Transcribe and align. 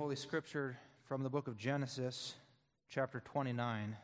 Holy 0.00 0.16
Scripture 0.16 0.78
from 1.04 1.22
the 1.22 1.28
book 1.28 1.46
of 1.46 1.58
Genesis, 1.58 2.34
chapter 2.88 3.20
29. 3.20 3.98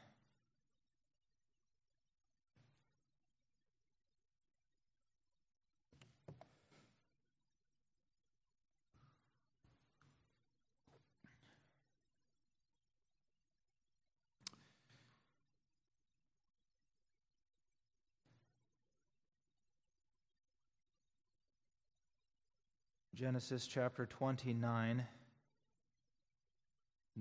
Genesis 23.14 23.66
chapter 23.66 24.04
29. 24.04 25.06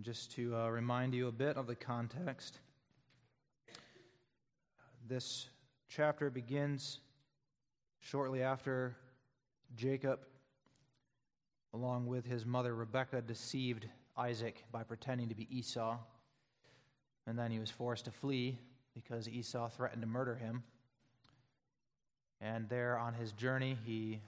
Just 0.01 0.33
to 0.33 0.53
uh, 0.53 0.67
remind 0.67 1.13
you 1.13 1.29
a 1.29 1.31
bit 1.31 1.55
of 1.55 1.67
the 1.67 1.75
context, 1.75 2.59
this 5.07 5.47
chapter 5.87 6.29
begins 6.29 6.99
shortly 8.01 8.43
after 8.43 8.97
Jacob, 9.77 10.19
along 11.73 12.07
with 12.07 12.25
his 12.25 12.45
mother 12.45 12.75
Rebekah, 12.75 13.21
deceived 13.21 13.87
Isaac 14.17 14.65
by 14.69 14.83
pretending 14.83 15.29
to 15.29 15.35
be 15.35 15.47
Esau. 15.49 15.97
And 17.25 17.39
then 17.39 17.49
he 17.49 17.59
was 17.59 17.69
forced 17.69 18.03
to 18.03 18.11
flee 18.11 18.59
because 18.93 19.29
Esau 19.29 19.69
threatened 19.69 20.01
to 20.01 20.07
murder 20.09 20.35
him. 20.35 20.63
And 22.41 22.67
there 22.67 22.97
on 22.97 23.13
his 23.13 23.31
journey, 23.31 23.77
he 23.85 24.19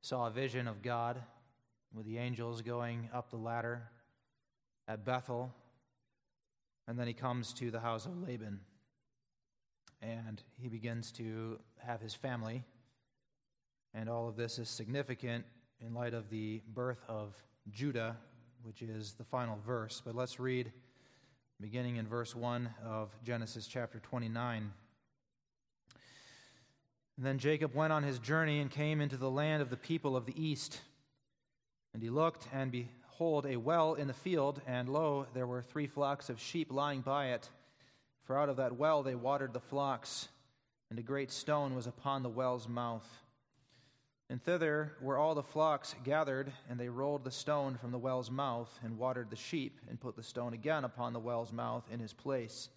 saw 0.00 0.26
a 0.26 0.30
vision 0.32 0.66
of 0.66 0.82
God 0.82 1.22
with 1.94 2.06
the 2.06 2.18
angels 2.18 2.60
going 2.60 3.08
up 3.14 3.30
the 3.30 3.36
ladder 3.36 3.84
at 4.88 5.04
Bethel. 5.04 5.54
And 6.86 6.98
then 6.98 7.06
he 7.06 7.14
comes 7.14 7.52
to 7.54 7.70
the 7.70 7.80
house 7.80 8.06
of 8.06 8.16
Laban. 8.22 8.60
And 10.02 10.42
he 10.60 10.68
begins 10.68 11.12
to 11.12 11.58
have 11.78 12.00
his 12.00 12.14
family. 12.14 12.62
And 13.94 14.08
all 14.08 14.28
of 14.28 14.36
this 14.36 14.58
is 14.58 14.68
significant 14.68 15.44
in 15.80 15.94
light 15.94 16.14
of 16.14 16.28
the 16.28 16.60
birth 16.74 17.02
of 17.08 17.34
Judah, 17.70 18.16
which 18.62 18.82
is 18.82 19.12
the 19.12 19.24
final 19.24 19.58
verse. 19.66 20.02
But 20.04 20.14
let's 20.14 20.38
read 20.38 20.72
beginning 21.60 21.96
in 21.96 22.06
verse 22.06 22.34
1 22.34 22.68
of 22.84 23.10
Genesis 23.24 23.66
chapter 23.66 24.00
29. 24.00 24.72
And 27.16 27.24
then 27.24 27.38
Jacob 27.38 27.74
went 27.74 27.92
on 27.92 28.02
his 28.02 28.18
journey 28.18 28.60
and 28.60 28.70
came 28.70 29.00
into 29.00 29.16
the 29.16 29.30
land 29.30 29.62
of 29.62 29.70
the 29.70 29.76
people 29.76 30.16
of 30.16 30.26
the 30.26 30.34
east. 30.42 30.80
And 31.92 32.02
he 32.02 32.10
looked, 32.10 32.48
and 32.52 32.72
behold, 33.14 33.46
a 33.46 33.56
well 33.56 33.94
in 33.94 34.08
the 34.08 34.12
field, 34.12 34.60
and 34.66 34.88
lo, 34.88 35.24
there 35.34 35.46
were 35.46 35.62
three 35.62 35.86
flocks 35.86 36.28
of 36.28 36.40
sheep 36.40 36.72
lying 36.72 37.00
by 37.00 37.28
it. 37.28 37.48
For 38.24 38.36
out 38.36 38.48
of 38.48 38.56
that 38.56 38.76
well 38.76 39.04
they 39.04 39.14
watered 39.14 39.52
the 39.52 39.60
flocks, 39.60 40.26
and 40.90 40.98
a 40.98 41.02
great 41.02 41.30
stone 41.30 41.76
was 41.76 41.86
upon 41.86 42.24
the 42.24 42.28
well's 42.28 42.66
mouth. 42.66 43.06
And 44.28 44.42
thither 44.42 44.94
were 45.00 45.16
all 45.16 45.36
the 45.36 45.44
flocks 45.44 45.94
gathered, 46.02 46.50
and 46.68 46.80
they 46.80 46.88
rolled 46.88 47.22
the 47.22 47.30
stone 47.30 47.78
from 47.80 47.92
the 47.92 47.98
well's 47.98 48.32
mouth, 48.32 48.80
and 48.82 48.98
watered 48.98 49.30
the 49.30 49.36
sheep, 49.36 49.78
and 49.88 50.00
put 50.00 50.16
the 50.16 50.22
stone 50.24 50.52
again 50.52 50.82
upon 50.82 51.12
the 51.12 51.20
well's 51.20 51.52
mouth 51.52 51.84
in 51.92 52.00
his 52.00 52.12
place. 52.12 52.68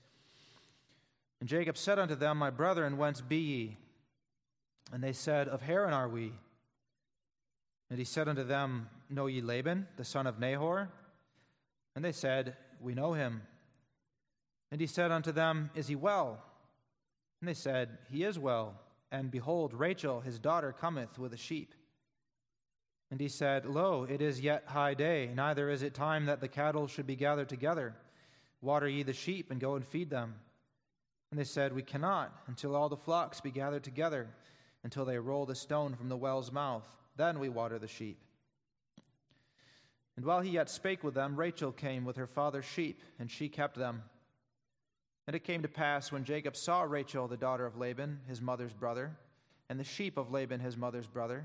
And 1.39 1.49
Jacob 1.49 1.77
said 1.77 1.97
unto 1.97 2.13
them, 2.13 2.37
My 2.37 2.51
brethren, 2.51 2.97
whence 2.97 3.21
be 3.21 3.37
ye? 3.37 3.77
And 4.93 5.03
they 5.03 5.13
said, 5.13 5.47
Of 5.47 5.63
Haran 5.63 5.93
are 5.93 6.07
we. 6.07 6.33
And 7.89 7.99
he 7.99 8.05
said 8.05 8.27
unto 8.27 8.43
them, 8.43 8.89
Know 9.09 9.27
ye 9.27 9.41
Laban, 9.41 9.87
the 9.97 10.03
son 10.03 10.27
of 10.27 10.39
Nahor? 10.39 10.89
And 11.95 12.03
they 12.03 12.11
said, 12.11 12.55
We 12.81 12.93
know 12.93 13.13
him. 13.13 13.41
And 14.71 14.81
he 14.81 14.87
said 14.87 15.11
unto 15.11 15.31
them, 15.31 15.69
Is 15.75 15.87
he 15.87 15.95
well? 15.95 16.43
And 17.41 17.47
they 17.47 17.53
said, 17.53 17.97
He 18.09 18.23
is 18.23 18.37
well. 18.37 18.75
And 19.11 19.31
behold, 19.31 19.73
Rachel, 19.73 20.19
his 20.19 20.37
daughter, 20.37 20.73
cometh 20.73 21.17
with 21.17 21.31
the 21.31 21.37
sheep. 21.37 21.73
And 23.09 23.21
he 23.21 23.29
said, 23.29 23.65
Lo, 23.65 24.05
it 24.09 24.21
is 24.21 24.41
yet 24.41 24.63
high 24.65 24.93
day, 24.93 25.31
neither 25.33 25.69
is 25.69 25.81
it 25.81 25.93
time 25.93 26.25
that 26.25 26.41
the 26.41 26.49
cattle 26.49 26.87
should 26.87 27.07
be 27.07 27.15
gathered 27.15 27.47
together. 27.47 27.95
Water 28.61 28.87
ye 28.89 29.03
the 29.03 29.13
sheep, 29.13 29.49
and 29.49 29.61
go 29.61 29.75
and 29.75 29.85
feed 29.85 30.09
them. 30.09 30.35
And 31.31 31.39
they 31.39 31.45
said, 31.45 31.73
We 31.73 31.83
cannot, 31.83 32.33
until 32.47 32.75
all 32.75 32.89
the 32.89 32.97
flocks 32.97 33.39
be 33.39 33.51
gathered 33.51 33.83
together 33.83 34.27
until 34.83 35.03
they 35.03 35.17
roll 35.17 35.45
the 35.45 35.55
stone 35.55 35.95
from 35.95 36.09
the 36.09 36.17
well's 36.17 36.49
mouth. 36.49 36.87
Then 37.17 37.39
we 37.39 37.49
water 37.49 37.79
the 37.79 37.87
sheep. 37.87 38.19
And 40.15 40.25
while 40.25 40.41
he 40.41 40.51
yet 40.51 40.69
spake 40.69 41.03
with 41.03 41.13
them, 41.13 41.35
Rachel 41.35 41.71
came 41.71 42.05
with 42.05 42.15
her 42.15 42.25
father's 42.25 42.65
sheep, 42.65 43.03
and 43.19 43.29
she 43.29 43.49
kept 43.49 43.77
them. 43.77 44.03
And 45.27 45.35
it 45.35 45.43
came 45.43 45.61
to 45.61 45.67
pass 45.67 46.11
when 46.11 46.23
Jacob 46.23 46.55
saw 46.55 46.83
Rachel, 46.83 47.27
the 47.27 47.37
daughter 47.37 47.65
of 47.65 47.77
Laban, 47.77 48.19
his 48.27 48.41
mother's 48.41 48.73
brother, 48.73 49.17
and 49.69 49.79
the 49.79 49.83
sheep 49.83 50.17
of 50.17 50.31
Laban, 50.31 50.59
his 50.59 50.77
mother's 50.77 51.07
brother, 51.07 51.43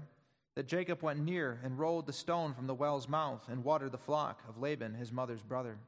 that 0.54 0.68
Jacob 0.68 1.02
went 1.02 1.20
near 1.20 1.58
and 1.64 1.78
rolled 1.78 2.06
the 2.06 2.12
stone 2.12 2.54
from 2.54 2.66
the 2.66 2.74
well's 2.74 3.08
mouth 3.08 3.42
and 3.48 3.64
watered 3.64 3.92
the 3.92 3.98
flock 3.98 4.42
of 4.48 4.58
Laban, 4.58 4.94
his 4.94 5.10
mother's 5.10 5.42
brother. 5.42 5.78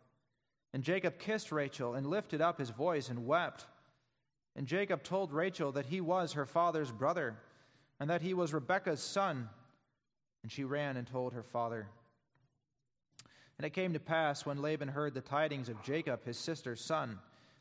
And 0.72 0.82
Jacob 0.82 1.18
kissed 1.18 1.52
Rachel 1.52 1.94
and 1.94 2.06
lifted 2.06 2.40
up 2.40 2.58
his 2.58 2.70
voice 2.70 3.08
and 3.08 3.26
wept. 3.26 3.66
And 4.56 4.66
Jacob 4.66 5.02
told 5.02 5.32
Rachel 5.32 5.72
that 5.72 5.86
he 5.86 6.00
was 6.00 6.32
her 6.32 6.46
father's 6.46 6.90
brother, 6.90 7.36
and 8.00 8.10
that 8.10 8.22
he 8.22 8.34
was 8.34 8.52
Rebekah's 8.52 9.02
son. 9.02 9.48
And 10.44 10.52
she 10.52 10.62
ran 10.62 10.98
and 10.98 11.06
told 11.06 11.32
her 11.32 11.42
father. 11.42 11.88
And 13.56 13.64
it 13.64 13.70
came 13.70 13.94
to 13.94 13.98
pass, 13.98 14.44
when 14.44 14.60
Laban 14.60 14.88
heard 14.88 15.14
the 15.14 15.22
tidings 15.22 15.70
of 15.70 15.82
Jacob, 15.82 16.22
his 16.26 16.36
sister's 16.36 16.82
son, 16.82 17.18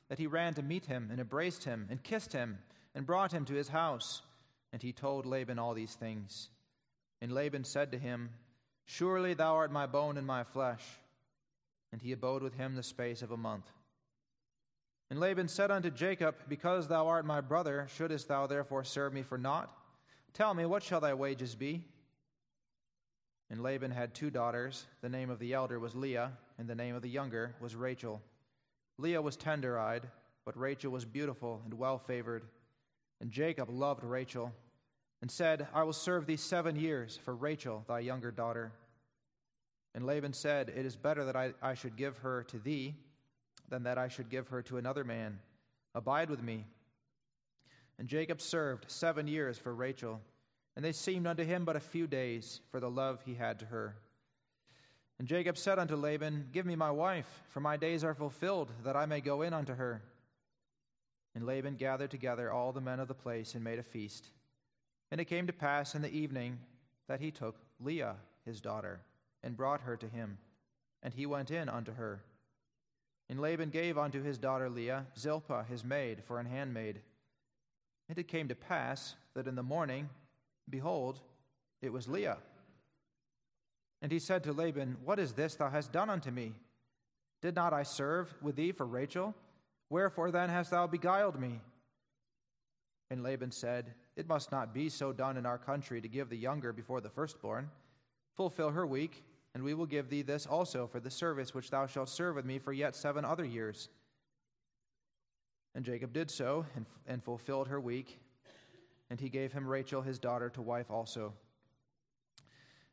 that 0.09 0.19
he 0.19 0.27
ran 0.27 0.53
to 0.55 0.61
meet 0.61 0.85
him, 0.85 1.07
and 1.09 1.21
embraced 1.21 1.63
him, 1.63 1.87
and 1.89 2.03
kissed 2.03 2.33
him, 2.33 2.57
and 2.93 3.05
brought 3.05 3.31
him 3.31 3.45
to 3.45 3.53
his 3.53 3.69
house. 3.69 4.21
And 4.73 4.81
he 4.81 4.91
told 4.91 5.25
Laban 5.25 5.59
all 5.59 5.73
these 5.73 5.95
things. 5.95 6.49
And 7.21 7.31
Laban 7.31 7.63
said 7.63 7.93
to 7.93 7.97
him, 7.97 8.31
Surely 8.85 9.33
thou 9.33 9.55
art 9.55 9.71
my 9.71 9.85
bone 9.85 10.17
and 10.17 10.27
my 10.27 10.43
flesh. 10.43 10.83
And 11.93 12.01
he 12.01 12.11
abode 12.11 12.43
with 12.43 12.55
him 12.55 12.75
the 12.75 12.83
space 12.83 13.21
of 13.21 13.31
a 13.31 13.37
month. 13.37 13.71
And 15.09 15.21
Laban 15.21 15.47
said 15.47 15.71
unto 15.71 15.89
Jacob, 15.89 16.35
Because 16.49 16.89
thou 16.89 17.07
art 17.07 17.23
my 17.25 17.39
brother, 17.39 17.87
shouldest 17.95 18.27
thou 18.27 18.45
therefore 18.45 18.83
serve 18.83 19.13
me 19.13 19.21
for 19.21 19.37
naught? 19.37 19.71
Tell 20.33 20.53
me, 20.53 20.65
what 20.65 20.83
shall 20.83 20.99
thy 20.99 21.13
wages 21.13 21.55
be? 21.55 21.85
And 23.53 23.61
Laban 23.61 23.91
had 23.91 24.15
two 24.15 24.31
daughters. 24.31 24.87
The 25.01 25.09
name 25.09 25.29
of 25.29 25.37
the 25.37 25.53
elder 25.53 25.79
was 25.79 25.93
Leah, 25.93 26.31
and 26.57 26.67
the 26.67 26.73
name 26.73 26.95
of 26.95 27.03
the 27.03 27.07
younger 27.07 27.53
was 27.61 27.75
Rachel. 27.75 28.19
Leah 28.97 29.21
was 29.21 29.35
tender 29.35 29.77
eyed, 29.77 30.07
but 30.43 30.57
Rachel 30.57 30.91
was 30.91 31.05
beautiful 31.05 31.61
and 31.63 31.75
well 31.75 31.99
favored. 31.99 32.45
And 33.21 33.29
Jacob 33.29 33.69
loved 33.69 34.03
Rachel, 34.03 34.51
and 35.21 35.29
said, 35.29 35.67
I 35.71 35.83
will 35.83 35.93
serve 35.93 36.25
thee 36.25 36.35
seven 36.35 36.75
years 36.75 37.19
for 37.23 37.35
Rachel, 37.35 37.85
thy 37.87 37.99
younger 37.99 38.31
daughter. 38.31 38.71
And 39.93 40.03
Laban 40.03 40.33
said, 40.33 40.73
It 40.75 40.87
is 40.87 40.97
better 40.97 41.23
that 41.25 41.35
I, 41.35 41.53
I 41.61 41.75
should 41.75 41.95
give 41.95 42.17
her 42.17 42.45
to 42.45 42.57
thee 42.57 42.95
than 43.69 43.83
that 43.83 43.99
I 43.99 44.07
should 44.07 44.31
give 44.31 44.47
her 44.47 44.63
to 44.63 44.77
another 44.77 45.03
man. 45.03 45.37
Abide 45.93 46.31
with 46.31 46.41
me. 46.41 46.65
And 47.99 48.07
Jacob 48.07 48.41
served 48.41 48.89
seven 48.89 49.27
years 49.27 49.59
for 49.59 49.75
Rachel, 49.75 50.21
and 50.75 50.83
they 50.83 50.91
seemed 50.91 51.27
unto 51.27 51.43
him 51.43 51.65
but 51.65 51.75
a 51.75 51.81
few 51.81 52.07
days 52.07 52.61
for 52.71 52.79
the 52.79 52.89
love 52.89 53.21
he 53.25 53.35
had 53.35 53.59
to 53.59 53.65
her. 53.65 53.95
And 55.19 55.27
Jacob 55.27 55.57
said 55.57 55.79
unto 55.79 55.95
Laban, 55.95 56.49
Give 56.51 56.65
me 56.65 56.75
my 56.75 56.91
wife, 56.91 57.43
for 57.49 57.59
my 57.59 57.77
days 57.77 58.03
are 58.03 58.15
fulfilled, 58.15 58.71
that 58.83 58.95
I 58.95 59.05
may 59.05 59.21
go 59.21 59.41
in 59.43 59.53
unto 59.53 59.75
her. 59.75 60.01
And 61.35 61.45
Laban 61.45 61.75
gathered 61.75 62.11
together 62.11 62.51
all 62.51 62.71
the 62.71 62.81
men 62.81 62.99
of 62.99 63.07
the 63.07 63.13
place 63.13 63.55
and 63.55 63.63
made 63.63 63.79
a 63.79 63.83
feast. 63.83 64.29
And 65.11 65.21
it 65.21 65.25
came 65.25 65.47
to 65.47 65.53
pass 65.53 65.95
in 65.95 66.01
the 66.01 66.11
evening 66.11 66.59
that 67.07 67.19
he 67.19 67.31
took 67.31 67.55
Leah, 67.79 68.15
his 68.45 68.61
daughter, 68.61 69.01
and 69.43 69.57
brought 69.57 69.81
her 69.81 69.95
to 69.97 70.07
him. 70.07 70.37
And 71.01 71.13
he 71.13 71.25
went 71.25 71.51
in 71.51 71.69
unto 71.69 71.93
her. 71.93 72.23
And 73.29 73.39
Laban 73.39 73.69
gave 73.69 73.97
unto 73.97 74.21
his 74.21 74.37
daughter 74.37 74.69
Leah 74.69 75.05
Zilpah 75.17 75.65
his 75.69 75.83
maid 75.83 76.23
for 76.23 76.39
an 76.39 76.45
handmaid. 76.45 77.01
And 78.09 78.17
it 78.17 78.27
came 78.27 78.47
to 78.47 78.55
pass 78.55 79.15
that 79.33 79.47
in 79.47 79.55
the 79.55 79.63
morning, 79.63 80.09
behold, 80.69 81.19
it 81.81 81.91
was 81.91 82.07
Leah. 82.07 82.37
And 84.01 84.11
he 84.11 84.19
said 84.19 84.43
to 84.43 84.53
Laban, 84.53 84.97
What 85.03 85.19
is 85.19 85.33
this 85.33 85.55
thou 85.55 85.69
hast 85.69 85.91
done 85.91 86.09
unto 86.09 86.31
me? 86.31 86.53
Did 87.41 87.55
not 87.55 87.73
I 87.73 87.83
serve 87.83 88.33
with 88.41 88.55
thee 88.55 88.71
for 88.71 88.85
Rachel? 88.85 89.33
Wherefore 89.89 90.31
then 90.31 90.49
hast 90.49 90.71
thou 90.71 90.87
beguiled 90.87 91.39
me? 91.39 91.61
And 93.09 93.23
Laban 93.23 93.51
said, 93.51 93.93
It 94.15 94.27
must 94.27 94.51
not 94.51 94.73
be 94.73 94.89
so 94.89 95.13
done 95.13 95.37
in 95.37 95.45
our 95.45 95.57
country 95.57 96.01
to 96.01 96.07
give 96.07 96.29
the 96.29 96.37
younger 96.37 96.73
before 96.73 97.01
the 97.01 97.09
firstborn. 97.09 97.69
Fulfill 98.35 98.71
her 98.71 98.85
week 98.87 99.23
and 99.53 99.63
we 99.63 99.73
will 99.73 99.85
give 99.85 100.09
thee 100.09 100.21
this 100.21 100.45
also 100.45 100.87
for 100.87 100.99
the 100.99 101.11
service 101.11 101.53
which 101.53 101.69
thou 101.69 101.85
shalt 101.85 102.09
serve 102.09 102.35
with 102.35 102.45
me 102.45 102.57
for 102.57 102.73
yet 102.73 102.95
seven 102.95 103.23
other 103.23 103.45
years. 103.45 103.89
And 105.75 105.85
Jacob 105.85 106.13
did 106.13 106.29
so, 106.29 106.65
and, 106.75 106.85
and 107.07 107.23
fulfilled 107.23 107.67
her 107.67 107.79
week, 107.79 108.19
and 109.09 109.19
he 109.19 109.29
gave 109.29 109.53
him 109.53 109.67
Rachel 109.67 110.01
his 110.01 110.19
daughter 110.19 110.49
to 110.49 110.61
wife 110.61 110.89
also. 110.89 111.33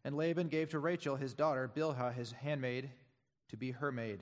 And 0.04 0.16
Laban 0.16 0.48
gave 0.48 0.70
to 0.70 0.78
Rachel 0.78 1.16
his 1.16 1.34
daughter, 1.34 1.70
Bilhah, 1.74 2.14
his 2.14 2.32
handmaid, 2.32 2.90
to 3.48 3.56
be 3.56 3.72
her 3.72 3.92
maid. 3.92 4.20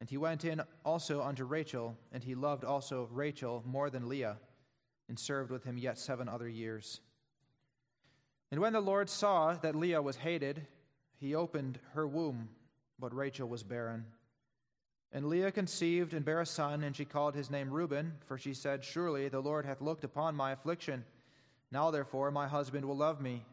And 0.00 0.08
he 0.08 0.16
went 0.16 0.44
in 0.44 0.62
also 0.84 1.22
unto 1.22 1.44
Rachel, 1.44 1.96
and 2.12 2.24
he 2.24 2.34
loved 2.34 2.64
also 2.64 3.08
Rachel 3.12 3.62
more 3.66 3.90
than 3.90 4.08
Leah, 4.08 4.38
and 5.08 5.18
served 5.18 5.50
with 5.50 5.64
him 5.64 5.76
yet 5.76 5.98
seven 5.98 6.28
other 6.28 6.48
years. 6.48 7.00
And 8.50 8.60
when 8.60 8.72
the 8.72 8.80
Lord 8.80 9.08
saw 9.08 9.54
that 9.54 9.76
Leah 9.76 10.02
was 10.02 10.16
hated, 10.16 10.66
he 11.18 11.34
opened 11.34 11.78
her 11.92 12.08
womb, 12.08 12.48
but 12.98 13.14
Rachel 13.14 13.48
was 13.48 13.62
barren. 13.62 14.06
And 15.12 15.26
Leah 15.26 15.50
conceived 15.50 16.14
and 16.14 16.24
bare 16.24 16.40
a 16.40 16.46
son, 16.46 16.84
and 16.84 16.94
she 16.94 17.04
called 17.04 17.34
his 17.34 17.50
name 17.50 17.70
Reuben, 17.70 18.12
for 18.26 18.38
she 18.38 18.54
said, 18.54 18.84
Surely 18.84 19.28
the 19.28 19.40
Lord 19.40 19.66
hath 19.66 19.80
looked 19.80 20.04
upon 20.04 20.36
my 20.36 20.52
affliction. 20.52 21.04
Now 21.72 21.90
therefore 21.90 22.30
my 22.30 22.46
husband 22.46 22.84
will 22.84 22.96
love 22.96 23.20
me. 23.20 23.44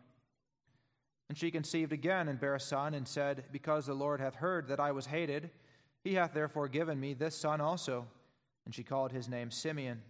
And 1.29 1.37
she 1.37 1.49
conceived 1.51 1.91
again 1.91 2.27
and 2.27 2.39
bare 2.39 2.55
a 2.55 2.59
son, 2.59 2.93
and 2.93 3.07
said, 3.07 3.45
Because 3.51 3.87
the 3.87 3.95
Lord 3.95 4.21
hath 4.21 4.35
heard 4.35 4.67
that 4.67 4.79
I 4.79 4.91
was 4.91 5.07
hated, 5.07 5.49
he 6.03 6.13
hath 6.13 6.33
therefore 6.33 6.67
given 6.67 6.99
me 6.99 7.13
this 7.13 7.35
son 7.35 7.59
also. 7.59 8.05
And 8.65 8.75
she 8.75 8.83
called 8.83 9.11
his 9.11 9.27
name 9.27 9.49
Simeon. 9.49 10.01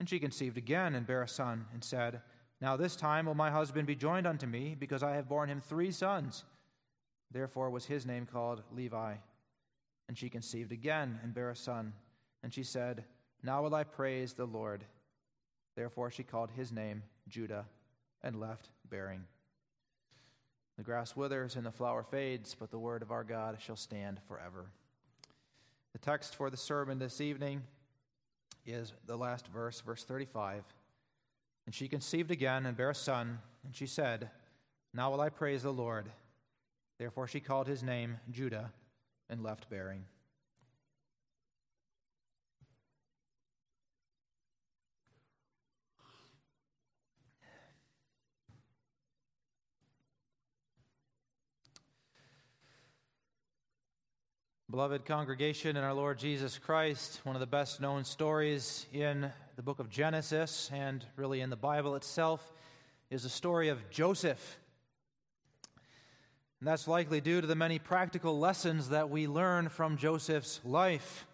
And 0.00 0.08
she 0.08 0.18
conceived 0.18 0.58
again 0.58 0.94
and 0.96 1.06
bare 1.06 1.22
a 1.22 1.28
son, 1.28 1.66
and 1.72 1.84
said, 1.84 2.22
Now 2.60 2.76
this 2.76 2.96
time 2.96 3.26
will 3.26 3.34
my 3.34 3.50
husband 3.50 3.86
be 3.86 3.94
joined 3.94 4.26
unto 4.26 4.46
me, 4.46 4.74
because 4.78 5.04
I 5.04 5.14
have 5.14 5.28
borne 5.28 5.48
him 5.48 5.60
three 5.60 5.92
sons. 5.92 6.44
Therefore 7.30 7.70
was 7.70 7.86
his 7.86 8.04
name 8.04 8.26
called 8.26 8.62
Levi. 8.72 9.14
And 10.10 10.18
she 10.18 10.28
conceived 10.28 10.72
again 10.72 11.20
and 11.22 11.32
bare 11.32 11.50
a 11.50 11.56
son. 11.56 11.92
And 12.42 12.52
she 12.52 12.64
said, 12.64 13.04
Now 13.44 13.62
will 13.62 13.76
I 13.76 13.84
praise 13.84 14.32
the 14.32 14.44
Lord. 14.44 14.84
Therefore 15.76 16.10
she 16.10 16.24
called 16.24 16.50
his 16.50 16.72
name 16.72 17.04
Judah, 17.28 17.66
and 18.20 18.40
left 18.40 18.70
bearing. 18.90 19.22
The 20.76 20.82
grass 20.82 21.14
withers 21.14 21.54
and 21.54 21.64
the 21.64 21.70
flower 21.70 22.02
fades, 22.02 22.56
but 22.58 22.72
the 22.72 22.78
word 22.80 23.02
of 23.02 23.12
our 23.12 23.22
God 23.22 23.58
shall 23.60 23.76
stand 23.76 24.18
forever. 24.26 24.66
The 25.92 26.00
text 26.00 26.34
for 26.34 26.50
the 26.50 26.56
sermon 26.56 26.98
this 26.98 27.20
evening 27.20 27.62
is 28.66 28.92
the 29.06 29.16
last 29.16 29.46
verse, 29.46 29.80
verse 29.80 30.02
35. 30.02 30.64
And 31.66 31.74
she 31.74 31.86
conceived 31.86 32.32
again 32.32 32.66
and 32.66 32.76
bare 32.76 32.90
a 32.90 32.96
son, 32.96 33.38
and 33.64 33.76
she 33.76 33.86
said, 33.86 34.28
Now 34.92 35.12
will 35.12 35.20
I 35.20 35.28
praise 35.28 35.62
the 35.62 35.72
Lord. 35.72 36.10
Therefore 36.98 37.28
she 37.28 37.38
called 37.38 37.68
his 37.68 37.84
name 37.84 38.18
Judah 38.28 38.72
and 39.30 39.42
left 39.42 39.70
bearing. 39.70 40.04
Beloved 54.70 55.04
congregation 55.04 55.76
in 55.76 55.82
our 55.82 55.92
Lord 55.92 56.16
Jesus 56.16 56.56
Christ, 56.56 57.20
one 57.24 57.34
of 57.34 57.40
the 57.40 57.46
best 57.46 57.80
known 57.80 58.04
stories 58.04 58.86
in 58.92 59.28
the 59.56 59.62
book 59.62 59.80
of 59.80 59.90
Genesis 59.90 60.70
and 60.72 61.04
really 61.16 61.40
in 61.40 61.50
the 61.50 61.56
Bible 61.56 61.96
itself 61.96 62.52
is 63.10 63.24
the 63.24 63.28
story 63.28 63.68
of 63.68 63.90
Joseph. 63.90 64.59
And 66.60 66.68
that's 66.68 66.86
likely 66.86 67.22
due 67.22 67.40
to 67.40 67.46
the 67.46 67.54
many 67.54 67.78
practical 67.78 68.38
lessons 68.38 68.90
that 68.90 69.08
we 69.08 69.26
learn 69.26 69.70
from 69.70 69.96
Joseph's 69.96 70.60
life. 70.62 71.26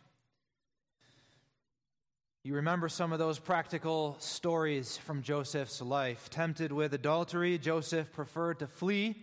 You 2.44 2.54
remember 2.54 2.88
some 2.88 3.12
of 3.12 3.18
those 3.18 3.40
practical 3.40 4.14
stories 4.20 4.96
from 4.96 5.22
Joseph's 5.22 5.82
life. 5.82 6.30
Tempted 6.30 6.70
with 6.70 6.94
adultery, 6.94 7.58
Joseph 7.58 8.12
preferred 8.12 8.60
to 8.60 8.68
flee 8.68 9.16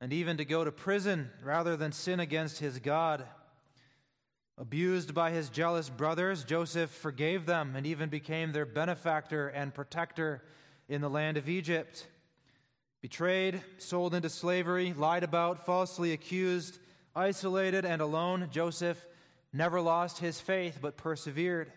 and 0.00 0.10
even 0.10 0.38
to 0.38 0.46
go 0.46 0.64
to 0.64 0.72
prison 0.72 1.30
rather 1.44 1.76
than 1.76 1.92
sin 1.92 2.18
against 2.18 2.58
his 2.58 2.78
God. 2.78 3.22
Abused 4.56 5.12
by 5.12 5.32
his 5.32 5.50
jealous 5.50 5.90
brothers, 5.90 6.44
Joseph 6.44 6.88
forgave 6.88 7.44
them 7.44 7.76
and 7.76 7.86
even 7.86 8.08
became 8.08 8.52
their 8.52 8.64
benefactor 8.64 9.48
and 9.48 9.74
protector 9.74 10.42
in 10.88 11.02
the 11.02 11.10
land 11.10 11.36
of 11.36 11.46
Egypt. 11.46 12.06
Betrayed, 13.02 13.62
sold 13.78 14.14
into 14.14 14.28
slavery, 14.28 14.92
lied 14.92 15.22
about, 15.22 15.66
falsely 15.66 16.12
accused, 16.12 16.78
isolated, 17.14 17.84
and 17.84 18.02
alone, 18.02 18.48
Joseph 18.50 19.04
never 19.52 19.80
lost 19.80 20.18
his 20.18 20.40
faith 20.40 20.78
but 20.80 20.96
persevered. 20.96 21.72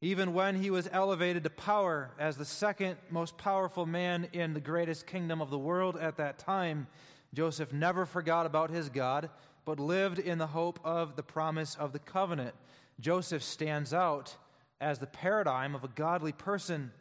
Even 0.00 0.32
when 0.32 0.54
he 0.54 0.70
was 0.70 0.88
elevated 0.92 1.42
to 1.42 1.50
power 1.50 2.12
as 2.18 2.36
the 2.36 2.44
second 2.44 2.96
most 3.10 3.36
powerful 3.36 3.84
man 3.84 4.28
in 4.32 4.54
the 4.54 4.60
greatest 4.60 5.06
kingdom 5.06 5.42
of 5.42 5.50
the 5.50 5.58
world 5.58 5.96
at 5.96 6.16
that 6.16 6.38
time, 6.38 6.86
Joseph 7.34 7.72
never 7.72 8.06
forgot 8.06 8.46
about 8.46 8.70
his 8.70 8.88
God 8.88 9.28
but 9.64 9.80
lived 9.80 10.18
in 10.18 10.38
the 10.38 10.46
hope 10.46 10.80
of 10.84 11.16
the 11.16 11.22
promise 11.22 11.74
of 11.74 11.92
the 11.92 11.98
covenant. 11.98 12.54
Joseph 13.00 13.42
stands 13.42 13.92
out 13.92 14.36
as 14.80 14.98
the 14.98 15.06
paradigm 15.06 15.74
of 15.74 15.84
a 15.84 15.88
godly 15.88 16.32
person. 16.32 16.92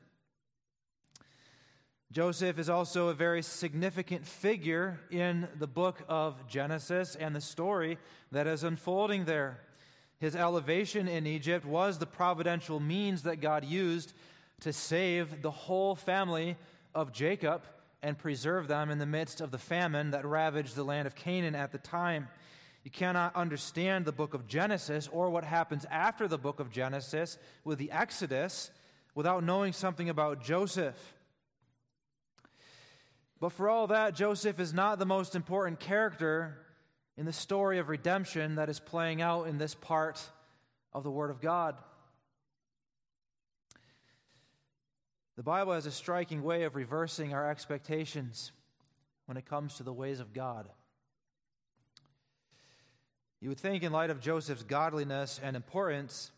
Joseph 2.11 2.57
is 2.57 2.69
also 2.69 3.09
a 3.09 3.13
very 3.13 3.41
significant 3.41 4.25
figure 4.25 4.99
in 5.11 5.47
the 5.59 5.67
book 5.67 6.01
of 6.07 6.47
Genesis 6.47 7.15
and 7.15 7.35
the 7.35 7.41
story 7.41 7.97
that 8.31 8.47
is 8.47 8.63
unfolding 8.63 9.25
there. 9.25 9.59
His 10.19 10.35
elevation 10.35 11.09
in 11.09 11.27
Egypt 11.27 11.65
was 11.65 11.99
the 11.99 12.05
providential 12.05 12.79
means 12.79 13.23
that 13.23 13.41
God 13.41 13.65
used 13.65 14.13
to 14.61 14.71
save 14.71 15.41
the 15.41 15.51
whole 15.51 15.95
family 15.95 16.55
of 16.95 17.11
Jacob 17.11 17.63
and 18.01 18.17
preserve 18.17 18.69
them 18.69 18.89
in 18.89 18.99
the 18.99 19.05
midst 19.05 19.41
of 19.41 19.51
the 19.51 19.57
famine 19.57 20.11
that 20.11 20.25
ravaged 20.25 20.75
the 20.75 20.83
land 20.83 21.07
of 21.07 21.15
Canaan 21.15 21.55
at 21.55 21.73
the 21.73 21.77
time. 21.77 22.29
You 22.85 22.89
cannot 22.89 23.35
understand 23.35 24.05
the 24.05 24.13
book 24.13 24.33
of 24.33 24.47
Genesis 24.47 25.09
or 25.11 25.29
what 25.29 25.43
happens 25.43 25.85
after 25.91 26.25
the 26.27 26.37
book 26.37 26.61
of 26.61 26.71
Genesis 26.71 27.37
with 27.65 27.79
the 27.79 27.91
Exodus 27.91 28.71
without 29.13 29.43
knowing 29.43 29.73
something 29.73 30.09
about 30.09 30.41
Joseph. 30.41 30.95
But 33.39 33.51
for 33.51 33.69
all 33.69 33.87
that, 33.87 34.15
Joseph 34.15 34.59
is 34.59 34.73
not 34.73 34.97
the 34.97 35.05
most 35.05 35.35
important 35.35 35.79
character 35.79 36.57
in 37.17 37.25
the 37.25 37.33
story 37.33 37.77
of 37.77 37.89
redemption 37.89 38.55
that 38.55 38.69
is 38.69 38.79
playing 38.79 39.21
out 39.21 39.47
in 39.47 39.57
this 39.57 39.75
part 39.75 40.21
of 40.93 41.03
the 41.03 41.11
Word 41.11 41.29
of 41.29 41.39
God. 41.39 41.75
The 45.35 45.43
Bible 45.43 45.73
has 45.73 45.85
a 45.85 45.91
striking 45.91 46.41
way 46.41 46.63
of 46.63 46.75
reversing 46.75 47.33
our 47.33 47.49
expectations 47.49 48.51
when 49.27 49.37
it 49.37 49.45
comes 49.45 49.75
to 49.75 49.83
the 49.83 49.93
ways 49.93 50.19
of 50.19 50.33
God. 50.33 50.67
You 53.39 53.49
would 53.49 53.59
think, 53.59 53.83
in 53.83 53.91
light 53.91 54.09
of 54.09 54.19
Joseph's 54.19 54.63
godliness 54.63 55.39
and 55.43 55.55
importance, 55.55 56.31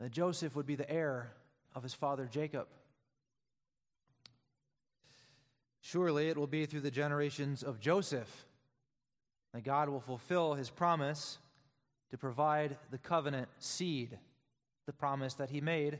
that 0.00 0.10
Joseph 0.10 0.56
would 0.56 0.64
be 0.64 0.74
the 0.74 0.90
heir 0.90 1.32
of 1.74 1.82
his 1.82 1.92
father 1.92 2.26
Jacob. 2.30 2.66
Surely 5.86 6.30
it 6.30 6.38
will 6.38 6.46
be 6.46 6.64
through 6.64 6.80
the 6.80 6.90
generations 6.90 7.62
of 7.62 7.78
Joseph 7.78 8.46
that 9.52 9.64
God 9.64 9.90
will 9.90 10.00
fulfill 10.00 10.54
his 10.54 10.70
promise 10.70 11.36
to 12.10 12.16
provide 12.16 12.78
the 12.90 12.96
covenant 12.96 13.48
seed, 13.58 14.18
the 14.86 14.94
promise 14.94 15.34
that 15.34 15.50
he 15.50 15.60
made 15.60 15.98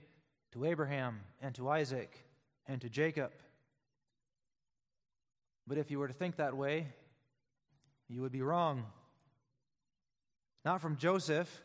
to 0.53 0.65
Abraham 0.65 1.21
and 1.43 1.55
to 1.57 1.69
Isaac 1.69 2.25
and 2.67 2.81
to 2.81 2.89
Jacob. 2.89 3.31
But 5.67 5.77
if 5.77 5.91
you 5.91 5.99
were 5.99 6.09
to 6.09 6.15
think 6.15 6.37
that 6.37 6.57
way, 6.57 6.87
you 8.09 8.23
would 8.23 8.33
be 8.33 8.41
wrong. 8.41 8.87
Not 10.65 10.81
from 10.81 10.97
Joseph, 10.97 11.63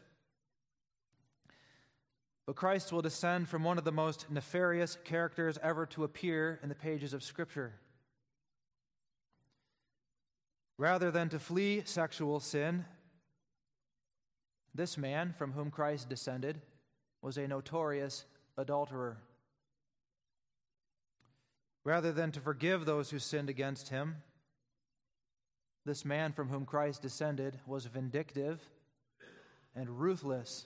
but 2.45 2.57
Christ 2.57 2.91
will 2.91 3.01
descend 3.01 3.47
from 3.47 3.63
one 3.63 3.77
of 3.77 3.85
the 3.85 3.93
most 3.93 4.29
nefarious 4.29 4.97
characters 5.05 5.57
ever 5.63 5.85
to 5.85 6.03
appear 6.03 6.59
in 6.61 6.67
the 6.67 6.75
pages 6.75 7.13
of 7.13 7.23
Scripture. 7.23 7.75
Rather 10.79 11.11
than 11.11 11.27
to 11.27 11.37
flee 11.37 11.81
sexual 11.83 12.39
sin, 12.39 12.85
this 14.73 14.97
man 14.97 15.35
from 15.37 15.51
whom 15.51 15.69
Christ 15.69 16.07
descended 16.07 16.61
was 17.21 17.37
a 17.37 17.49
notorious 17.49 18.23
adulterer. 18.57 19.17
Rather 21.83 22.13
than 22.13 22.31
to 22.31 22.39
forgive 22.39 22.85
those 22.85 23.09
who 23.09 23.19
sinned 23.19 23.49
against 23.49 23.89
him, 23.89 24.23
this 25.85 26.05
man 26.05 26.31
from 26.31 26.47
whom 26.47 26.65
Christ 26.65 27.01
descended 27.01 27.59
was 27.67 27.85
vindictive 27.85 28.61
and 29.75 29.99
ruthless. 29.99 30.65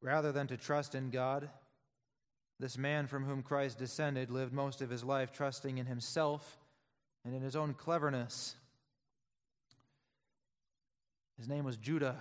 Rather 0.00 0.32
than 0.32 0.46
to 0.46 0.56
trust 0.56 0.94
in 0.94 1.10
God, 1.10 1.50
this 2.58 2.78
man 2.78 3.06
from 3.06 3.26
whom 3.26 3.42
Christ 3.42 3.76
descended 3.76 4.30
lived 4.30 4.54
most 4.54 4.80
of 4.80 4.88
his 4.88 5.04
life 5.04 5.30
trusting 5.30 5.76
in 5.76 5.84
himself 5.84 6.56
and 7.24 7.34
in 7.34 7.42
his 7.42 7.56
own 7.56 7.74
cleverness. 7.74 8.56
His 11.38 11.48
name 11.48 11.64
was 11.64 11.76
Judah. 11.76 12.16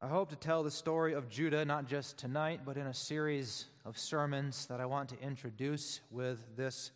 I 0.00 0.08
hope 0.08 0.30
to 0.30 0.36
tell 0.36 0.64
the 0.64 0.70
story 0.70 1.12
of 1.12 1.28
Judah 1.28 1.64
not 1.64 1.86
just 1.86 2.18
tonight, 2.18 2.62
but 2.66 2.76
in 2.76 2.86
a 2.88 2.94
series 2.94 3.66
of 3.84 3.96
sermons 3.96 4.66
that 4.66 4.80
I 4.80 4.86
want 4.86 5.08
to 5.10 5.20
introduce 5.20 6.00
with 6.10 6.38
this 6.56 6.90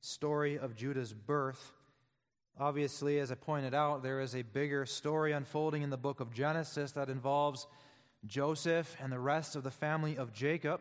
story 0.00 0.58
of 0.58 0.74
Judah's 0.74 1.12
birth. 1.12 1.72
Obviously, 2.58 3.18
as 3.18 3.30
I 3.30 3.34
pointed 3.34 3.74
out, 3.74 4.02
there 4.02 4.20
is 4.20 4.34
a 4.34 4.40
bigger 4.40 4.86
story 4.86 5.32
unfolding 5.32 5.82
in 5.82 5.90
the 5.90 5.98
book 5.98 6.20
of 6.20 6.32
Genesis 6.32 6.92
that 6.92 7.10
involves 7.10 7.66
Joseph 8.26 8.96
and 9.02 9.12
the 9.12 9.18
rest 9.18 9.56
of 9.56 9.62
the 9.62 9.70
family 9.70 10.16
of 10.16 10.32
Jacob. 10.32 10.80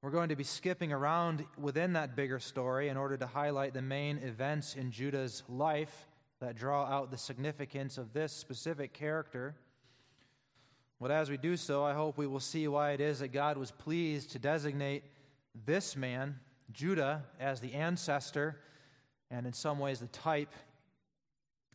We're 0.00 0.10
going 0.10 0.28
to 0.28 0.36
be 0.36 0.44
skipping 0.44 0.92
around 0.92 1.44
within 1.58 1.94
that 1.94 2.14
bigger 2.14 2.38
story 2.38 2.88
in 2.88 2.96
order 2.96 3.16
to 3.16 3.26
highlight 3.26 3.74
the 3.74 3.82
main 3.82 4.18
events 4.18 4.76
in 4.76 4.92
Judah's 4.92 5.42
life 5.48 6.06
that 6.40 6.54
draw 6.54 6.84
out 6.84 7.10
the 7.10 7.18
significance 7.18 7.98
of 7.98 8.12
this 8.12 8.32
specific 8.32 8.92
character. 8.92 9.56
But 11.00 11.10
as 11.10 11.30
we 11.30 11.36
do 11.36 11.56
so, 11.56 11.82
I 11.82 11.94
hope 11.94 12.16
we 12.16 12.28
will 12.28 12.38
see 12.38 12.68
why 12.68 12.92
it 12.92 13.00
is 13.00 13.18
that 13.18 13.32
God 13.32 13.56
was 13.56 13.72
pleased 13.72 14.30
to 14.30 14.38
designate 14.38 15.02
this 15.66 15.96
man, 15.96 16.38
Judah, 16.70 17.24
as 17.40 17.58
the 17.58 17.74
ancestor 17.74 18.60
and 19.32 19.46
in 19.46 19.52
some 19.52 19.80
ways 19.80 19.98
the 19.98 20.06
type 20.06 20.54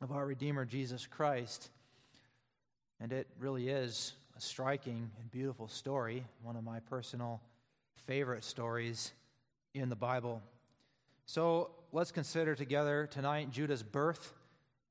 of 0.02 0.14
our 0.14 0.26
Redeemer 0.26 0.64
Jesus 0.64 1.06
Christ. 1.06 1.70
And 3.02 3.12
it 3.12 3.28
really 3.38 3.68
is 3.68 4.14
a 4.38 4.40
striking 4.40 5.12
and 5.20 5.30
beautiful 5.30 5.68
story, 5.68 6.26
one 6.42 6.56
of 6.56 6.64
my 6.64 6.80
personal 6.80 7.42
favorite 8.06 8.44
stories 8.44 9.14
in 9.74 9.90
the 9.90 9.96
Bible. 9.96 10.42
So 11.26 11.72
let's 11.92 12.12
consider 12.12 12.54
together 12.56 13.08
tonight 13.10 13.52
Judah's 13.52 13.84
birth. 13.84 14.34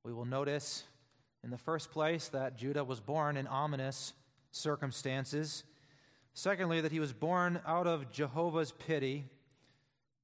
We 0.03 0.13
will 0.13 0.25
notice 0.25 0.83
in 1.43 1.51
the 1.51 1.57
first 1.57 1.91
place 1.91 2.29
that 2.29 2.57
Judah 2.57 2.83
was 2.83 2.99
born 2.99 3.37
in 3.37 3.47
ominous 3.47 4.13
circumstances. 4.51 5.63
Secondly, 6.33 6.81
that 6.81 6.91
he 6.91 6.99
was 6.99 7.13
born 7.13 7.59
out 7.67 7.85
of 7.85 8.11
Jehovah's 8.11 8.71
pity. 8.71 9.25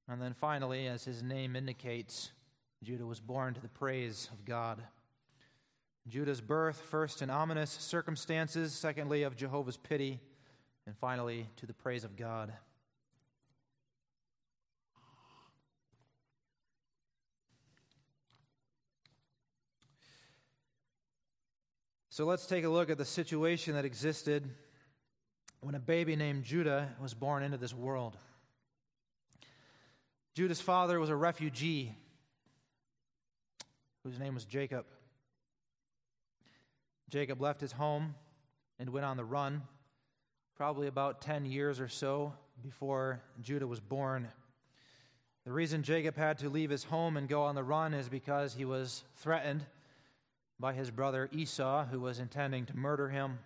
And 0.08 0.20
then 0.20 0.34
finally, 0.34 0.88
as 0.88 1.04
his 1.04 1.22
name 1.22 1.54
indicates, 1.54 2.32
Judah 2.82 3.06
was 3.06 3.20
born 3.20 3.54
to 3.54 3.60
the 3.60 3.68
praise 3.68 4.28
of 4.32 4.44
God. 4.44 4.82
Judah's 6.08 6.40
birth, 6.40 6.80
first 6.80 7.22
in 7.22 7.30
ominous 7.30 7.70
circumstances, 7.70 8.72
secondly, 8.72 9.22
of 9.22 9.36
Jehovah's 9.36 9.76
pity, 9.76 10.18
and 10.86 10.96
finally, 10.96 11.46
to 11.56 11.66
the 11.66 11.74
praise 11.74 12.02
of 12.02 12.16
God. 12.16 12.52
So 22.20 22.26
let's 22.26 22.44
take 22.44 22.64
a 22.64 22.68
look 22.68 22.90
at 22.90 22.98
the 22.98 23.04
situation 23.06 23.76
that 23.76 23.86
existed 23.86 24.46
when 25.62 25.74
a 25.74 25.78
baby 25.78 26.16
named 26.16 26.44
Judah 26.44 26.94
was 27.00 27.14
born 27.14 27.42
into 27.42 27.56
this 27.56 27.72
world. 27.72 28.14
Judah's 30.34 30.60
father 30.60 31.00
was 31.00 31.08
a 31.08 31.16
refugee 31.16 31.94
whose 34.04 34.18
name 34.18 34.34
was 34.34 34.44
Jacob. 34.44 34.84
Jacob 37.08 37.40
left 37.40 37.58
his 37.58 37.72
home 37.72 38.14
and 38.78 38.90
went 38.90 39.06
on 39.06 39.16
the 39.16 39.24
run, 39.24 39.62
probably 40.56 40.88
about 40.88 41.22
10 41.22 41.46
years 41.46 41.80
or 41.80 41.88
so 41.88 42.34
before 42.62 43.22
Judah 43.40 43.66
was 43.66 43.80
born. 43.80 44.28
The 45.46 45.52
reason 45.52 45.82
Jacob 45.82 46.18
had 46.18 46.36
to 46.40 46.50
leave 46.50 46.68
his 46.68 46.84
home 46.84 47.16
and 47.16 47.26
go 47.26 47.44
on 47.44 47.54
the 47.54 47.64
run 47.64 47.94
is 47.94 48.10
because 48.10 48.52
he 48.52 48.66
was 48.66 49.04
threatened 49.16 49.64
by 50.60 50.74
his 50.74 50.90
brother 50.90 51.28
Esau, 51.32 51.86
who 51.86 52.00
was 52.00 52.18
intending 52.18 52.66
to 52.66 52.76
murder 52.76 53.08
him. 53.08 53.38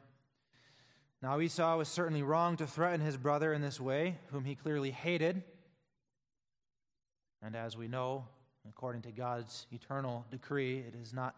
Now, 1.23 1.40
Esau 1.40 1.78
was 1.78 1.88
certainly 1.88 2.23
wrong 2.23 2.56
to 2.56 2.66
threaten 2.66 3.00
his 3.00 3.16
brother 3.16 3.52
in 3.52 3.62
this 3.62 3.80
way, 3.80 4.18
whom 4.33 4.44
he 4.44 4.56
clearly 4.56 4.90
hated. 4.90 5.42
And 7.40 7.54
as 7.54 7.76
we 7.76 7.88
know, 7.88 8.26
according 8.68 9.02
to 9.02 9.12
God's 9.12 9.66
eternal 9.71 10.26
decree, 10.30 10.78
it 10.78 10.94
is 11.00 11.14
not 11.14 11.37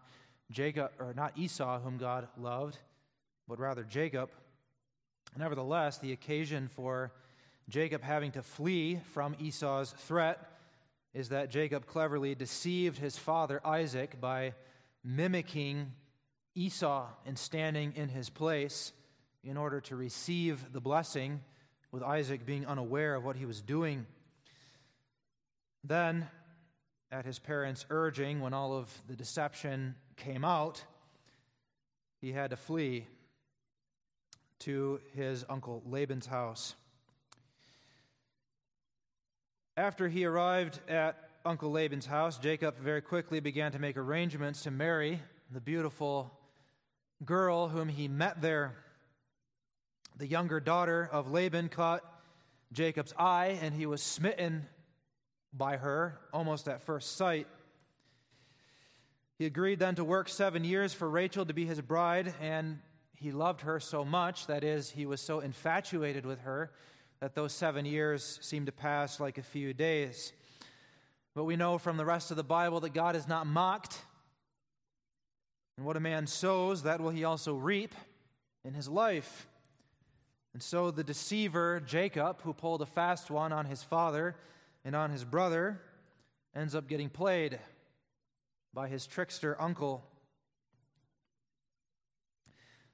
Jacob 0.50 0.92
or 0.99 1.12
not 1.14 1.37
Esau 1.37 1.80
whom 1.80 1.99
God 1.99 2.26
loved, 2.38 2.78
but 3.47 3.61
rather 3.61 3.85
Jacob. 3.85 4.30
Nevertheless, 5.37 5.99
the 5.99 6.12
occasion 6.12 6.68
for 6.68 7.12
Jacob 7.68 8.02
having 8.02 8.33
to 8.33 8.42
flee 8.42 9.00
from 9.12 9.37
Esau's 9.38 9.92
threat 9.99 10.52
is 11.12 11.28
that 11.30 11.50
Jacob 11.50 11.87
cleverly 11.87 12.35
deceived 12.35 12.99
his 12.99 13.18
father 13.18 13.61
Isaac 13.64 14.21
by 14.21 14.54
mimicking 15.06 15.92
Esau 16.56 17.06
and 17.25 17.38
standing 17.38 17.92
in 17.94 18.08
his 18.08 18.28
place 18.28 18.92
in 19.44 19.56
order 19.56 19.80
to 19.82 19.94
receive 19.94 20.72
the 20.72 20.80
blessing, 20.80 21.40
with 21.92 22.02
Isaac 22.02 22.44
being 22.44 22.66
unaware 22.66 23.14
of 23.14 23.25
what 23.25 23.36
he 23.36 23.46
was 23.46 23.62
doing. 23.62 24.06
Then, 25.84 26.28
at 27.12 27.25
his 27.25 27.38
parents' 27.38 27.86
urging, 27.88 28.40
when 28.40 28.52
all 28.52 28.75
of 28.75 28.90
the 29.06 29.14
deception 29.14 29.94
came 30.16 30.44
out, 30.44 30.84
he 32.20 32.32
had 32.32 32.50
to 32.50 32.56
flee 32.56 33.06
to 34.60 35.00
his 35.14 35.44
uncle 35.48 35.82
Laban's 35.86 36.26
house. 36.26 36.75
After 39.76 40.08
he 40.08 40.25
arrived 40.25 40.80
at 40.88 41.25
Uncle 41.46 41.70
Laban's 41.70 42.06
house, 42.06 42.38
Jacob 42.38 42.76
very 42.78 43.00
quickly 43.00 43.38
began 43.38 43.70
to 43.70 43.78
make 43.78 43.96
arrangements 43.96 44.62
to 44.62 44.70
marry 44.72 45.22
the 45.52 45.60
beautiful 45.60 46.36
girl 47.24 47.68
whom 47.68 47.88
he 47.88 48.08
met 48.08 48.42
there. 48.42 48.74
The 50.16 50.26
younger 50.26 50.58
daughter 50.58 51.08
of 51.12 51.30
Laban 51.30 51.68
caught 51.68 52.02
Jacob's 52.72 53.14
eye, 53.16 53.58
and 53.62 53.72
he 53.72 53.86
was 53.86 54.02
smitten 54.02 54.66
by 55.52 55.76
her 55.76 56.18
almost 56.32 56.66
at 56.66 56.82
first 56.82 57.16
sight. 57.16 57.46
He 59.38 59.46
agreed 59.46 59.78
then 59.78 59.94
to 59.94 60.04
work 60.04 60.28
seven 60.28 60.64
years 60.64 60.92
for 60.92 61.08
Rachel 61.08 61.46
to 61.46 61.54
be 61.54 61.64
his 61.64 61.80
bride, 61.80 62.34
and 62.40 62.80
he 63.14 63.30
loved 63.30 63.60
her 63.60 63.78
so 63.78 64.04
much, 64.04 64.48
that 64.48 64.64
is, 64.64 64.90
he 64.90 65.06
was 65.06 65.20
so 65.20 65.38
infatuated 65.38 66.26
with 66.26 66.40
her, 66.40 66.72
that 67.20 67.36
those 67.36 67.52
seven 67.52 67.84
years 67.84 68.40
seemed 68.42 68.66
to 68.66 68.72
pass 68.72 69.20
like 69.20 69.38
a 69.38 69.42
few 69.42 69.72
days. 69.72 70.32
But 71.37 71.45
we 71.45 71.57
know 71.57 71.76
from 71.76 71.99
the 71.99 72.05
rest 72.07 72.31
of 72.31 72.38
the 72.38 72.43
Bible 72.43 72.81
that 72.81 72.95
God 72.95 73.14
is 73.14 73.28
not 73.28 73.47
mocked. 73.47 74.00
And 75.76 75.85
what 75.85 75.99
a 75.99 76.00
man 76.00 76.26
sows, 76.26 76.85
that 76.85 76.99
will 76.99 77.11
he 77.11 77.25
also 77.25 77.55
reap 77.55 77.95
in 78.64 78.73
his 78.73 78.88
life. 78.88 79.47
And 80.55 80.62
so 80.62 80.90
the 80.90 81.05
deceiver, 81.05 81.83
Jacob, 81.85 82.40
who 82.40 82.55
pulled 82.55 82.81
a 82.81 82.87
fast 82.87 83.31
one 83.31 83.52
on 83.52 83.66
his 83.66 83.83
father 83.83 84.35
and 84.83 84.97
on 84.97 85.11
his 85.11 85.25
brother, 85.25 85.78
ends 86.55 86.75
up 86.75 86.88
getting 86.88 87.11
played 87.11 87.59
by 88.73 88.88
his 88.88 89.07
trickster 89.07 89.61
uncle. 89.61 90.02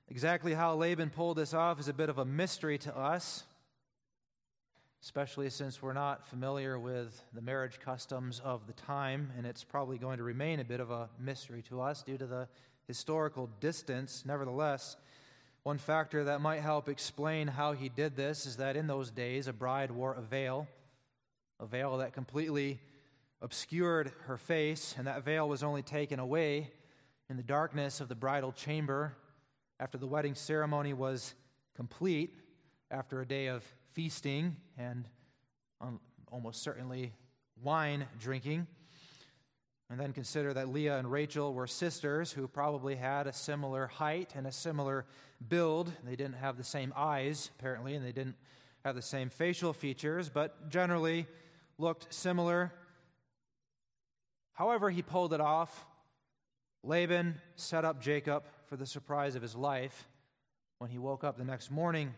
Exactly 0.08 0.52
how 0.52 0.74
Laban 0.74 1.10
pulled 1.10 1.36
this 1.36 1.54
off 1.54 1.78
is 1.78 1.86
a 1.86 1.92
bit 1.92 2.08
of 2.08 2.18
a 2.18 2.24
mystery 2.24 2.76
to 2.78 2.96
us 2.98 3.44
especially 5.02 5.50
since 5.50 5.82
we're 5.82 5.92
not 5.92 6.24
familiar 6.28 6.78
with 6.78 7.24
the 7.34 7.40
marriage 7.40 7.80
customs 7.84 8.40
of 8.44 8.68
the 8.68 8.72
time, 8.72 9.32
and 9.36 9.44
it's 9.44 9.64
probably 9.64 9.98
going 9.98 10.16
to 10.16 10.22
remain 10.22 10.60
a 10.60 10.64
bit 10.64 10.78
of 10.78 10.92
a 10.92 11.08
mystery 11.18 11.60
to 11.60 11.80
us 11.80 12.04
due 12.04 12.16
to 12.16 12.26
the 12.26 12.46
historical 12.86 13.50
distance. 13.58 14.22
Nevertheless, 14.24 14.96
one 15.64 15.78
factor 15.78 16.22
that 16.24 16.40
might 16.40 16.60
help 16.60 16.88
explain 16.88 17.48
how 17.48 17.72
he 17.72 17.88
did 17.88 18.14
this 18.14 18.46
is 18.46 18.58
that 18.58 18.76
in 18.76 18.86
those 18.86 19.10
days, 19.10 19.48
a 19.48 19.52
bride 19.52 19.90
wore 19.90 20.14
a 20.14 20.22
veil, 20.22 20.68
a 21.58 21.66
veil 21.66 21.96
that 21.98 22.12
completely 22.12 22.78
obscured 23.40 24.12
her 24.26 24.36
face, 24.36 24.94
and 24.96 25.08
that 25.08 25.24
veil 25.24 25.48
was 25.48 25.64
only 25.64 25.82
taken 25.82 26.20
away 26.20 26.70
in 27.28 27.36
the 27.36 27.42
darkness 27.42 28.00
of 28.00 28.08
the 28.08 28.14
bridal 28.14 28.52
chamber 28.52 29.16
after 29.80 29.98
the 29.98 30.06
wedding 30.06 30.36
ceremony 30.36 30.92
was 30.92 31.34
complete, 31.74 32.34
after 32.88 33.20
a 33.20 33.26
day 33.26 33.48
of 33.48 33.64
feasting 33.92 34.56
and 34.78 35.08
um, 35.80 36.00
almost 36.30 36.62
certainly 36.62 37.12
wine 37.62 38.06
drinking. 38.18 38.66
And 39.90 40.00
then 40.00 40.12
consider 40.12 40.54
that 40.54 40.68
Leah 40.68 40.98
and 40.98 41.10
Rachel 41.10 41.52
were 41.52 41.66
sisters 41.66 42.32
who 42.32 42.48
probably 42.48 42.96
had 42.96 43.26
a 43.26 43.32
similar 43.32 43.88
height 43.88 44.32
and 44.34 44.46
a 44.46 44.52
similar 44.52 45.04
build. 45.46 45.92
They 46.04 46.16
didn't 46.16 46.36
have 46.36 46.56
the 46.56 46.64
same 46.64 46.94
eyes, 46.96 47.50
apparently, 47.58 47.94
and 47.94 48.04
they 48.04 48.12
didn't 48.12 48.36
have 48.84 48.94
the 48.94 49.02
same 49.02 49.28
facial 49.28 49.74
features, 49.74 50.30
but 50.30 50.70
generally 50.70 51.26
looked 51.76 52.12
similar. 52.12 52.72
However, 54.54 54.88
he 54.88 55.02
pulled 55.02 55.34
it 55.34 55.40
off. 55.40 55.86
Laban 56.82 57.34
set 57.54 57.84
up 57.84 58.00
Jacob 58.00 58.44
for 58.66 58.76
the 58.76 58.86
surprise 58.86 59.36
of 59.36 59.42
his 59.42 59.54
life 59.54 60.08
when 60.78 60.90
he 60.90 60.98
woke 60.98 61.22
up 61.22 61.36
the 61.36 61.44
next 61.44 61.70
morning 61.70 62.14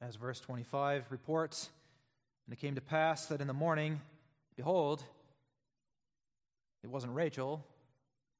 as 0.00 0.16
verse 0.16 0.40
25 0.40 1.06
reports. 1.10 1.70
And 2.46 2.52
it 2.52 2.60
came 2.60 2.74
to 2.74 2.80
pass 2.80 3.26
that 3.26 3.40
in 3.40 3.46
the 3.46 3.52
morning, 3.52 4.00
behold, 4.56 5.02
it 6.82 6.90
wasn't 6.90 7.14
Rachel 7.14 7.64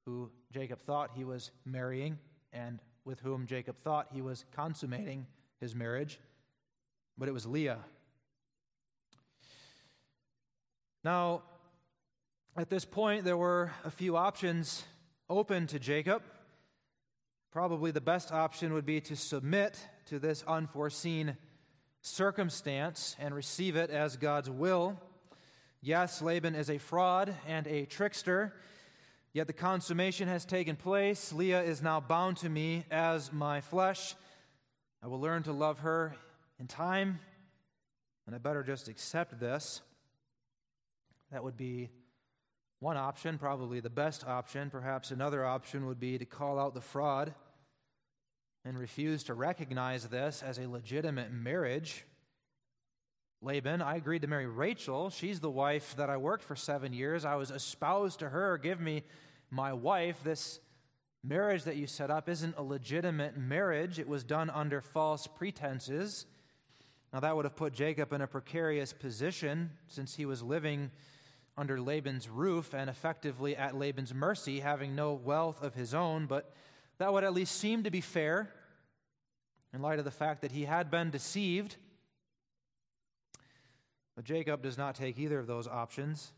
who 0.04 0.30
Jacob 0.52 0.80
thought 0.80 1.10
he 1.14 1.24
was 1.24 1.50
marrying 1.64 2.18
and 2.52 2.78
with 3.04 3.20
whom 3.20 3.46
Jacob 3.46 3.76
thought 3.76 4.08
he 4.12 4.22
was 4.22 4.44
consummating 4.54 5.26
his 5.60 5.74
marriage, 5.74 6.20
but 7.18 7.28
it 7.28 7.32
was 7.32 7.44
Leah. 7.44 7.78
Now, 11.02 11.42
at 12.56 12.70
this 12.70 12.84
point, 12.84 13.24
there 13.24 13.36
were 13.36 13.72
a 13.84 13.90
few 13.90 14.16
options 14.16 14.84
open 15.28 15.66
to 15.68 15.78
Jacob. 15.78 16.22
Probably 17.52 17.90
the 17.90 18.00
best 18.00 18.32
option 18.32 18.72
would 18.74 18.86
be 18.86 19.00
to 19.02 19.16
submit 19.16 19.78
to 20.06 20.20
this 20.20 20.44
unforeseen 20.46 21.36
circumstance 22.00 23.16
and 23.18 23.34
receive 23.34 23.74
it 23.74 23.90
as 23.90 24.16
God's 24.16 24.48
will. 24.48 25.00
Yes, 25.82 26.22
Laban 26.22 26.54
is 26.54 26.70
a 26.70 26.78
fraud 26.78 27.34
and 27.46 27.66
a 27.66 27.86
trickster, 27.86 28.54
yet 29.32 29.48
the 29.48 29.52
consummation 29.52 30.28
has 30.28 30.44
taken 30.44 30.76
place. 30.76 31.32
Leah 31.32 31.62
is 31.62 31.82
now 31.82 31.98
bound 31.98 32.36
to 32.38 32.48
me 32.48 32.84
as 32.90 33.32
my 33.32 33.60
flesh. 33.60 34.14
I 35.02 35.08
will 35.08 35.20
learn 35.20 35.42
to 35.44 35.52
love 35.52 35.80
her 35.80 36.14
in 36.60 36.68
time, 36.68 37.18
and 38.26 38.34
I 38.34 38.38
better 38.38 38.62
just 38.62 38.86
accept 38.86 39.40
this. 39.40 39.80
That 41.32 41.42
would 41.42 41.56
be 41.56 41.90
one 42.78 42.96
option, 42.96 43.38
probably 43.38 43.80
the 43.80 43.90
best 43.90 44.24
option. 44.24 44.70
Perhaps 44.70 45.10
another 45.10 45.44
option 45.44 45.86
would 45.86 45.98
be 45.98 46.16
to 46.16 46.24
call 46.24 46.60
out 46.60 46.74
the 46.74 46.80
fraud 46.80 47.34
and 48.66 48.76
refused 48.76 49.26
to 49.26 49.34
recognize 49.34 50.08
this 50.08 50.42
as 50.42 50.58
a 50.58 50.68
legitimate 50.68 51.30
marriage. 51.30 52.04
Laban, 53.40 53.80
I 53.80 53.94
agreed 53.94 54.22
to 54.22 54.28
marry 54.28 54.46
Rachel. 54.46 55.08
She's 55.08 55.38
the 55.38 55.50
wife 55.50 55.94
that 55.96 56.10
I 56.10 56.16
worked 56.16 56.42
for 56.42 56.56
seven 56.56 56.92
years. 56.92 57.24
I 57.24 57.36
was 57.36 57.52
espoused 57.52 58.18
to 58.18 58.28
her. 58.28 58.58
Give 58.58 58.80
me 58.80 59.04
my 59.52 59.72
wife. 59.72 60.18
This 60.24 60.58
marriage 61.22 61.62
that 61.62 61.76
you 61.76 61.86
set 61.86 62.10
up 62.10 62.28
isn't 62.28 62.56
a 62.56 62.62
legitimate 62.62 63.36
marriage, 63.36 64.00
it 64.00 64.08
was 64.08 64.24
done 64.24 64.50
under 64.50 64.80
false 64.80 65.28
pretenses. 65.28 66.26
Now, 67.12 67.20
that 67.20 67.36
would 67.36 67.44
have 67.44 67.56
put 67.56 67.72
Jacob 67.72 68.12
in 68.12 68.20
a 68.20 68.26
precarious 68.26 68.92
position 68.92 69.70
since 69.86 70.16
he 70.16 70.26
was 70.26 70.42
living 70.42 70.90
under 71.56 71.80
Laban's 71.80 72.28
roof 72.28 72.74
and 72.74 72.90
effectively 72.90 73.56
at 73.56 73.76
Laban's 73.76 74.12
mercy, 74.12 74.58
having 74.58 74.96
no 74.96 75.12
wealth 75.14 75.62
of 75.62 75.74
his 75.74 75.94
own, 75.94 76.26
but 76.26 76.52
that 76.98 77.12
would 77.12 77.24
at 77.24 77.32
least 77.32 77.56
seem 77.56 77.84
to 77.84 77.90
be 77.90 78.00
fair 78.00 78.50
in 79.76 79.82
light 79.82 79.98
of 79.98 80.06
the 80.06 80.10
fact 80.10 80.40
that 80.40 80.52
he 80.52 80.64
had 80.64 80.90
been 80.90 81.10
deceived. 81.10 81.76
But 84.16 84.24
Jacob 84.24 84.62
does 84.62 84.78
not 84.78 84.94
take 84.94 85.18
either 85.18 85.38
of 85.38 85.46
those 85.46 85.68
options 85.68 86.32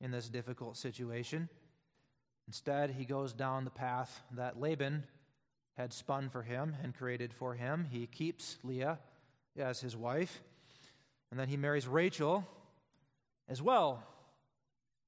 in 0.00 0.10
this 0.10 0.28
difficult 0.28 0.76
situation. 0.76 1.48
Instead, 2.48 2.90
he 2.90 3.04
goes 3.04 3.32
down 3.32 3.64
the 3.64 3.70
path 3.70 4.22
that 4.32 4.58
Laban 4.58 5.04
had 5.76 5.92
spun 5.92 6.30
for 6.30 6.42
him 6.42 6.74
and 6.82 6.92
created 6.92 7.32
for 7.32 7.54
him. 7.54 7.86
He 7.88 8.08
keeps 8.08 8.58
Leah 8.64 8.98
as 9.56 9.80
his 9.80 9.96
wife, 9.96 10.42
and 11.30 11.38
then 11.38 11.46
he 11.46 11.56
marries 11.56 11.86
Rachel 11.86 12.44
as 13.48 13.62
well 13.62 14.02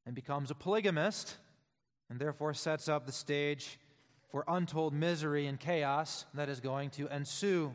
and 0.07 0.15
becomes 0.15 0.53
a 0.53 0.55
polygamist, 0.55 1.37
and 2.09 2.21
therefore 2.21 2.55
sets 2.55 2.89
up 2.89 3.07
the 3.07 3.13
stage 3.13 3.81
for 4.33 4.45
untold 4.49 4.95
misery 4.95 5.47
and 5.47 5.61
chaos 5.61 6.25
that 6.33 6.49
is 6.49 6.59
going 6.59 6.89
to 6.89 7.07
ensue. 7.15 7.75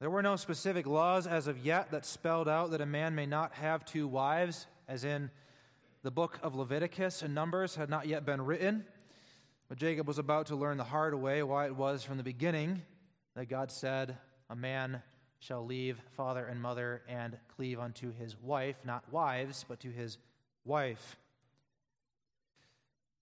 There 0.00 0.10
were 0.10 0.22
no 0.22 0.34
specific 0.34 0.84
laws 0.84 1.28
as 1.28 1.46
of 1.46 1.64
yet 1.64 1.92
that 1.92 2.04
spelled 2.04 2.48
out 2.48 2.72
that 2.72 2.80
a 2.80 2.86
man 2.86 3.14
may 3.14 3.24
not 3.24 3.54
have 3.54 3.84
two 3.84 4.08
wives, 4.08 4.66
as 4.88 5.04
in 5.04 5.30
the 6.02 6.10
book 6.10 6.40
of 6.42 6.56
Leviticus 6.56 7.22
and 7.22 7.34
Numbers 7.34 7.76
had 7.76 7.88
not 7.88 8.08
yet 8.08 8.26
been 8.26 8.44
written. 8.44 8.84
But 9.68 9.78
Jacob 9.78 10.08
was 10.08 10.18
about 10.18 10.46
to 10.46 10.56
learn 10.56 10.76
the 10.76 10.84
hard 10.84 11.14
way 11.14 11.42
why 11.44 11.66
it 11.66 11.76
was 11.76 12.02
from 12.02 12.16
the 12.16 12.22
beginning 12.24 12.82
that 13.36 13.48
God 13.48 13.70
said, 13.70 14.16
A 14.50 14.56
man 14.56 15.02
shall 15.38 15.64
leave 15.64 16.00
father 16.16 16.46
and 16.46 16.60
mother 16.60 17.02
and 17.08 17.36
cleave 17.54 17.78
unto 17.78 18.12
his 18.12 18.36
wife, 18.42 18.76
not 18.84 19.04
wives, 19.12 19.64
but 19.68 19.78
to 19.80 19.90
his 19.90 20.18
wife. 20.64 21.16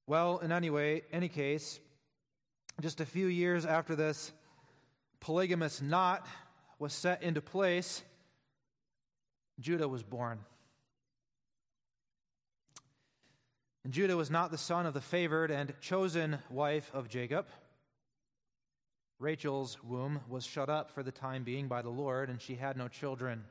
Well, 0.07 0.39
in 0.39 0.53
any 0.53 0.71
way, 0.71 1.03
any 1.13 1.29
case, 1.29 1.81
just 2.81 3.01
a 3.01 3.07
few 3.07 3.27
years 3.27 3.67
after 3.67 3.97
this 3.97 4.33
polygamous 5.19 5.83
knot 5.83 6.27
was 6.79 6.93
set 6.93 7.25
into 7.25 7.41
place, 7.41 8.03
Judah 9.59 9.89
was 9.89 10.05
born. 10.05 10.39
And 13.83 13.93
Judah 13.93 14.17
was 14.17 14.31
not 14.31 14.51
the 14.51 14.59
son 14.59 14.87
of 14.87 14.95
the 14.95 15.01
favored 15.01 15.51
and 15.51 15.73
chosen 15.81 16.39
wife 16.51 16.91
of 16.95 17.09
Jacob. 17.09 17.47
Rachel's 19.19 19.83
womb 19.83 20.21
was 20.29 20.45
shut 20.45 20.69
up 20.69 20.91
for 20.91 21.03
the 21.03 21.13
time 21.13 21.43
being 21.43 21.67
by 21.67 21.83
the 21.83 21.89
Lord, 21.89 22.29
and 22.29 22.41
she 22.41 22.55
had 22.55 22.77
no 22.77 22.87
children. 22.87 23.45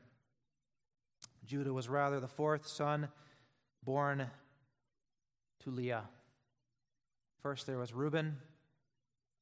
Judah 1.44 1.72
was 1.72 1.88
rather 1.88 2.20
the 2.20 2.28
fourth 2.28 2.66
son 2.66 3.08
born 3.82 4.26
to 5.64 5.70
Leah. 5.70 6.04
First 7.42 7.66
there 7.66 7.78
was 7.78 7.92
Reuben, 7.92 8.36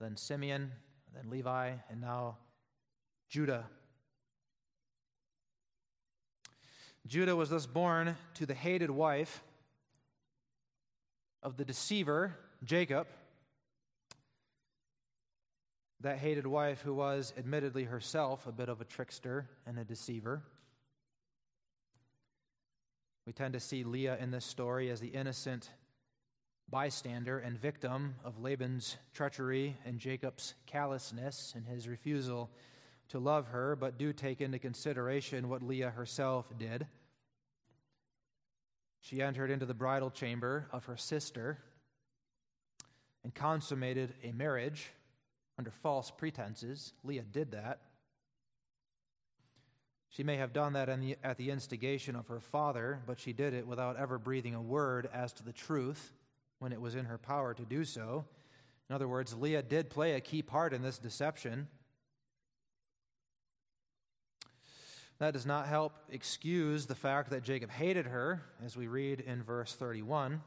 then 0.00 0.16
Simeon, 0.16 0.72
then 1.14 1.30
Levi, 1.30 1.72
and 1.90 2.00
now 2.00 2.38
Judah. 3.28 3.64
Judah 7.06 7.36
was 7.36 7.50
thus 7.50 7.66
born 7.66 8.16
to 8.34 8.46
the 8.46 8.54
hated 8.54 8.90
wife 8.90 9.42
of 11.42 11.56
the 11.56 11.64
deceiver, 11.64 12.34
Jacob 12.64 13.06
that 16.04 16.18
hated 16.18 16.46
wife 16.46 16.82
who 16.82 16.92
was 16.92 17.32
admittedly 17.38 17.84
herself 17.84 18.46
a 18.46 18.52
bit 18.52 18.68
of 18.68 18.82
a 18.82 18.84
trickster 18.84 19.48
and 19.66 19.78
a 19.78 19.84
deceiver. 19.84 20.42
We 23.26 23.32
tend 23.32 23.54
to 23.54 23.60
see 23.60 23.84
Leah 23.84 24.18
in 24.20 24.30
this 24.30 24.44
story 24.44 24.90
as 24.90 25.00
the 25.00 25.08
innocent 25.08 25.70
bystander 26.70 27.38
and 27.38 27.58
victim 27.58 28.16
of 28.24 28.40
Laban's 28.40 28.96
treachery 29.12 29.76
and 29.84 29.98
Jacob's 29.98 30.54
callousness 30.66 31.52
and 31.56 31.66
his 31.66 31.86
refusal 31.86 32.50
to 33.08 33.18
love 33.18 33.48
her, 33.48 33.76
but 33.76 33.98
do 33.98 34.12
take 34.12 34.40
into 34.40 34.58
consideration 34.58 35.48
what 35.48 35.62
Leah 35.62 35.90
herself 35.90 36.46
did. 36.58 36.86
She 39.00 39.20
entered 39.20 39.50
into 39.50 39.66
the 39.66 39.74
bridal 39.74 40.10
chamber 40.10 40.66
of 40.72 40.86
her 40.86 40.96
sister 40.96 41.58
and 43.22 43.34
consummated 43.34 44.14
a 44.22 44.32
marriage 44.32 44.90
under 45.58 45.70
false 45.70 46.10
pretenses. 46.10 46.92
Leah 47.04 47.24
did 47.30 47.52
that. 47.52 47.80
She 50.08 50.22
may 50.22 50.36
have 50.36 50.52
done 50.52 50.74
that 50.74 50.88
the, 51.00 51.16
at 51.22 51.36
the 51.36 51.50
instigation 51.50 52.16
of 52.16 52.28
her 52.28 52.40
father, 52.40 53.00
but 53.06 53.18
she 53.18 53.32
did 53.32 53.52
it 53.52 53.66
without 53.66 53.96
ever 53.96 54.18
breathing 54.18 54.54
a 54.54 54.62
word 54.62 55.08
as 55.12 55.32
to 55.34 55.44
the 55.44 55.52
truth 55.52 56.12
when 56.64 56.72
it 56.72 56.80
was 56.80 56.94
in 56.94 57.04
her 57.04 57.18
power 57.18 57.52
to 57.52 57.62
do 57.66 57.84
so. 57.84 58.24
In 58.88 58.94
other 58.94 59.06
words, 59.06 59.34
Leah 59.34 59.62
did 59.62 59.90
play 59.90 60.14
a 60.14 60.20
key 60.20 60.40
part 60.40 60.72
in 60.72 60.80
this 60.80 60.96
deception. 60.96 61.68
That 65.18 65.34
does 65.34 65.44
not 65.44 65.66
help 65.66 65.92
excuse 66.08 66.86
the 66.86 66.94
fact 66.94 67.28
that 67.28 67.42
Jacob 67.42 67.70
hated 67.70 68.06
her, 68.06 68.40
as 68.64 68.78
we 68.78 68.86
read 68.86 69.20
in 69.20 69.42
verse 69.42 69.74
31. 69.74 70.32
It 70.32 70.40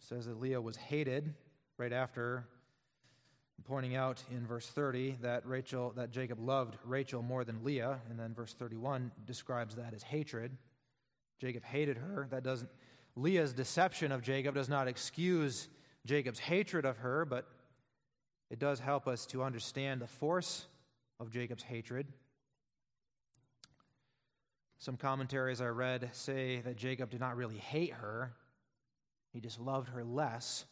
says 0.00 0.26
that 0.26 0.40
Leah 0.40 0.60
was 0.60 0.74
hated 0.74 1.32
right 1.78 1.92
after 1.92 2.48
pointing 3.62 3.94
out 3.94 4.24
in 4.28 4.44
verse 4.44 4.66
30 4.66 5.18
that 5.22 5.46
Rachel 5.46 5.92
that 5.94 6.10
Jacob 6.10 6.40
loved 6.40 6.76
Rachel 6.84 7.22
more 7.22 7.44
than 7.44 7.62
Leah 7.62 8.00
and 8.10 8.18
then 8.18 8.34
verse 8.34 8.54
31 8.54 9.12
describes 9.24 9.76
that 9.76 9.94
as 9.94 10.02
hatred. 10.02 10.50
Jacob 11.40 11.62
hated 11.62 11.96
her. 11.96 12.26
That 12.32 12.42
doesn't 12.42 12.70
Leah's 13.16 13.52
deception 13.52 14.12
of 14.12 14.22
Jacob 14.22 14.54
does 14.54 14.68
not 14.68 14.88
excuse 14.88 15.68
Jacob's 16.06 16.38
hatred 16.38 16.84
of 16.84 16.98
her, 16.98 17.24
but 17.24 17.46
it 18.50 18.58
does 18.58 18.80
help 18.80 19.06
us 19.06 19.26
to 19.26 19.42
understand 19.42 20.00
the 20.00 20.06
force 20.06 20.66
of 21.20 21.30
Jacob's 21.30 21.62
hatred. 21.62 22.06
Some 24.78 24.96
commentaries 24.96 25.60
I 25.60 25.66
read 25.66 26.10
say 26.12 26.60
that 26.60 26.76
Jacob 26.76 27.10
did 27.10 27.20
not 27.20 27.36
really 27.36 27.58
hate 27.58 27.92
her, 27.92 28.32
he 29.32 29.40
just 29.40 29.60
loved 29.60 29.88
her 29.90 30.04
less 30.04 30.66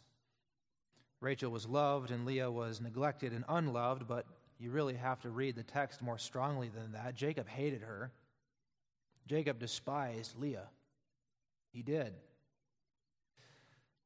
Rachel 1.21 1.51
was 1.51 1.67
loved 1.67 2.11
and 2.11 2.25
Leah 2.25 2.51
was 2.51 2.81
neglected 2.81 3.33
and 3.33 3.45
unloved, 3.49 4.07
but 4.07 4.27
you 4.59 4.71
really 4.71 4.95
have 4.95 5.21
to 5.21 5.31
read 5.31 5.55
the 5.55 5.63
text 5.63 6.03
more 6.03 6.19
strongly 6.19 6.69
than 6.69 6.93
that. 6.93 7.15
Jacob 7.15 7.49
hated 7.49 7.83
her. 7.83 8.11
Jacob 9.27 9.59
despised 9.59 10.39
Leah. 10.39 10.69
He 11.73 11.83
did. 11.83 12.15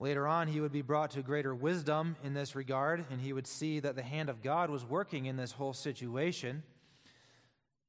Later 0.04 0.26
on, 0.26 0.48
he 0.48 0.60
would 0.60 0.70
be 0.70 0.82
brought 0.82 1.12
to 1.12 1.22
greater 1.22 1.54
wisdom 1.54 2.16
in 2.22 2.34
this 2.34 2.54
regard, 2.54 3.06
and 3.10 3.22
he 3.22 3.32
would 3.32 3.46
see 3.46 3.80
that 3.80 3.96
the 3.96 4.02
hand 4.02 4.28
of 4.28 4.42
God 4.42 4.68
was 4.68 4.84
working 4.84 5.24
in 5.24 5.38
this 5.38 5.52
whole 5.52 5.72
situation. 5.72 6.62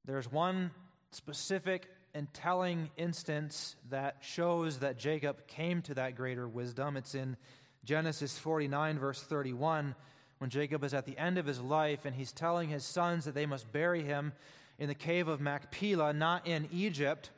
There's 0.06 0.32
one 0.32 0.72
specific 1.12 1.90
and 2.14 2.34
telling 2.34 2.90
instance 2.96 3.76
that 3.90 4.16
shows 4.22 4.80
that 4.80 4.98
Jacob 4.98 5.46
came 5.46 5.82
to 5.82 5.94
that 5.96 6.16
greater 6.16 6.48
wisdom. 6.48 6.96
It's 6.96 7.16
in 7.16 7.36
Genesis 7.84 8.38
49, 8.38 8.98
verse 8.98 9.22
31, 9.22 9.94
when 10.38 10.50
Jacob 10.50 10.86
is 10.86 10.94
at 10.94 11.06
the 11.06 11.18
end 11.18 11.38
of 11.38 11.46
his 11.46 11.60
life 11.60 12.06
and 12.06 12.16
he's 12.16 12.32
telling 12.32 12.70
his 12.70 12.86
sons 12.86 13.26
that 13.26 13.36
they 13.36 13.46
must 13.46 13.74
bury 13.74 14.04
him 14.04 14.32
in 14.80 14.88
the 14.88 14.96
cave 14.96 15.28
of 15.28 15.42
Machpelah, 15.42 16.14
not 16.14 16.48
in 16.48 16.70
Egypt. 16.72 17.32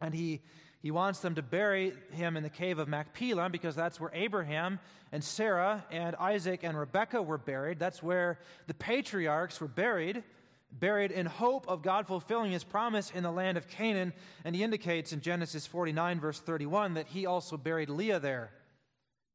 And 0.00 0.14
he, 0.14 0.40
he 0.82 0.90
wants 0.90 1.20
them 1.20 1.36
to 1.36 1.42
bury 1.42 1.92
him 2.10 2.36
in 2.36 2.42
the 2.42 2.50
cave 2.50 2.80
of 2.80 2.88
Machpelah 2.88 3.48
because 3.50 3.76
that's 3.76 4.00
where 4.00 4.10
Abraham 4.12 4.80
and 5.12 5.22
Sarah 5.22 5.84
and 5.92 6.16
Isaac 6.16 6.64
and 6.64 6.76
Rebekah 6.76 7.22
were 7.22 7.38
buried. 7.38 7.78
That's 7.78 8.02
where 8.02 8.40
the 8.66 8.74
patriarchs 8.74 9.60
were 9.60 9.68
buried, 9.68 10.24
buried 10.72 11.12
in 11.12 11.26
hope 11.26 11.68
of 11.68 11.82
God 11.82 12.08
fulfilling 12.08 12.50
his 12.50 12.64
promise 12.64 13.12
in 13.12 13.22
the 13.22 13.30
land 13.30 13.56
of 13.56 13.68
Canaan. 13.68 14.12
And 14.44 14.56
he 14.56 14.64
indicates 14.64 15.12
in 15.12 15.20
Genesis 15.20 15.68
49, 15.68 16.18
verse 16.18 16.40
31, 16.40 16.94
that 16.94 17.06
he 17.06 17.26
also 17.26 17.56
buried 17.56 17.88
Leah 17.88 18.18
there. 18.18 18.50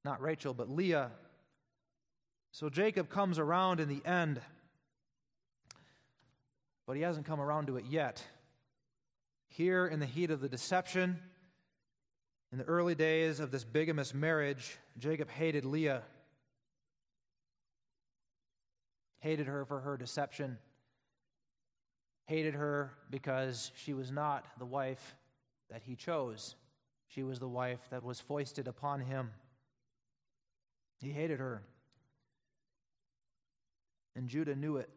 Not 0.04 0.22
Rachel, 0.22 0.54
but 0.54 0.70
Leah. 0.70 1.12
So 2.52 2.70
Jacob 2.70 3.08
comes 3.08 3.40
around 3.40 3.80
in 3.80 3.88
the 3.88 4.06
end, 4.06 4.42
but 6.86 6.98
he 6.98 7.04
hasn't 7.04 7.26
come 7.26 7.40
around 7.40 7.68
to 7.68 7.78
it 7.78 7.86
yet. 7.90 8.22
Here, 9.48 9.88
in 9.88 10.02
the 10.02 10.06
heat 10.06 10.30
of 10.30 10.42
the 10.42 10.50
deception, 10.50 11.20
in 12.52 12.58
the 12.58 12.64
early 12.64 12.96
days 12.96 13.40
of 13.40 13.52
this 13.52 13.66
bigamous 13.66 14.14
marriage, 14.14 14.78
Jacob 14.98 15.30
hated 15.30 15.66
Leah, 15.66 16.02
hated 19.20 19.48
her 19.48 19.66
for 19.66 19.82
her 19.82 19.98
deception, 19.98 20.58
hated 22.26 22.54
her 22.54 22.94
because 23.10 23.72
she 23.76 23.94
was 23.94 24.12
not 24.12 24.46
the 24.60 24.66
wife 24.66 25.16
that 25.70 25.82
he 25.84 25.96
chose. 25.96 26.56
She 27.08 27.24
was 27.24 27.40
the 27.40 27.48
wife 27.48 27.80
that 27.90 28.04
was 28.04 28.20
foisted 28.20 28.68
upon 28.68 29.02
him. 29.02 29.32
He 31.00 31.12
hated 31.12 31.40
her. 31.40 31.64
And 34.16 34.28
Judah 34.28 34.56
knew 34.56 34.78
it. 34.78 34.90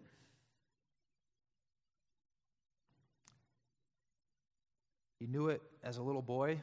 He 5.19 5.27
knew 5.27 5.49
it 5.49 5.61
as 5.85 5.99
a 5.99 6.03
little 6.03 6.23
boy. 6.23 6.61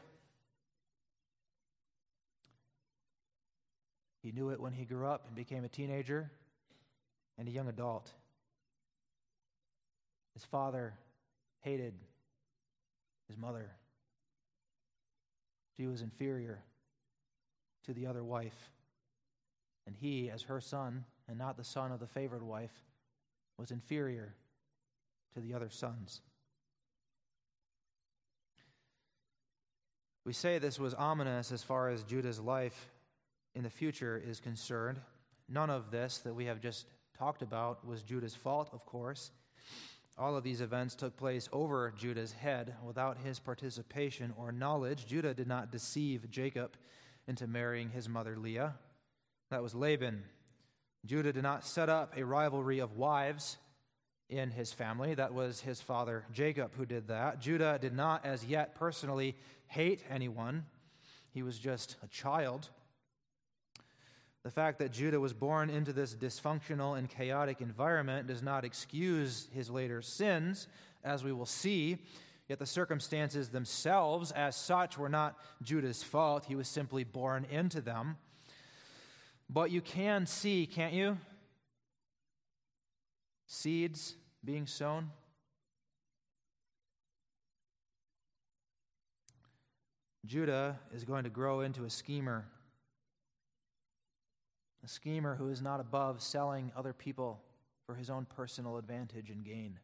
He 4.21 4.31
knew 4.31 4.49
it 4.49 4.59
when 4.59 4.73
he 4.73 4.85
grew 4.85 5.07
up 5.07 5.25
and 5.27 5.35
became 5.35 5.63
a 5.63 5.69
teenager 5.69 6.31
and 7.37 7.47
a 7.47 7.51
young 7.51 7.67
adult. 7.67 8.11
His 10.33 10.43
father 10.45 10.93
hated 11.61 11.93
his 13.27 13.37
mother. 13.37 13.71
She 15.75 15.87
was 15.87 16.01
inferior 16.01 16.59
to 17.85 17.93
the 17.93 18.07
other 18.07 18.23
wife. 18.23 18.71
And 19.85 19.95
he, 19.95 20.29
as 20.29 20.43
her 20.43 20.59
son, 20.59 21.05
and 21.27 21.37
not 21.37 21.57
the 21.57 21.63
son 21.63 21.91
of 21.91 21.99
the 21.99 22.07
favored 22.07 22.43
wife, 22.43 22.73
was 23.57 23.71
inferior 23.71 24.35
to 25.33 25.39
the 25.39 25.53
other 25.53 25.69
sons. 25.69 26.21
We 30.25 30.33
say 30.33 30.59
this 30.59 30.77
was 30.77 30.93
ominous 30.93 31.51
as 31.51 31.63
far 31.63 31.89
as 31.89 32.03
Judah's 32.03 32.39
life 32.39 32.89
in 33.57 33.63
the 33.63 33.69
future 33.71 34.21
is 34.23 34.39
concerned. 34.39 34.99
None 35.49 35.71
of 35.71 35.89
this 35.89 36.19
that 36.19 36.35
we 36.35 36.45
have 36.45 36.61
just 36.61 36.85
talked 37.17 37.41
about 37.41 37.83
was 37.83 38.03
Judah's 38.03 38.35
fault, 38.35 38.69
of 38.71 38.85
course. 38.85 39.31
All 40.15 40.37
of 40.37 40.43
these 40.43 40.61
events 40.61 40.93
took 40.93 41.17
place 41.17 41.49
over 41.51 41.91
Judah's 41.97 42.33
head 42.33 42.75
without 42.85 43.17
his 43.17 43.39
participation 43.39 44.31
or 44.37 44.51
knowledge. 44.51 45.07
Judah 45.07 45.33
did 45.33 45.47
not 45.47 45.71
deceive 45.71 46.29
Jacob 46.29 46.75
into 47.27 47.47
marrying 47.47 47.89
his 47.89 48.07
mother 48.07 48.37
Leah. 48.37 48.75
That 49.49 49.63
was 49.63 49.73
Laban. 49.73 50.23
Judah 51.07 51.33
did 51.33 51.43
not 51.43 51.65
set 51.65 51.89
up 51.89 52.15
a 52.15 52.23
rivalry 52.23 52.77
of 52.77 52.95
wives 52.95 53.57
in 54.29 54.51
his 54.51 54.71
family. 54.71 55.15
That 55.15 55.33
was 55.33 55.61
his 55.61 55.81
father 55.81 56.25
Jacob 56.31 56.75
who 56.77 56.85
did 56.85 57.07
that. 57.07 57.41
Judah 57.41 57.79
did 57.81 57.95
not, 57.95 58.23
as 58.23 58.45
yet, 58.45 58.75
personally 58.75 59.35
hate 59.65 60.03
anyone, 60.11 60.65
he 61.31 61.41
was 61.41 61.57
just 61.57 61.95
a 62.03 62.07
child. 62.07 62.69
The 64.43 64.51
fact 64.51 64.79
that 64.79 64.91
Judah 64.91 65.19
was 65.19 65.33
born 65.33 65.69
into 65.69 65.91
this 65.91 66.15
dysfunctional 66.15 66.97
and 66.97 67.09
chaotic 67.09 67.59
environment 67.59 68.27
does 68.27 68.41
not 68.41 68.63
excuse 68.63 69.49
his 69.53 69.69
later 69.69 70.01
sins, 70.01 70.67
as 71.03 71.23
we 71.23 71.33
will 71.33 71.45
see. 71.45 71.97
Yet 72.47 72.59
the 72.59 72.65
circumstances 72.65 73.49
themselves, 73.49 74.31
as 74.31 74.55
such, 74.55 74.97
were 74.97 75.09
not 75.09 75.37
Judah's 75.61 76.01
fault. 76.01 76.45
He 76.45 76.55
was 76.55 76.69
simply 76.69 77.03
born 77.03 77.45
into 77.51 77.81
them. 77.81 78.17
But 79.49 79.69
you 79.71 79.81
can 79.81 80.25
see, 80.25 80.65
can't 80.65 80.93
you? 80.93 81.17
Seeds 83.47 84.15
being 84.43 84.65
sown. 84.65 85.11
Judah 90.25 90.79
is 90.93 91.05
going 91.05 91.23
to 91.23 91.29
grow 91.29 91.61
into 91.61 91.85
a 91.85 91.89
schemer. 91.89 92.45
A 94.87 94.89
schemer 94.89 95.35
who 95.35 95.49
is 95.49 95.61
not 95.61 95.81
above 95.81 96.21
selling 96.21 96.71
other 96.73 96.93
people 96.93 97.41
for 97.85 97.95
his 97.95 98.09
own 98.09 98.25
personal 98.37 98.77
advantage 98.77 99.29
and 99.29 99.43
gain. 99.43 99.79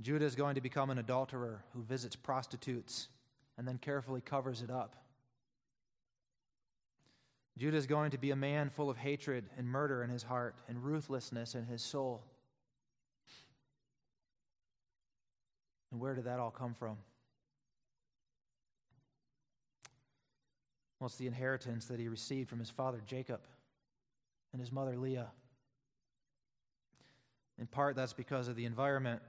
Judah 0.00 0.24
is 0.24 0.36
going 0.36 0.54
to 0.54 0.60
become 0.60 0.90
an 0.90 0.98
adulterer 0.98 1.64
who 1.72 1.82
visits 1.82 2.14
prostitutes 2.14 3.08
and 3.58 3.66
then 3.66 3.78
carefully 3.78 4.20
covers 4.20 4.62
it 4.62 4.70
up. 4.70 4.94
Judah 7.58 7.76
is 7.76 7.88
going 7.88 8.12
to 8.12 8.18
be 8.18 8.30
a 8.30 8.36
man 8.36 8.70
full 8.70 8.88
of 8.88 8.96
hatred 8.96 9.44
and 9.58 9.66
murder 9.66 10.04
in 10.04 10.10
his 10.10 10.22
heart 10.22 10.54
and 10.68 10.84
ruthlessness 10.84 11.56
in 11.56 11.64
his 11.64 11.82
soul. 11.82 12.22
And 15.90 16.00
where 16.00 16.14
did 16.14 16.26
that 16.26 16.38
all 16.38 16.52
come 16.52 16.74
from? 16.74 16.98
It's 21.06 21.16
the 21.16 21.26
inheritance 21.26 21.86
that 21.86 22.00
he 22.00 22.08
received 22.08 22.48
from 22.48 22.58
his 22.58 22.70
father 22.70 23.02
Jacob 23.06 23.40
and 24.52 24.60
his 24.60 24.72
mother 24.72 24.96
Leah. 24.96 25.30
In 27.58 27.66
part, 27.66 27.96
that's 27.96 28.12
because 28.12 28.48
of 28.48 28.56
the 28.56 28.64
environment 28.64 29.22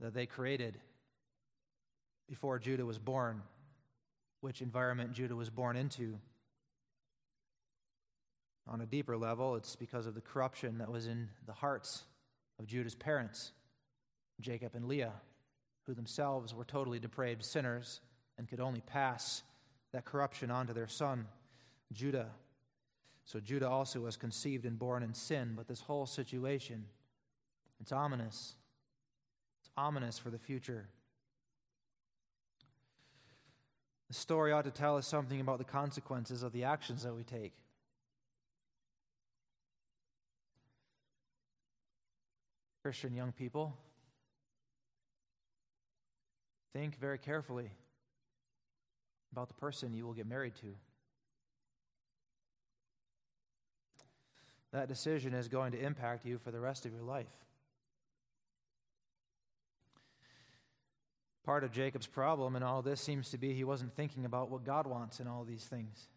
that 0.00 0.14
they 0.14 0.26
created 0.26 0.78
before 2.28 2.58
Judah 2.58 2.84
was 2.84 2.98
born, 2.98 3.42
which 4.40 4.60
environment 4.60 5.12
Judah 5.12 5.36
was 5.36 5.50
born 5.50 5.76
into. 5.76 6.18
On 8.66 8.80
a 8.82 8.86
deeper 8.86 9.16
level, 9.16 9.56
it's 9.56 9.76
because 9.76 10.06
of 10.06 10.14
the 10.14 10.20
corruption 10.20 10.78
that 10.78 10.90
was 10.90 11.06
in 11.06 11.28
the 11.46 11.54
hearts 11.54 12.04
of 12.58 12.66
Judah's 12.66 12.94
parents, 12.94 13.52
Jacob 14.40 14.74
and 14.74 14.86
Leah, 14.86 15.14
who 15.86 15.94
themselves 15.94 16.54
were 16.54 16.64
totally 16.64 16.98
depraved 16.98 17.44
sinners 17.44 18.00
and 18.36 18.46
could 18.46 18.60
only 18.60 18.82
pass 18.82 19.42
that 19.92 20.04
corruption 20.04 20.50
onto 20.50 20.72
their 20.72 20.86
son, 20.86 21.26
Judah. 21.92 22.28
So 23.24 23.40
Judah 23.40 23.68
also 23.68 24.00
was 24.00 24.16
conceived 24.16 24.64
and 24.64 24.78
born 24.78 25.02
in 25.02 25.14
sin, 25.14 25.54
but 25.56 25.68
this 25.68 25.80
whole 25.80 26.06
situation, 26.06 26.84
it's 27.80 27.92
ominous. 27.92 28.54
It's 29.60 29.70
ominous 29.76 30.18
for 30.18 30.30
the 30.30 30.38
future. 30.38 30.88
The 34.08 34.14
story 34.14 34.52
ought 34.52 34.64
to 34.64 34.70
tell 34.70 34.96
us 34.96 35.06
something 35.06 35.40
about 35.40 35.58
the 35.58 35.64
consequences 35.64 36.42
of 36.42 36.52
the 36.52 36.64
actions 36.64 37.02
that 37.02 37.14
we 37.14 37.24
take. 37.24 37.52
Christian 42.82 43.12
young 43.12 43.32
people, 43.32 43.76
think 46.72 46.98
very 46.98 47.18
carefully 47.18 47.70
about 49.32 49.48
the 49.48 49.54
person 49.54 49.94
you 49.94 50.06
will 50.06 50.14
get 50.14 50.26
married 50.26 50.54
to. 50.56 50.74
That 54.72 54.88
decision 54.88 55.34
is 55.34 55.48
going 55.48 55.72
to 55.72 55.80
impact 55.80 56.26
you 56.26 56.38
for 56.38 56.50
the 56.50 56.60
rest 56.60 56.84
of 56.86 56.92
your 56.92 57.02
life. 57.02 57.26
Part 61.44 61.64
of 61.64 61.72
Jacob's 61.72 62.06
problem 62.06 62.56
in 62.56 62.62
all 62.62 62.82
this 62.82 63.00
seems 63.00 63.30
to 63.30 63.38
be 63.38 63.54
he 63.54 63.64
wasn't 63.64 63.94
thinking 63.94 64.26
about 64.26 64.50
what 64.50 64.64
God 64.64 64.86
wants 64.86 65.18
in 65.18 65.26
all 65.26 65.44
these 65.44 65.64
things. 65.64 66.08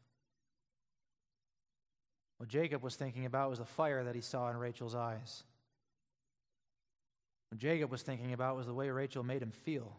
What 2.37 2.49
Jacob 2.49 2.83
was 2.83 2.95
thinking 2.95 3.25
about 3.25 3.49
was 3.49 3.59
the 3.59 3.65
fire 3.65 4.03
that 4.03 4.15
he 4.15 4.21
saw 4.21 4.49
in 4.49 4.57
Rachel's 4.57 4.95
eyes. 4.95 5.43
What 7.49 7.59
Jacob 7.59 7.91
was 7.91 8.01
thinking 8.01 8.33
about 8.33 8.57
was 8.57 8.65
the 8.65 8.73
way 8.73 8.89
Rachel 8.89 9.23
made 9.23 9.41
him 9.41 9.51
feel. 9.51 9.95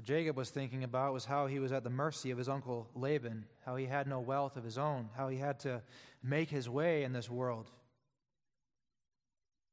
What 0.00 0.06
Jacob 0.06 0.34
was 0.38 0.48
thinking 0.48 0.82
about 0.82 1.12
was 1.12 1.26
how 1.26 1.46
he 1.46 1.58
was 1.58 1.72
at 1.72 1.84
the 1.84 1.90
mercy 1.90 2.30
of 2.30 2.38
his 2.38 2.48
uncle 2.48 2.88
Laban, 2.94 3.44
how 3.66 3.76
he 3.76 3.84
had 3.84 4.06
no 4.06 4.18
wealth 4.18 4.56
of 4.56 4.64
his 4.64 4.78
own, 4.78 5.10
how 5.14 5.28
he 5.28 5.36
had 5.36 5.60
to 5.60 5.82
make 6.22 6.48
his 6.48 6.70
way 6.70 7.02
in 7.02 7.12
this 7.12 7.28
world. 7.28 7.70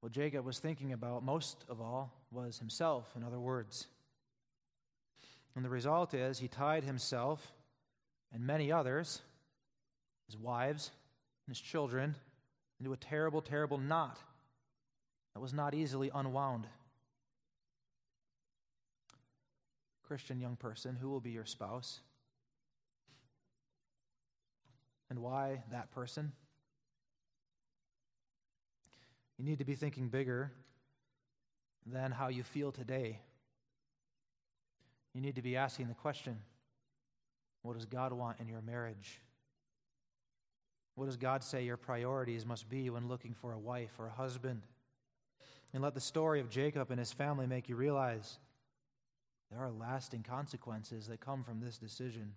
What 0.01 0.11
Jacob 0.11 0.43
was 0.43 0.59
thinking 0.59 0.91
about 0.91 1.23
most 1.23 1.63
of 1.69 1.79
all 1.79 2.11
was 2.29 2.59
himself, 2.59 3.09
in 3.15 3.23
other 3.23 3.39
words. 3.39 3.87
And 5.55 5.63
the 5.63 5.69
result 5.69 6.13
is 6.13 6.39
he 6.39 6.49
tied 6.49 6.83
himself 6.83 7.53
and 8.33 8.45
many 8.45 8.69
others, 8.69 9.21
his 10.25 10.35
wives 10.35 10.91
and 11.45 11.55
his 11.55 11.61
children, 11.61 12.17
into 12.81 12.91
a 12.91 12.97
terrible, 12.97 13.41
terrible 13.41 13.77
knot 13.77 14.19
that 15.33 15.39
was 15.39 15.53
not 15.53 15.73
easily 15.73 16.11
unwound. 16.13 16.67
Christian 20.07 20.39
young 20.39 20.55
person, 20.55 20.95
who 20.95 21.09
will 21.09 21.19
be 21.19 21.31
your 21.31 21.45
spouse? 21.45 21.99
And 25.09 25.19
why 25.19 25.63
that 25.71 25.91
person? 25.91 26.31
You 29.37 29.45
need 29.45 29.59
to 29.59 29.65
be 29.65 29.75
thinking 29.75 30.09
bigger 30.09 30.51
than 31.85 32.11
how 32.11 32.29
you 32.29 32.43
feel 32.43 32.71
today. 32.71 33.19
You 35.13 35.21
need 35.21 35.35
to 35.35 35.41
be 35.41 35.55
asking 35.55 35.87
the 35.87 35.93
question 35.93 36.37
what 37.61 37.75
does 37.75 37.85
God 37.85 38.13
want 38.13 38.39
in 38.39 38.47
your 38.47 38.61
marriage? 38.61 39.19
What 40.95 41.05
does 41.05 41.17
God 41.17 41.43
say 41.43 41.63
your 41.63 41.77
priorities 41.77 42.45
must 42.45 42.69
be 42.69 42.89
when 42.89 43.07
looking 43.07 43.33
for 43.33 43.51
a 43.51 43.59
wife 43.59 43.91
or 43.99 44.07
a 44.07 44.11
husband? 44.11 44.61
And 45.73 45.83
let 45.83 45.93
the 45.93 45.99
story 45.99 46.39
of 46.39 46.49
Jacob 46.49 46.91
and 46.91 46.99
his 46.99 47.11
family 47.11 47.45
make 47.45 47.67
you 47.67 47.75
realize 47.75 48.39
there 49.51 49.59
are 49.59 49.71
lasting 49.71 50.23
consequences 50.23 51.07
that 51.07 51.19
come 51.19 51.43
from 51.43 51.59
this 51.59 51.77
decision. 51.77 52.33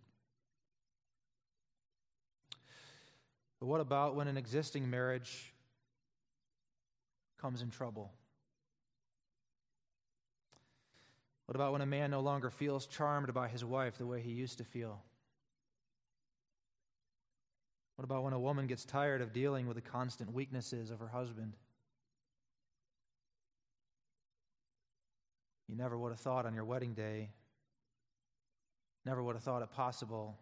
But 3.59 3.67
what 3.67 3.81
about 3.81 4.15
when 4.15 4.29
an 4.29 4.37
existing 4.37 4.89
marriage 4.89 5.53
comes 7.41 7.63
in 7.63 7.71
trouble? 7.71 8.13
What 11.47 11.57
about 11.57 11.73
when 11.73 11.83
a 11.83 11.87
man 11.87 12.13
no 12.13 12.21
longer 12.21 12.49
feels 12.49 12.87
charmed 12.87 13.35
by 13.35 13.49
his 13.49 13.65
wife 13.65 13.99
the 13.99 14.07
way 14.07 14.21
he 14.21 14.31
used 14.31 14.59
to 14.59 14.65
feel? 14.65 15.03
What 17.97 18.05
about 18.05 18.23
when 18.23 18.33
a 18.33 18.39
woman 18.39 18.67
gets 18.67 18.85
tired 18.85 19.21
of 19.21 19.33
dealing 19.33 19.67
with 19.67 19.75
the 19.75 19.83
constant 19.83 20.33
weaknesses 20.33 20.91
of 20.91 21.01
her 21.01 21.09
husband? 21.09 21.55
You 25.71 25.77
never 25.77 25.97
would 25.97 26.11
have 26.11 26.19
thought 26.19 26.47
on 26.47 26.55
your 26.55 26.65
wedding 26.65 26.95
day, 26.95 27.31
never 29.07 29.23
would 29.23 29.37
have 29.37 29.45
thought 29.45 29.63
it 29.63 29.71
possible 29.71 30.37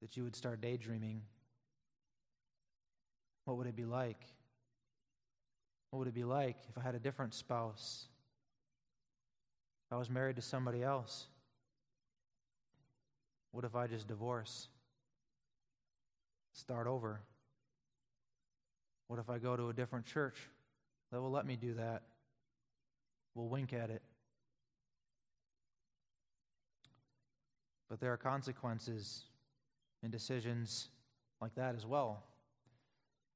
that 0.00 0.16
you 0.16 0.24
would 0.24 0.34
start 0.34 0.62
daydreaming. 0.62 1.20
What 3.44 3.58
would 3.58 3.66
it 3.66 3.76
be 3.76 3.84
like? 3.84 4.24
What 5.90 5.98
would 5.98 6.08
it 6.08 6.14
be 6.14 6.24
like 6.24 6.56
if 6.70 6.78
I 6.78 6.80
had 6.80 6.94
a 6.94 6.98
different 6.98 7.34
spouse? 7.34 8.06
If 9.86 9.94
I 9.94 9.98
was 9.98 10.08
married 10.08 10.36
to 10.36 10.42
somebody 10.42 10.82
else? 10.82 11.26
What 13.50 13.66
if 13.66 13.76
I 13.76 13.86
just 13.86 14.08
divorce? 14.08 14.68
start 16.54 16.86
over? 16.86 17.20
What 19.08 19.18
if 19.18 19.28
I 19.28 19.38
go 19.38 19.56
to 19.56 19.68
a 19.68 19.72
different 19.74 20.06
church 20.06 20.36
that 21.10 21.20
will 21.20 21.30
let 21.30 21.46
me 21.46 21.56
do 21.56 21.74
that? 21.74 22.02
We'll 23.34 23.48
wink 23.48 23.72
at 23.72 23.90
it. 23.90 24.02
But 27.92 28.00
there 28.00 28.10
are 28.10 28.16
consequences 28.16 29.24
in 30.02 30.10
decisions 30.10 30.88
like 31.42 31.54
that 31.56 31.74
as 31.74 31.84
well. 31.84 32.24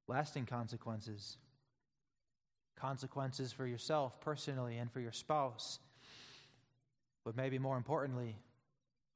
Lasting 0.09 0.47
consequences. 0.47 1.37
Consequences 2.75 3.53
for 3.53 3.67
yourself 3.67 4.19
personally 4.23 4.79
and 4.79 4.91
for 4.91 5.01
your 5.01 5.13
spouse. 5.13 5.79
But 7.23 7.37
maybe 7.37 7.59
more 7.59 7.77
importantly, 7.77 8.35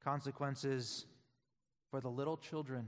consequences 0.03 1.05
for 1.89 2.01
the 2.01 2.09
little 2.09 2.37
children 2.37 2.85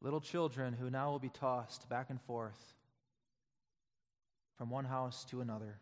little 0.00 0.20
children 0.22 0.72
who 0.80 0.88
now 0.88 1.10
will 1.10 1.18
be 1.18 1.28
tossed 1.28 1.90
back 1.90 2.08
and 2.08 2.22
forth 2.22 2.72
from 4.56 4.70
one 4.70 4.86
house 4.86 5.26
to 5.26 5.42
another. 5.42 5.78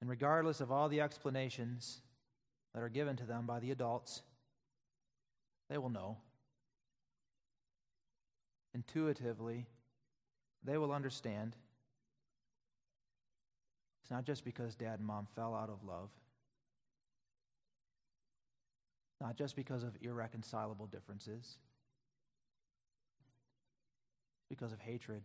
And 0.00 0.10
regardless 0.10 0.60
of 0.60 0.70
all 0.70 0.88
the 0.88 1.00
explanations 1.00 2.00
that 2.74 2.82
are 2.82 2.88
given 2.88 3.16
to 3.16 3.24
them 3.24 3.46
by 3.46 3.60
the 3.60 3.70
adults, 3.70 4.22
they 5.68 5.78
will 5.78 5.88
know. 5.88 6.18
Intuitively, 8.74 9.66
they 10.62 10.76
will 10.76 10.92
understand. 10.92 11.56
It's 14.02 14.10
not 14.10 14.24
just 14.24 14.44
because 14.44 14.74
dad 14.74 14.98
and 14.98 15.06
mom 15.06 15.26
fell 15.34 15.54
out 15.54 15.70
of 15.70 15.82
love, 15.82 16.10
not 19.20 19.36
just 19.36 19.56
because 19.56 19.82
of 19.82 19.96
irreconcilable 20.02 20.86
differences 20.86 21.56
because 24.48 24.72
of 24.72 24.80
hatred. 24.80 25.22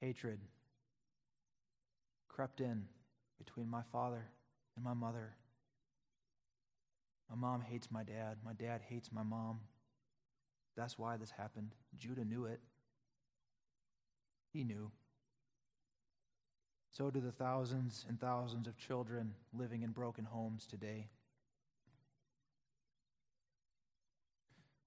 Hatred 0.00 0.40
crept 2.34 2.60
in 2.60 2.84
between 3.38 3.68
my 3.68 3.82
father 3.92 4.24
and 4.76 4.84
my 4.84 4.94
mother. 4.94 5.34
My 7.28 7.36
mom 7.36 7.60
hates 7.60 7.90
my 7.90 8.02
dad. 8.02 8.38
My 8.44 8.52
dad 8.52 8.80
hates 8.88 9.10
my 9.12 9.22
mom. 9.22 9.60
That's 10.76 10.98
why 10.98 11.16
this 11.16 11.30
happened. 11.30 11.74
Judah 11.98 12.24
knew 12.24 12.46
it. 12.46 12.60
He 14.52 14.64
knew. 14.64 14.90
So 16.92 17.10
do 17.10 17.20
the 17.20 17.32
thousands 17.32 18.04
and 18.08 18.20
thousands 18.20 18.66
of 18.66 18.76
children 18.76 19.34
living 19.56 19.82
in 19.82 19.90
broken 19.90 20.24
homes 20.24 20.66
today. 20.66 21.08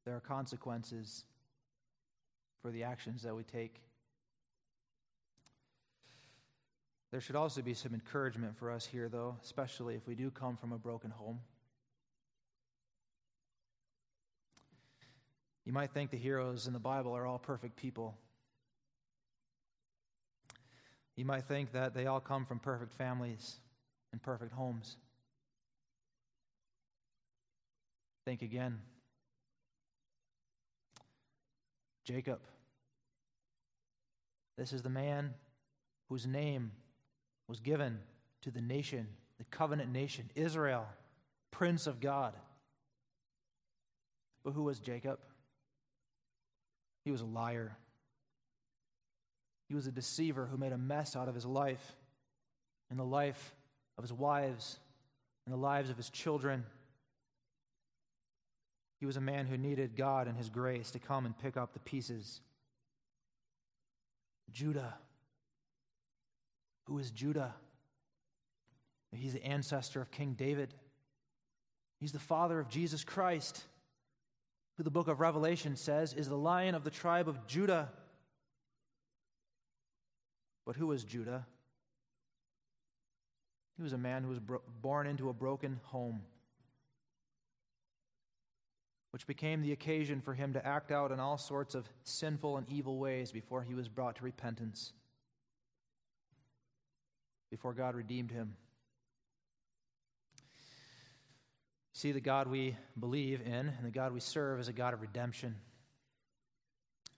There 0.05 0.15
are 0.15 0.19
consequences 0.19 1.23
for 2.61 2.71
the 2.71 2.83
actions 2.83 3.23
that 3.23 3.35
we 3.35 3.43
take. 3.43 3.81
There 7.13 7.21
should 7.21 7.35
also 7.35 7.61
be 7.61 7.75
some 7.75 7.93
encouragement 7.93 8.57
for 8.57 8.71
us 8.71 8.87
here, 8.87 9.07
though, 9.07 9.37
especially 9.43 9.93
if 9.93 10.07
we 10.07 10.15
do 10.15 10.31
come 10.31 10.57
from 10.57 10.71
a 10.71 10.79
broken 10.79 11.11
home. 11.11 11.41
You 15.63 15.73
might 15.73 15.91
think 15.91 16.09
the 16.09 16.17
heroes 16.17 16.65
in 16.65 16.73
the 16.73 16.79
Bible 16.79 17.15
are 17.15 17.23
all 17.27 17.37
perfect 17.37 17.75
people. 17.75 18.17
You 21.15 21.23
might 21.23 21.43
think 21.43 21.73
that 21.73 21.93
they 21.93 22.07
all 22.07 22.19
come 22.19 22.47
from 22.47 22.57
perfect 22.57 22.95
families 22.95 23.57
and 24.11 24.19
perfect 24.19 24.51
homes. 24.51 24.97
Think 28.25 28.41
again. 28.41 28.79
Jacob. 32.05 32.39
This 34.57 34.73
is 34.73 34.81
the 34.81 34.89
man 34.89 35.35
whose 36.09 36.25
name 36.25 36.71
was 37.47 37.59
given 37.59 37.99
to 38.41 38.51
the 38.51 38.61
nation, 38.61 39.07
the 39.37 39.43
covenant 39.45 39.91
nation, 39.91 40.29
Israel, 40.35 40.87
Prince 41.51 41.87
of 41.87 41.99
God. 41.99 42.33
But 44.43 44.51
who 44.51 44.63
was 44.63 44.79
Jacob? 44.79 45.19
He 47.05 47.11
was 47.11 47.21
a 47.21 47.25
liar. 47.25 47.75
He 49.69 49.75
was 49.75 49.87
a 49.87 49.91
deceiver 49.91 50.45
who 50.45 50.57
made 50.57 50.71
a 50.71 50.77
mess 50.77 51.15
out 51.15 51.27
of 51.27 51.35
his 51.35 51.45
life 51.45 51.95
and 52.89 52.99
the 52.99 53.03
life 53.03 53.55
of 53.97 54.03
his 54.03 54.13
wives 54.13 54.79
and 55.45 55.53
the 55.53 55.59
lives 55.59 55.89
of 55.89 55.97
his 55.97 56.09
children. 56.09 56.63
He 59.03 59.05
was 59.05 59.17
a 59.17 59.21
man 59.21 59.47
who 59.47 59.57
needed 59.57 59.97
God 59.97 60.29
and 60.29 60.37
His 60.37 60.47
grace 60.47 60.91
to 60.91 60.97
come 60.97 61.25
and 61.25 61.37
pick 61.37 61.57
up 61.57 61.73
the 61.73 61.79
pieces. 61.81 62.39
Judah. 64.49 64.93
Who 66.85 66.99
is 66.99 67.11
Judah? 67.11 67.53
He's 69.11 69.33
the 69.33 69.45
ancestor 69.45 70.01
of 70.01 70.11
King 70.11 70.33
David. 70.33 70.73
He's 71.99 72.11
the 72.11 72.19
father 72.19 72.59
of 72.59 72.67
Jesus 72.67 73.03
Christ, 73.03 73.63
who 74.77 74.83
the 74.83 74.91
book 74.91 75.07
of 75.07 75.19
Revelation 75.19 75.75
says 75.75 76.13
is 76.13 76.27
the 76.27 76.37
lion 76.37 76.75
of 76.75 76.83
the 76.83 76.89
tribe 76.89 77.29
of 77.29 77.45
Judah. 77.47 77.89
But 80.65 80.75
who 80.75 80.87
was 80.87 81.03
Judah? 81.03 81.45
He 83.77 83.83
was 83.83 83.93
a 83.93 83.97
man 83.97 84.23
who 84.23 84.29
was 84.29 84.39
bro- 84.39 84.61
born 84.81 85.07
into 85.07 85.29
a 85.29 85.33
broken 85.33 85.79
home 85.83 86.21
which 89.13 89.27
became 89.27 89.61
the 89.61 89.71
occasion 89.71 90.19
for 90.21 90.33
him 90.33 90.53
to 90.53 90.65
act 90.65 90.91
out 90.91 91.11
in 91.11 91.19
all 91.19 91.37
sorts 91.37 91.75
of 91.75 91.87
sinful 92.03 92.57
and 92.57 92.67
evil 92.67 92.97
ways 92.97 93.31
before 93.31 93.61
he 93.61 93.75
was 93.75 93.87
brought 93.87 94.15
to 94.15 94.23
repentance, 94.23 94.91
before 97.53 97.73
God 97.75 97.93
redeemed 97.93 98.31
him. 98.31 98.55
See, 101.91 102.11
the 102.11 102.19
God 102.19 102.47
we 102.47 102.75
believe 102.99 103.41
in 103.45 103.53
and 103.53 103.85
the 103.85 103.91
God 103.91 104.11
we 104.11 104.21
serve 104.21 104.59
is 104.59 104.69
a 104.69 104.73
God 104.73 104.95
of 104.95 105.01
redemption 105.01 105.57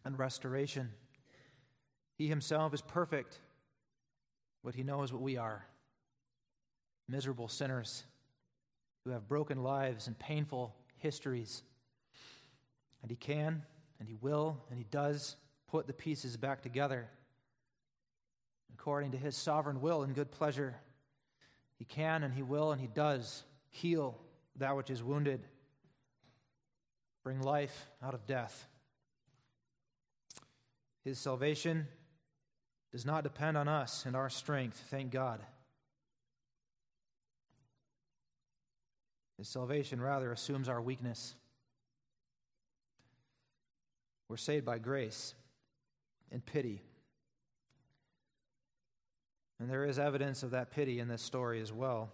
and 0.03 0.19
restoration. 0.19 0.89
He 2.17 2.27
himself 2.27 2.73
is 2.73 2.81
perfect, 2.81 3.39
but 4.61 4.75
he 4.75 4.83
knows 4.83 5.13
what 5.13 5.21
we 5.21 5.37
are. 5.37 5.67
miserable 7.07 7.47
sinners 7.47 8.03
who 9.05 9.11
have 9.11 9.29
broken 9.29 9.63
lives 9.63 10.07
and 10.07 10.19
painful 10.19 10.75
histories. 10.97 11.63
And 13.01 13.09
He 13.09 13.15
can, 13.15 13.63
and 13.99 14.09
He 14.09 14.15
will, 14.15 14.57
and 14.69 14.77
He 14.77 14.85
does 14.91 15.37
put 15.67 15.87
the 15.87 15.93
pieces 15.93 16.35
back 16.35 16.61
together 16.61 17.07
according 18.77 19.11
to 19.11 19.17
His 19.17 19.37
sovereign 19.37 19.79
will 19.79 20.03
and 20.03 20.13
good 20.13 20.31
pleasure. 20.31 20.75
He 21.79 21.85
can, 21.85 22.23
and 22.23 22.33
He 22.33 22.43
will, 22.43 22.73
and 22.73 22.81
He 22.81 22.87
does 22.87 23.43
heal 23.69 24.17
that 24.57 24.75
which 24.75 24.89
is 24.89 25.01
wounded, 25.01 25.41
bring 27.23 27.41
life 27.41 27.89
out 28.03 28.13
of 28.13 28.27
death. 28.27 28.67
His 31.05 31.17
salvation 31.17 31.87
does 32.91 33.05
not 33.05 33.23
depend 33.23 33.57
on 33.57 33.69
us 33.69 34.05
and 34.05 34.15
our 34.15 34.29
strength, 34.29 34.83
thank 34.89 35.09
God. 35.09 35.41
His 39.37 39.47
salvation 39.47 40.01
rather 40.01 40.31
assumes 40.33 40.67
our 40.67 40.81
weakness. 40.81 41.35
We're 44.27 44.37
saved 44.37 44.65
by 44.65 44.79
grace 44.79 45.33
and 46.29 46.45
pity. 46.45 46.81
And 49.59 49.69
there 49.69 49.85
is 49.85 49.97
evidence 49.97 50.43
of 50.43 50.51
that 50.51 50.71
pity 50.71 50.99
in 50.99 51.07
this 51.07 51.21
story 51.21 51.61
as 51.61 51.71
well. 51.71 52.11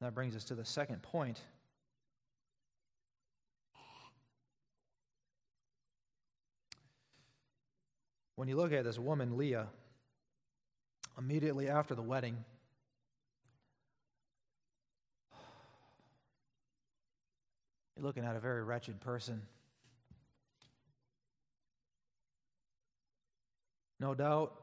That 0.00 0.14
brings 0.14 0.36
us 0.36 0.44
to 0.44 0.54
the 0.54 0.64
second 0.64 1.02
point 1.02 1.40
When 8.36 8.48
you 8.48 8.56
look 8.56 8.72
at 8.72 8.84
this 8.84 8.98
woman, 8.98 9.38
Leah, 9.38 9.66
immediately 11.16 11.70
after 11.70 11.94
the 11.94 12.02
wedding, 12.02 12.36
you're 17.96 18.04
looking 18.04 18.26
at 18.26 18.36
a 18.36 18.40
very 18.40 18.62
wretched 18.62 19.00
person. 19.00 19.40
No 23.98 24.14
doubt 24.14 24.54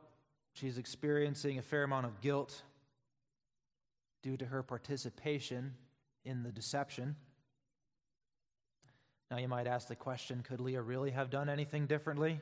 she's 0.54 0.78
experiencing 0.78 1.58
a 1.58 1.62
fair 1.62 1.84
amount 1.84 2.06
of 2.06 2.22
guilt 2.22 2.64
due 4.22 4.38
to 4.38 4.46
her 4.46 4.64
participation 4.64 5.74
in 6.24 6.44
the 6.44 6.52
deception. 6.52 7.16
Now, 9.30 9.38
you 9.38 9.48
might 9.48 9.68
ask 9.68 9.88
the 9.88 9.96
question 9.96 10.44
could 10.48 10.60
Leah 10.60 10.82
really 10.82 11.12
have 11.12 11.30
done 11.30 11.50
anything 11.50 11.88
differently? 11.88 12.40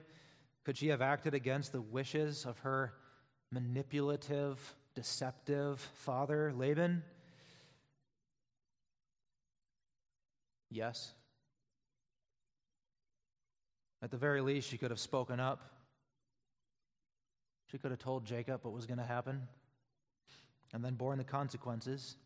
Could 0.63 0.77
she 0.77 0.89
have 0.89 1.01
acted 1.01 1.33
against 1.33 1.71
the 1.71 1.81
wishes 1.81 2.45
of 2.45 2.59
her 2.59 2.93
manipulative, 3.51 4.75
deceptive 4.93 5.79
father, 5.95 6.53
Laban? 6.55 7.03
Yes. 10.69 11.13
At 14.03 14.11
the 14.11 14.17
very 14.17 14.41
least, 14.41 14.69
she 14.69 14.77
could 14.77 14.91
have 14.91 14.99
spoken 14.99 15.39
up. 15.39 15.70
She 17.71 17.77
could 17.77 17.91
have 17.91 17.99
told 17.99 18.25
Jacob 18.25 18.65
what 18.65 18.73
was 18.73 18.85
going 18.85 18.97
to 18.97 19.05
happen 19.05 19.47
and 20.73 20.83
then 20.83 20.95
borne 20.95 21.17
the 21.17 21.23
consequences. 21.23 22.17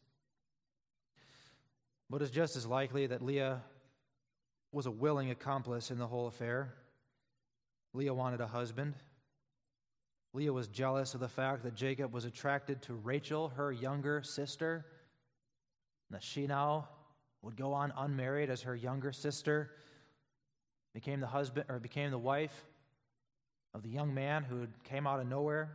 But 2.10 2.24
it's 2.24 2.32
just 2.32 2.56
as 2.56 2.66
likely 2.66 3.06
that 3.08 3.22
Leah 3.22 3.62
was 4.72 4.88
a 4.88 4.92
willing 4.92 5.30
accomplice 5.30 5.92
in 5.92 6.00
the 6.00 6.08
whole 6.08 6.26
affair. 6.26 6.74
Leah 7.94 8.14
wanted 8.14 8.42
a 8.42 8.48
husband. 8.48 8.96
Leah 10.34 10.52
was 10.52 10.68
jealous 10.68 11.14
of 11.14 11.20
the 11.20 11.30
fact 11.30 11.64
that 11.64 11.76
Jacob 11.76 12.12
was 12.12 12.26
attracted 12.26 12.82
to 12.84 12.96
Rachel, 12.96 13.50
her 13.50 13.72
younger 13.72 14.24
sister, 14.24 14.86
and 16.10 16.16
that 16.16 16.24
she 16.24 16.48
now 16.48 16.90
would 17.44 17.56
go 17.56 17.72
on 17.74 17.94
unmarried 17.96 18.50
as 18.50 18.64
her 18.64 18.76
younger 18.76 19.12
sister 19.12 19.72
became 20.94 21.20
the 21.20 21.28
husband 21.28 21.68
or 21.70 21.80
became 21.80 22.10
the 22.10 22.18
wife 22.18 22.66
of 23.76 23.84
the 23.84 23.90
young 23.90 24.14
man 24.14 24.44
who 24.44 24.68
came 24.86 25.06
out 25.06 25.20
of 25.20 25.28
nowhere. 25.28 25.70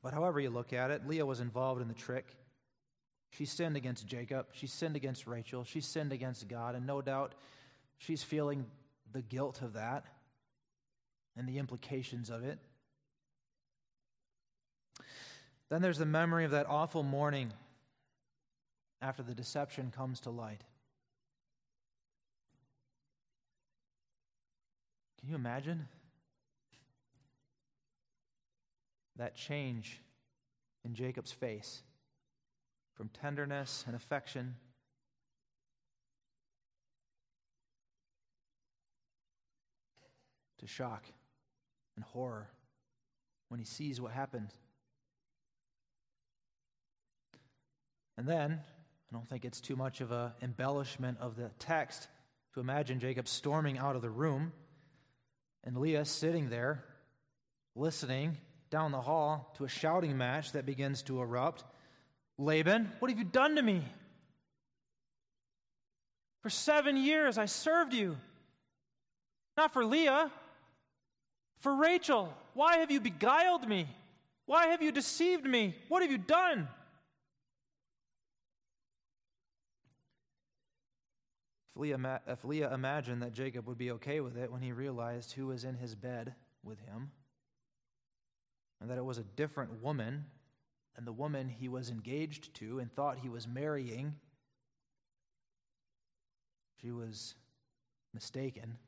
But 0.00 0.14
however 0.14 0.38
you 0.38 0.48
look 0.48 0.72
at 0.72 0.92
it, 0.92 1.06
Leah 1.06 1.26
was 1.26 1.40
involved 1.40 1.82
in 1.82 1.88
the 1.88 1.94
trick. 1.94 2.24
She 3.30 3.44
sinned 3.44 3.76
against 3.76 4.06
Jacob. 4.06 4.46
She 4.52 4.68
sinned 4.68 4.94
against 4.94 5.26
Rachel. 5.26 5.64
She 5.64 5.80
sinned 5.80 6.12
against 6.12 6.46
God. 6.48 6.76
And 6.76 6.86
no 6.86 7.02
doubt 7.02 7.34
she's 7.98 8.22
feeling 8.22 8.64
the 9.12 9.22
guilt 9.22 9.60
of 9.60 9.72
that 9.72 10.04
and 11.36 11.48
the 11.48 11.58
implications 11.58 12.30
of 12.30 12.44
it. 12.44 12.60
Then 15.68 15.82
there's 15.82 15.98
the 15.98 16.06
memory 16.06 16.44
of 16.44 16.52
that 16.52 16.66
awful 16.68 17.02
morning 17.02 17.52
after 19.02 19.24
the 19.24 19.34
deception 19.34 19.92
comes 19.94 20.20
to 20.20 20.30
light. 20.30 20.62
Can 25.18 25.28
you 25.28 25.34
imagine 25.34 25.88
that 29.20 29.34
change 29.34 30.02
in 30.84 30.94
Jacob's 30.94 31.32
face 31.32 31.82
from 32.94 33.08
tenderness 33.08 33.84
and 33.86 33.94
affection 33.96 34.56
to 40.58 40.66
shock? 40.66 41.04
and 42.00 42.04
horror 42.06 42.48
when 43.48 43.60
he 43.60 43.66
sees 43.66 44.00
what 44.00 44.10
happened. 44.10 44.54
And 48.16 48.26
then, 48.26 48.52
I 48.52 49.14
don't 49.14 49.28
think 49.28 49.44
it's 49.44 49.60
too 49.60 49.76
much 49.76 50.00
of 50.00 50.12
an 50.12 50.30
embellishment 50.40 51.18
of 51.20 51.36
the 51.36 51.50
text 51.58 52.08
to 52.54 52.60
imagine 52.60 53.00
Jacob 53.00 53.28
storming 53.28 53.76
out 53.76 53.96
of 53.96 54.02
the 54.02 54.08
room 54.08 54.52
and 55.62 55.76
Leah 55.76 56.06
sitting 56.06 56.48
there 56.48 56.84
listening 57.74 58.38
down 58.70 58.92
the 58.92 59.00
hall 59.00 59.52
to 59.56 59.64
a 59.64 59.68
shouting 59.68 60.16
match 60.16 60.52
that 60.52 60.64
begins 60.64 61.02
to 61.02 61.20
erupt. 61.20 61.64
Laban, 62.38 62.90
what 63.00 63.10
have 63.10 63.18
you 63.18 63.24
done 63.24 63.56
to 63.56 63.62
me? 63.62 63.84
For 66.42 66.50
seven 66.50 66.96
years 66.96 67.36
I 67.36 67.46
served 67.46 67.92
you. 67.92 68.16
Not 69.56 69.72
for 69.72 69.84
Leah, 69.84 70.30
for 71.58 71.74
Rachel, 71.74 72.32
why 72.54 72.78
have 72.78 72.90
you 72.90 73.00
beguiled 73.00 73.68
me? 73.68 73.86
Why 74.46 74.68
have 74.68 74.82
you 74.82 74.90
deceived 74.90 75.44
me? 75.44 75.76
What 75.88 76.02
have 76.02 76.10
you 76.10 76.18
done? 76.18 76.68
If 81.70 81.80
Leah, 81.80 82.20
if 82.26 82.44
Leah 82.44 82.72
imagined 82.72 83.22
that 83.22 83.32
Jacob 83.32 83.66
would 83.66 83.78
be 83.78 83.90
okay 83.92 84.20
with 84.20 84.36
it 84.36 84.50
when 84.50 84.62
he 84.62 84.72
realized 84.72 85.32
who 85.32 85.48
was 85.48 85.64
in 85.64 85.74
his 85.76 85.94
bed 85.94 86.34
with 86.64 86.80
him, 86.80 87.10
and 88.80 88.90
that 88.90 88.98
it 88.98 89.04
was 89.04 89.18
a 89.18 89.24
different 89.24 89.82
woman 89.82 90.24
than 90.94 91.04
the 91.04 91.12
woman 91.12 91.48
he 91.48 91.68
was 91.68 91.90
engaged 91.90 92.54
to 92.54 92.78
and 92.78 92.92
thought 92.92 93.18
he 93.18 93.28
was 93.28 93.46
marrying, 93.46 94.14
she 96.80 96.90
was 96.90 97.34
mistaken. 98.14 98.78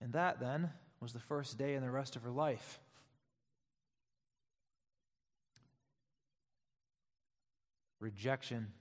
And 0.00 0.12
that 0.14 0.40
then 0.40 0.70
was 1.00 1.12
the 1.12 1.20
first 1.20 1.58
day 1.58 1.74
in 1.74 1.82
the 1.82 1.90
rest 1.90 2.16
of 2.16 2.22
her 2.22 2.30
life. 2.30 2.80
Rejection. 8.00 8.72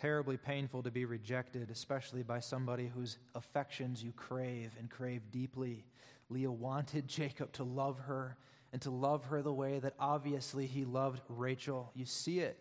Terribly 0.00 0.36
painful 0.36 0.82
to 0.82 0.90
be 0.90 1.04
rejected, 1.04 1.70
especially 1.70 2.22
by 2.22 2.40
somebody 2.40 2.90
whose 2.94 3.18
affections 3.34 4.02
you 4.02 4.12
crave 4.12 4.72
and 4.78 4.90
crave 4.90 5.30
deeply. 5.30 5.84
Leah 6.30 6.50
wanted 6.50 7.08
Jacob 7.08 7.52
to 7.52 7.64
love 7.64 7.98
her 8.00 8.36
and 8.72 8.82
to 8.82 8.90
love 8.90 9.24
her 9.26 9.42
the 9.42 9.52
way 9.52 9.78
that 9.78 9.94
obviously 9.98 10.66
he 10.66 10.84
loved 10.84 11.22
Rachel. 11.28 11.90
You 11.94 12.04
see 12.04 12.40
it 12.40 12.58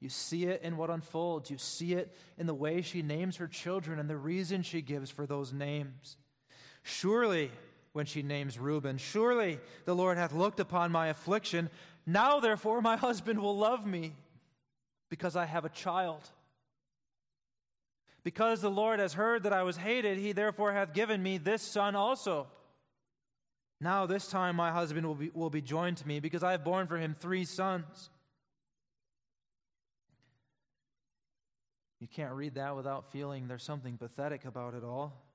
you 0.00 0.08
see 0.08 0.44
it 0.44 0.62
in 0.62 0.78
what 0.78 0.90
unfolds. 0.90 1.50
You 1.50 1.58
see 1.58 1.92
it 1.92 2.16
in 2.38 2.46
the 2.46 2.54
way 2.54 2.80
she 2.80 3.02
names 3.02 3.36
her 3.36 3.46
children 3.46 3.98
and 3.98 4.08
the 4.08 4.16
reason 4.16 4.62
she 4.62 4.80
gives 4.80 5.10
for 5.10 5.26
those 5.26 5.52
names. 5.52 6.16
Surely, 6.82 7.50
when 7.92 8.06
she 8.06 8.22
names 8.22 8.58
Reuben, 8.58 8.96
surely 8.96 9.60
the 9.84 9.94
Lord 9.94 10.16
hath 10.16 10.32
looked 10.32 10.58
upon 10.58 10.90
my 10.90 11.08
affliction. 11.08 11.68
Now, 12.06 12.40
therefore, 12.40 12.80
my 12.80 12.96
husband 12.96 13.40
will 13.40 13.56
love 13.56 13.86
me 13.86 14.14
because 15.10 15.36
I 15.36 15.44
have 15.44 15.66
a 15.66 15.70
child. 15.70 16.22
Because 18.22 18.60
the 18.60 18.70
Lord 18.70 19.00
has 19.00 19.14
heard 19.14 19.44
that 19.44 19.52
I 19.52 19.62
was 19.62 19.76
hated, 19.76 20.18
he 20.18 20.32
therefore 20.32 20.72
hath 20.72 20.92
given 20.92 21.22
me 21.22 21.38
this 21.38 21.62
son 21.62 21.96
also. 21.96 22.48
Now, 23.80 24.04
this 24.04 24.26
time, 24.28 24.56
my 24.56 24.70
husband 24.70 25.06
will 25.06 25.14
be, 25.14 25.30
will 25.32 25.48
be 25.48 25.62
joined 25.62 25.96
to 25.98 26.06
me 26.06 26.20
because 26.20 26.42
I 26.42 26.52
have 26.52 26.64
borne 26.64 26.86
for 26.86 26.98
him 26.98 27.14
three 27.18 27.44
sons. 27.44 28.10
You 31.98 32.08
can't 32.08 32.32
read 32.32 32.54
that 32.54 32.76
without 32.76 33.10
feeling 33.10 33.48
there's 33.48 33.62
something 33.62 33.96
pathetic 33.96 34.44
about 34.44 34.74
it 34.74 34.84
all. 34.84 35.30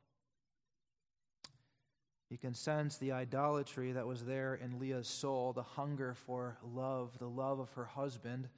You 2.30 2.38
can 2.38 2.56
sense 2.56 2.98
the 2.98 3.12
idolatry 3.12 3.92
that 3.92 4.08
was 4.08 4.26
there 4.26 4.56
in 4.56 4.80
Leah's 4.80 5.08
soul, 5.08 5.54
the 5.54 5.62
hunger 5.64 6.16
for 6.16 6.58
love, 6.74 7.18
the 7.20 7.30
love 7.30 7.60
of 7.60 7.72
her 7.74 7.86
husband, 7.86 8.50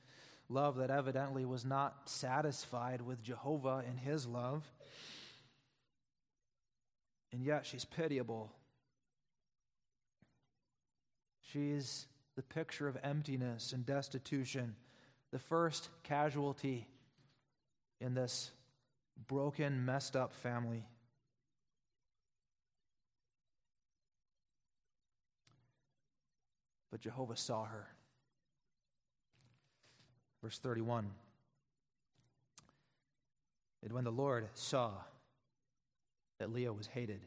love 0.50 0.78
that 0.78 0.90
evidently 0.90 1.46
was 1.46 1.66
not 1.66 2.10
satisfied 2.10 3.02
with 3.02 3.22
Jehovah 3.22 3.84
in 3.88 3.98
his 3.98 4.26
love. 4.26 4.64
And 7.32 7.44
yet 7.44 7.66
she's 7.66 7.86
pitiable. 7.86 8.52
She's 11.52 12.06
the 12.36 12.44
picture 12.44 12.88
of 12.88 12.98
emptiness 13.04 13.74
and 13.74 13.86
destitution, 13.86 14.76
the 15.32 15.40
first 15.40 15.90
casualty 16.04 16.88
in 18.00 18.14
this 18.14 18.52
broken, 19.28 19.86
messed 19.86 20.16
up 20.16 20.34
family. 20.34 20.86
But 26.92 27.02
Jehovah 27.02 27.36
saw 27.36 27.66
her. 27.66 27.88
Verse 30.48 30.60
31. 30.60 31.10
And 33.84 33.92
when 33.92 34.06
the 34.06 34.12
Lord 34.12 34.48
saw 34.54 34.92
that 36.40 36.54
Leah 36.54 36.72
was 36.72 36.88
hated, 36.88 37.20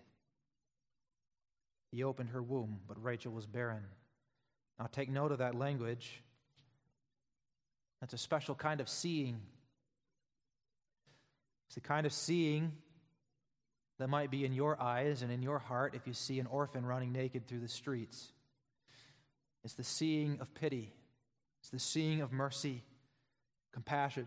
he 1.93 2.03
opened 2.03 2.31
her 2.31 2.43
womb, 2.43 2.81
but 2.89 2.97
Rachel 3.05 3.31
was 3.31 3.45
barren. 3.45 3.83
Now 4.79 4.89
take 4.91 5.11
note 5.11 5.33
of 5.33 5.39
that 5.41 5.55
language. 5.55 6.23
That's 8.01 8.14
a 8.14 8.16
special 8.16 8.55
kind 8.55 8.81
of 8.81 8.89
seeing. 8.89 9.39
It's 11.66 11.75
the 11.75 11.83
kind 11.83 12.07
of 12.07 12.14
seeing 12.14 12.73
that 13.99 14.09
might 14.09 14.31
be 14.31 14.47
in 14.47 14.55
your 14.55 14.81
eyes 14.81 15.21
and 15.21 15.31
in 15.31 15.43
your 15.43 15.59
heart 15.59 15.95
if 15.95 16.07
you 16.07 16.14
see 16.14 16.41
an 16.41 16.47
orphan 16.47 16.87
running 16.87 17.12
naked 17.12 17.47
through 17.47 17.61
the 17.61 17.68
streets. 17.68 18.33
It's 19.62 19.75
the 19.75 19.85
seeing 19.85 20.39
of 20.41 20.55
pity, 20.55 20.95
it's 21.61 21.68
the 21.68 21.79
seeing 21.79 22.23
of 22.23 22.33
mercy, 22.33 22.83
compassion 23.73 24.27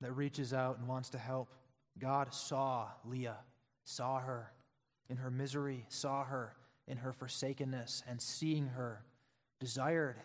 that 0.00 0.12
reaches 0.12 0.52
out 0.52 0.78
and 0.78 0.88
wants 0.88 1.10
to 1.10 1.18
help. 1.18 1.48
God 1.98 2.32
saw 2.32 2.88
Leah, 3.04 3.38
saw 3.84 4.20
her 4.20 4.52
in 5.08 5.16
her 5.18 5.30
misery, 5.30 5.84
saw 5.88 6.24
her 6.24 6.54
in 6.86 6.96
her 6.98 7.12
forsakenness, 7.12 8.02
and 8.08 8.20
seeing 8.20 8.66
her 8.68 9.02
desired 9.58 10.16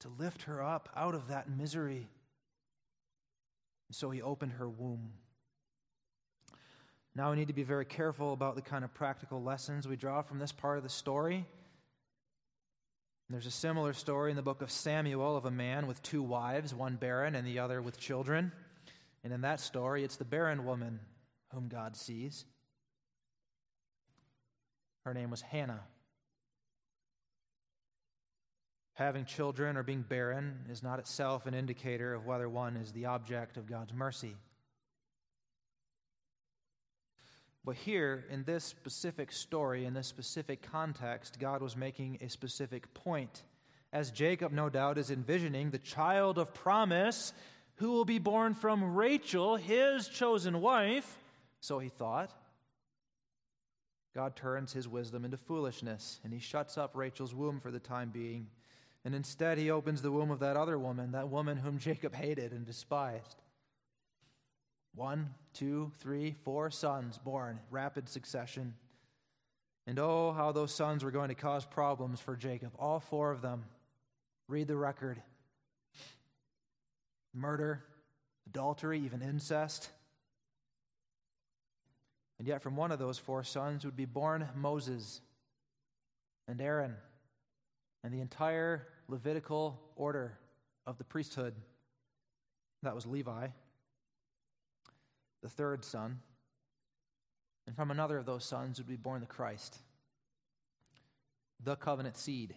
to 0.00 0.08
lift 0.18 0.42
her 0.42 0.62
up 0.62 0.88
out 0.96 1.14
of 1.14 1.28
that 1.28 1.48
misery. 1.48 2.08
And 3.88 3.96
so 3.96 4.10
he 4.10 4.20
opened 4.20 4.52
her 4.52 4.68
womb. 4.68 5.12
Now 7.14 7.30
we 7.30 7.36
need 7.36 7.48
to 7.48 7.54
be 7.54 7.62
very 7.62 7.84
careful 7.84 8.32
about 8.32 8.56
the 8.56 8.62
kind 8.62 8.84
of 8.84 8.92
practical 8.92 9.42
lessons 9.42 9.86
we 9.86 9.96
draw 9.96 10.22
from 10.22 10.38
this 10.38 10.50
part 10.50 10.78
of 10.78 10.82
the 10.82 10.90
story. 10.90 11.46
There's 13.30 13.46
a 13.46 13.50
similar 13.50 13.94
story 13.94 14.30
in 14.30 14.36
the 14.36 14.42
book 14.42 14.60
of 14.60 14.70
Samuel 14.70 15.36
of 15.36 15.46
a 15.46 15.50
man 15.50 15.86
with 15.86 16.02
two 16.02 16.22
wives, 16.22 16.74
one 16.74 16.96
barren 16.96 17.34
and 17.34 17.46
the 17.46 17.58
other 17.58 17.80
with 17.80 17.98
children. 17.98 18.52
And 19.24 19.32
in 19.32 19.40
that 19.40 19.60
story, 19.60 20.04
it's 20.04 20.16
the 20.16 20.26
barren 20.26 20.66
woman 20.66 21.00
whom 21.52 21.68
God 21.68 21.96
sees. 21.96 22.44
Her 25.04 25.14
name 25.14 25.30
was 25.30 25.40
Hannah. 25.40 25.80
Having 28.94 29.24
children 29.24 29.76
or 29.76 29.82
being 29.82 30.02
barren 30.02 30.66
is 30.70 30.82
not 30.82 30.98
itself 30.98 31.46
an 31.46 31.54
indicator 31.54 32.14
of 32.14 32.26
whether 32.26 32.48
one 32.48 32.76
is 32.76 32.92
the 32.92 33.06
object 33.06 33.56
of 33.56 33.66
God's 33.66 33.92
mercy. 33.92 34.36
But 37.64 37.76
here, 37.76 38.24
in 38.30 38.44
this 38.44 38.64
specific 38.64 39.32
story, 39.32 39.84
in 39.86 39.94
this 39.94 40.06
specific 40.06 40.62
context, 40.70 41.38
God 41.38 41.62
was 41.62 41.76
making 41.76 42.18
a 42.20 42.28
specific 42.28 42.92
point. 42.92 43.42
As 43.92 44.10
Jacob, 44.10 44.52
no 44.52 44.68
doubt, 44.68 44.98
is 44.98 45.10
envisioning 45.10 45.70
the 45.70 45.78
child 45.78 46.38
of 46.38 46.52
promise 46.52 47.32
who 47.76 47.92
will 47.92 48.04
be 48.04 48.18
born 48.18 48.54
from 48.54 48.94
Rachel, 48.94 49.56
his 49.56 50.08
chosen 50.08 50.60
wife, 50.60 51.18
so 51.60 51.78
he 51.78 51.88
thought. 51.88 52.30
God 54.14 54.36
turns 54.36 54.72
his 54.72 54.86
wisdom 54.86 55.24
into 55.24 55.36
foolishness, 55.36 56.20
and 56.22 56.32
he 56.32 56.38
shuts 56.38 56.76
up 56.76 56.94
Rachel's 56.94 57.34
womb 57.34 57.60
for 57.60 57.70
the 57.70 57.80
time 57.80 58.10
being 58.10 58.48
and 59.04 59.14
instead, 59.14 59.58
he 59.58 59.70
opens 59.70 60.00
the 60.00 60.10
womb 60.10 60.30
of 60.30 60.40
that 60.40 60.56
other 60.56 60.78
woman, 60.78 61.12
that 61.12 61.28
woman 61.28 61.58
whom 61.58 61.78
Jacob 61.78 62.14
hated 62.14 62.52
and 62.52 62.64
despised. 62.64 63.36
One, 64.94 65.34
two, 65.54 65.92
three, 65.98 66.34
four 66.44 66.70
sons 66.70 67.18
born, 67.18 67.58
rapid 67.70 68.08
succession. 68.08 68.74
And 69.86 69.98
oh, 69.98 70.32
how 70.32 70.52
those 70.52 70.74
sons 70.74 71.04
were 71.04 71.10
going 71.10 71.28
to 71.28 71.34
cause 71.34 71.64
problems 71.64 72.20
for 72.20 72.36
Jacob. 72.36 72.72
All 72.78 73.00
four 73.00 73.30
of 73.30 73.42
them. 73.42 73.64
Read 74.48 74.68
the 74.68 74.76
record 74.76 75.22
murder, 77.34 77.82
adultery, 78.46 79.00
even 79.00 79.22
incest. 79.22 79.88
And 82.38 82.46
yet, 82.46 82.62
from 82.62 82.76
one 82.76 82.92
of 82.92 82.98
those 82.98 83.18
four 83.18 83.42
sons 83.42 83.84
would 83.84 83.96
be 83.96 84.04
born 84.04 84.48
Moses 84.54 85.20
and 86.46 86.60
Aaron 86.60 86.94
and 88.02 88.12
the 88.12 88.20
entire 88.20 88.86
Levitical 89.08 89.80
order 89.96 90.38
of 90.86 90.98
the 90.98 91.04
priesthood. 91.04 91.54
That 92.82 92.94
was 92.94 93.06
Levi, 93.06 93.48
the 95.44 95.50
third 95.50 95.84
son. 95.84 96.20
And 97.66 97.76
from 97.76 97.90
another 97.90 98.16
of 98.16 98.24
those 98.24 98.44
sons 98.44 98.78
would 98.78 98.88
be 98.88 98.96
born 98.96 99.20
the 99.20 99.26
Christ, 99.26 99.78
the 101.62 101.76
covenant 101.76 102.16
seed, 102.16 102.56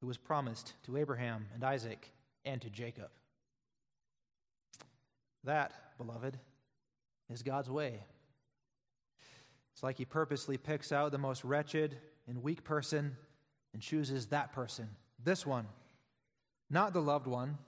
who 0.00 0.06
was 0.06 0.16
promised 0.16 0.72
to 0.84 0.96
Abraham 0.96 1.46
and 1.54 1.62
Isaac 1.62 2.10
and 2.46 2.62
to 2.62 2.70
Jacob. 2.70 3.10
That, 5.44 5.72
beloved, 5.98 6.38
is 7.28 7.42
God's 7.42 7.68
way. 7.68 8.04
It's 9.74 9.82
like 9.82 9.98
He 9.98 10.06
purposely 10.06 10.56
picks 10.56 10.92
out 10.92 11.12
the 11.12 11.18
most 11.18 11.44
wretched 11.44 11.98
and 12.26 12.42
weak 12.42 12.64
person 12.64 13.16
and 13.74 13.82
chooses 13.82 14.26
that 14.26 14.52
person 14.52 14.88
this 15.22 15.44
one, 15.44 15.66
not 16.70 16.94
the 16.94 17.02
loved 17.02 17.26
one, 17.26 17.58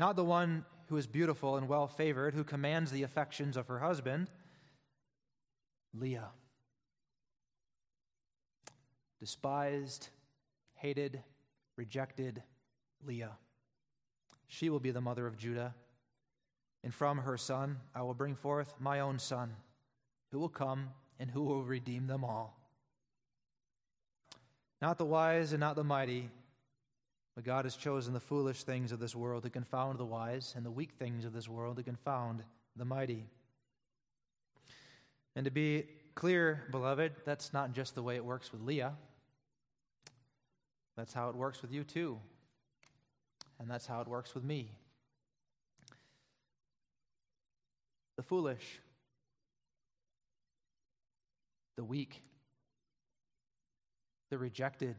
not 0.00 0.16
the 0.16 0.24
one 0.24 0.64
who 0.92 0.98
is 0.98 1.06
beautiful 1.06 1.56
and 1.56 1.70
well 1.70 1.88
favored, 1.88 2.34
who 2.34 2.44
commands 2.44 2.90
the 2.90 3.02
affections 3.02 3.56
of 3.56 3.66
her 3.66 3.78
husband, 3.78 4.28
Leah. 5.94 6.28
Despised, 9.18 10.10
hated, 10.74 11.22
rejected 11.78 12.42
Leah. 13.06 13.38
She 14.48 14.68
will 14.68 14.80
be 14.80 14.90
the 14.90 15.00
mother 15.00 15.26
of 15.26 15.38
Judah. 15.38 15.74
And 16.84 16.92
from 16.92 17.16
her 17.16 17.38
son 17.38 17.78
I 17.94 18.02
will 18.02 18.12
bring 18.12 18.34
forth 18.34 18.74
my 18.78 19.00
own 19.00 19.18
son, 19.18 19.56
who 20.30 20.38
will 20.38 20.50
come 20.50 20.90
and 21.18 21.30
who 21.30 21.42
will 21.42 21.64
redeem 21.64 22.06
them 22.06 22.22
all. 22.22 22.60
Not 24.82 24.98
the 24.98 25.06
wise 25.06 25.54
and 25.54 25.60
not 25.60 25.74
the 25.74 25.84
mighty, 25.84 26.28
but 27.34 27.44
God 27.44 27.64
has 27.64 27.76
chosen 27.76 28.12
the 28.12 28.20
foolish 28.20 28.64
things 28.64 28.92
of 28.92 29.00
this 29.00 29.16
world 29.16 29.42
to 29.44 29.50
confound 29.50 29.98
the 29.98 30.04
wise, 30.04 30.52
and 30.56 30.66
the 30.66 30.70
weak 30.70 30.92
things 30.98 31.24
of 31.24 31.32
this 31.32 31.48
world 31.48 31.76
to 31.76 31.82
confound 31.82 32.42
the 32.76 32.84
mighty. 32.84 33.24
And 35.34 35.44
to 35.46 35.50
be 35.50 35.86
clear, 36.14 36.64
beloved, 36.70 37.12
that's 37.24 37.52
not 37.52 37.72
just 37.72 37.94
the 37.94 38.02
way 38.02 38.16
it 38.16 38.24
works 38.24 38.52
with 38.52 38.60
Leah. 38.60 38.92
That's 40.96 41.14
how 41.14 41.30
it 41.30 41.36
works 41.36 41.62
with 41.62 41.72
you 41.72 41.84
too. 41.84 42.18
And 43.58 43.70
that's 43.70 43.86
how 43.86 44.00
it 44.02 44.08
works 44.08 44.34
with 44.34 44.44
me. 44.44 44.70
The 48.16 48.22
foolish, 48.22 48.80
the 51.76 51.84
weak, 51.84 52.22
the 54.28 54.36
rejected, 54.36 54.96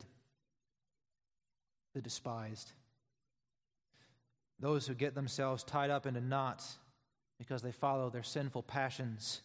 the 1.93 2.01
despised. 2.01 2.71
Those 4.59 4.87
who 4.87 4.93
get 4.93 5.15
themselves 5.15 5.63
tied 5.63 5.89
up 5.89 6.05
into 6.05 6.21
knots 6.21 6.77
because 7.37 7.61
they 7.61 7.71
follow 7.71 8.09
their 8.09 8.23
sinful 8.23 8.63
passions 8.63 9.41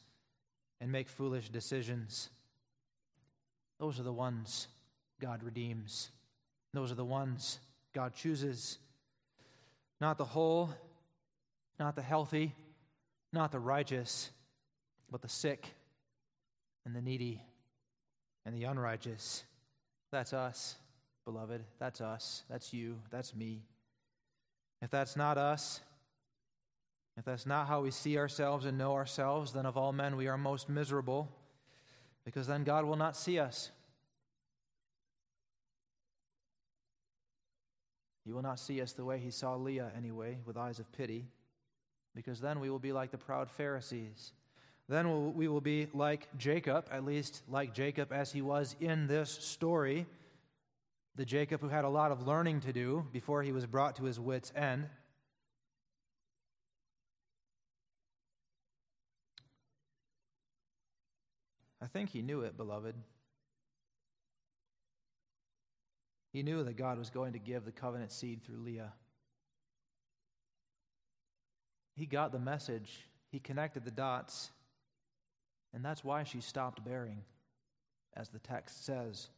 and 0.80 0.92
make 0.92 1.08
foolish 1.08 1.48
decisions. 1.48 2.30
Those 3.80 3.98
are 3.98 4.04
the 4.04 4.12
ones 4.12 4.68
God 5.20 5.42
redeems. 5.42 6.10
Those 6.72 6.92
are 6.92 6.96
the 6.96 7.04
ones 7.04 7.58
God 7.94 8.14
chooses. 8.14 8.78
Not 10.00 10.18
the 10.18 10.24
whole, 10.24 10.70
not 11.78 11.96
the 11.96 12.02
healthy, 12.02 12.54
not 13.32 13.50
the 13.50 13.58
righteous, 13.58 14.30
but 15.10 15.22
the 15.22 15.28
sick 15.28 15.68
and 16.84 16.94
the 16.94 17.00
needy 17.00 17.42
and 18.46 18.54
the 18.54 18.64
unrighteous. 18.64 19.44
That's 20.10 20.32
us, 20.32 20.76
beloved. 21.30 21.62
That's 21.78 22.00
us. 22.00 22.44
That's 22.48 22.72
you. 22.72 22.96
That's 23.10 23.34
me. 23.34 23.60
If 24.80 24.88
that's 24.88 25.14
not 25.14 25.36
us, 25.36 25.80
if 27.18 27.26
that's 27.26 27.44
not 27.44 27.68
how 27.68 27.82
we 27.82 27.90
see 27.90 28.16
ourselves 28.16 28.64
and 28.64 28.78
know 28.78 28.94
ourselves, 28.94 29.52
then 29.52 29.66
of 29.66 29.76
all 29.76 29.92
men 29.92 30.16
we 30.16 30.26
are 30.26 30.38
most 30.38 30.70
miserable. 30.70 31.28
because 32.28 32.46
then 32.46 32.62
God 32.62 32.84
will 32.84 32.96
not 32.96 33.16
see 33.16 33.38
us. 33.38 33.70
He 38.26 38.32
will 38.32 38.42
not 38.42 38.58
see 38.58 38.82
us 38.82 38.92
the 38.92 39.02
way 39.02 39.18
he 39.18 39.30
saw 39.30 39.54
Leah 39.54 39.90
anyway, 39.96 40.36
with 40.44 40.58
eyes 40.58 40.78
of 40.78 40.92
pity, 40.92 41.24
because 42.14 42.38
then 42.38 42.60
we 42.60 42.68
will 42.68 42.78
be 42.78 42.92
like 42.92 43.10
the 43.10 43.16
proud 43.16 43.50
Pharisees. 43.50 44.32
Then 44.90 45.34
we 45.34 45.48
will 45.48 45.62
be 45.62 45.88
like 45.94 46.28
Jacob, 46.36 46.86
at 46.90 47.02
least 47.02 47.42
like 47.48 47.72
Jacob 47.72 48.12
as 48.12 48.30
he 48.30 48.42
was 48.42 48.76
in 48.78 49.06
this 49.06 49.30
story. 49.30 50.06
The 51.18 51.24
Jacob 51.24 51.60
who 51.60 51.68
had 51.68 51.84
a 51.84 51.88
lot 51.88 52.12
of 52.12 52.28
learning 52.28 52.60
to 52.60 52.72
do 52.72 53.04
before 53.12 53.42
he 53.42 53.50
was 53.50 53.66
brought 53.66 53.96
to 53.96 54.04
his 54.04 54.20
wits' 54.20 54.52
end. 54.54 54.88
I 61.82 61.88
think 61.88 62.10
he 62.10 62.22
knew 62.22 62.42
it, 62.42 62.56
beloved. 62.56 62.94
He 66.32 66.44
knew 66.44 66.62
that 66.62 66.76
God 66.76 66.98
was 66.98 67.10
going 67.10 67.32
to 67.32 67.40
give 67.40 67.64
the 67.64 67.72
covenant 67.72 68.12
seed 68.12 68.44
through 68.44 68.58
Leah. 68.58 68.92
He 71.96 72.06
got 72.06 72.30
the 72.30 72.38
message, 72.38 73.08
he 73.32 73.40
connected 73.40 73.84
the 73.84 73.90
dots, 73.90 74.52
and 75.74 75.84
that's 75.84 76.04
why 76.04 76.22
she 76.22 76.40
stopped 76.40 76.84
bearing, 76.84 77.24
as 78.16 78.28
the 78.28 78.38
text 78.38 78.86
says. 78.86 79.30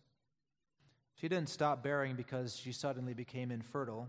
She 1.15 1.29
didn't 1.29 1.51
stop 1.51 1.83
bearing 1.83 2.17
because 2.17 2.57
she 2.57 2.73
suddenly 2.73 3.15
became 3.15 3.51
infertile. 3.51 4.09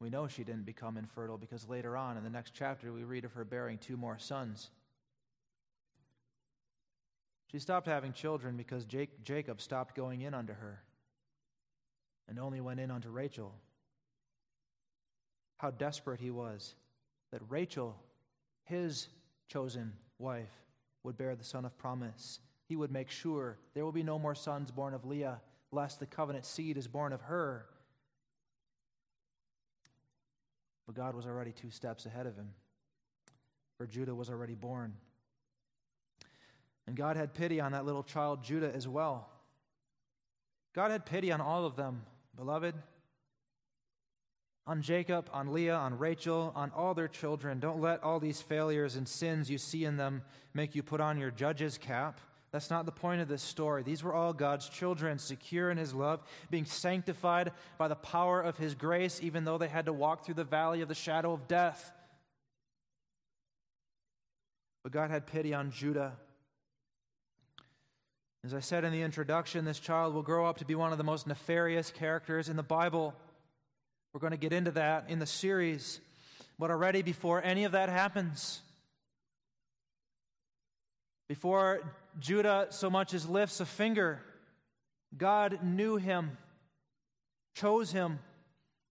We 0.00 0.10
know 0.10 0.28
she 0.28 0.44
didn't 0.44 0.66
become 0.66 0.96
infertile 0.96 1.38
because 1.38 1.68
later 1.68 1.96
on 1.96 2.16
in 2.16 2.22
the 2.22 2.30
next 2.30 2.54
chapter 2.54 2.92
we 2.92 3.02
read 3.02 3.24
of 3.24 3.32
her 3.32 3.44
bearing 3.44 3.78
two 3.78 3.96
more 3.96 4.18
sons. 4.18 4.70
She 7.50 7.58
stopped 7.58 7.86
having 7.86 8.12
children 8.12 8.56
because 8.56 8.84
Jacob 8.84 9.60
stopped 9.60 9.96
going 9.96 10.20
in 10.20 10.34
unto 10.34 10.52
her 10.52 10.82
and 12.28 12.38
only 12.38 12.60
went 12.60 12.78
in 12.78 12.90
unto 12.90 13.08
Rachel. 13.08 13.54
How 15.56 15.70
desperate 15.70 16.20
he 16.20 16.30
was 16.30 16.74
that 17.32 17.40
Rachel, 17.48 17.96
his 18.64 19.08
chosen 19.48 19.94
wife, 20.18 20.52
would 21.02 21.16
bear 21.16 21.34
the 21.34 21.44
son 21.44 21.64
of 21.64 21.76
promise. 21.78 22.38
He 22.68 22.76
would 22.76 22.92
make 22.92 23.10
sure 23.10 23.58
there 23.74 23.84
will 23.84 23.92
be 23.92 24.02
no 24.02 24.18
more 24.18 24.34
sons 24.34 24.70
born 24.70 24.92
of 24.92 25.06
Leah, 25.06 25.40
lest 25.72 26.00
the 26.00 26.06
covenant 26.06 26.44
seed 26.44 26.76
is 26.76 26.86
born 26.86 27.12
of 27.12 27.22
her. 27.22 27.66
But 30.86 30.94
God 30.94 31.14
was 31.14 31.26
already 31.26 31.52
two 31.52 31.70
steps 31.70 32.06
ahead 32.06 32.26
of 32.26 32.36
him, 32.36 32.50
for 33.76 33.86
Judah 33.86 34.14
was 34.14 34.30
already 34.30 34.54
born. 34.54 34.94
And 36.86 36.96
God 36.96 37.16
had 37.16 37.34
pity 37.34 37.60
on 37.60 37.72
that 37.72 37.84
little 37.84 38.02
child, 38.02 38.42
Judah, 38.42 38.72
as 38.74 38.88
well. 38.88 39.28
God 40.74 40.90
had 40.90 41.04
pity 41.04 41.32
on 41.32 41.40
all 41.40 41.66
of 41.66 41.76
them, 41.76 42.02
beloved. 42.36 42.74
On 44.66 44.82
Jacob, 44.82 45.28
on 45.32 45.52
Leah, 45.52 45.76
on 45.76 45.98
Rachel, 45.98 46.52
on 46.54 46.70
all 46.70 46.92
their 46.94 47.08
children. 47.08 47.58
Don't 47.60 47.80
let 47.80 48.02
all 48.02 48.20
these 48.20 48.40
failures 48.40 48.96
and 48.96 49.08
sins 49.08 49.50
you 49.50 49.58
see 49.58 49.84
in 49.84 49.96
them 49.96 50.22
make 50.52 50.74
you 50.74 50.82
put 50.82 51.00
on 51.00 51.18
your 51.18 51.30
judge's 51.30 51.78
cap. 51.78 52.20
That's 52.50 52.70
not 52.70 52.86
the 52.86 52.92
point 52.92 53.20
of 53.20 53.28
this 53.28 53.42
story. 53.42 53.82
These 53.82 54.02
were 54.02 54.14
all 54.14 54.32
God's 54.32 54.68
children, 54.68 55.18
secure 55.18 55.70
in 55.70 55.76
His 55.76 55.92
love, 55.92 56.20
being 56.50 56.64
sanctified 56.64 57.52
by 57.76 57.88
the 57.88 57.94
power 57.94 58.40
of 58.40 58.56
His 58.56 58.74
grace, 58.74 59.20
even 59.22 59.44
though 59.44 59.58
they 59.58 59.68
had 59.68 59.86
to 59.86 59.92
walk 59.92 60.24
through 60.24 60.34
the 60.34 60.44
valley 60.44 60.80
of 60.80 60.88
the 60.88 60.94
shadow 60.94 61.32
of 61.32 61.46
death. 61.46 61.92
But 64.82 64.92
God 64.92 65.10
had 65.10 65.26
pity 65.26 65.52
on 65.52 65.70
Judah 65.70 66.14
as 68.44 68.54
I 68.54 68.60
said 68.60 68.84
in 68.84 68.92
the 68.92 69.02
introduction, 69.02 69.64
this 69.64 69.80
child 69.80 70.14
will 70.14 70.22
grow 70.22 70.46
up 70.46 70.58
to 70.58 70.64
be 70.64 70.74
one 70.74 70.92
of 70.92 70.98
the 70.98 71.04
most 71.04 71.26
nefarious 71.26 71.90
characters 71.90 72.48
in 72.48 72.56
the 72.56 72.62
Bible. 72.62 73.14
We're 74.12 74.20
going 74.20 74.30
to 74.30 74.38
get 74.38 74.52
into 74.52 74.70
that 74.72 75.06
in 75.08 75.18
the 75.18 75.26
series. 75.26 76.00
But 76.58 76.70
already 76.70 77.02
before 77.02 77.42
any 77.42 77.64
of 77.64 77.72
that 77.72 77.88
happens, 77.88 78.60
before 81.28 81.82
Judah 82.18 82.68
so 82.70 82.90
much 82.90 83.14
as 83.14 83.28
lifts 83.28 83.60
a 83.60 83.66
finger, 83.66 84.20
God 85.16 85.60
knew 85.62 85.96
him, 85.96 86.36
chose 87.54 87.92
him, 87.92 88.18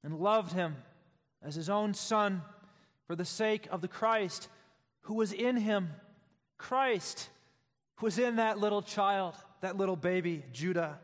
and 0.04 0.20
loved 0.20 0.54
him 0.54 0.76
as 1.44 1.56
his 1.56 1.70
own 1.70 1.94
son 1.94 2.42
for 3.06 3.16
the 3.16 3.26
sake 3.26 3.68
of 3.72 3.82
the 3.82 3.88
Christ 3.88 4.50
who 5.02 5.14
was 5.14 5.32
in 5.32 5.58
him. 5.58 5.90
Christ 6.58 7.30
was 8.02 8.20
in 8.20 8.36
that 8.38 8.60
little 8.60 8.82
child, 8.82 9.36
that 9.62 9.78
little 9.78 9.96
baby, 9.96 10.44
Judah, 10.52 11.00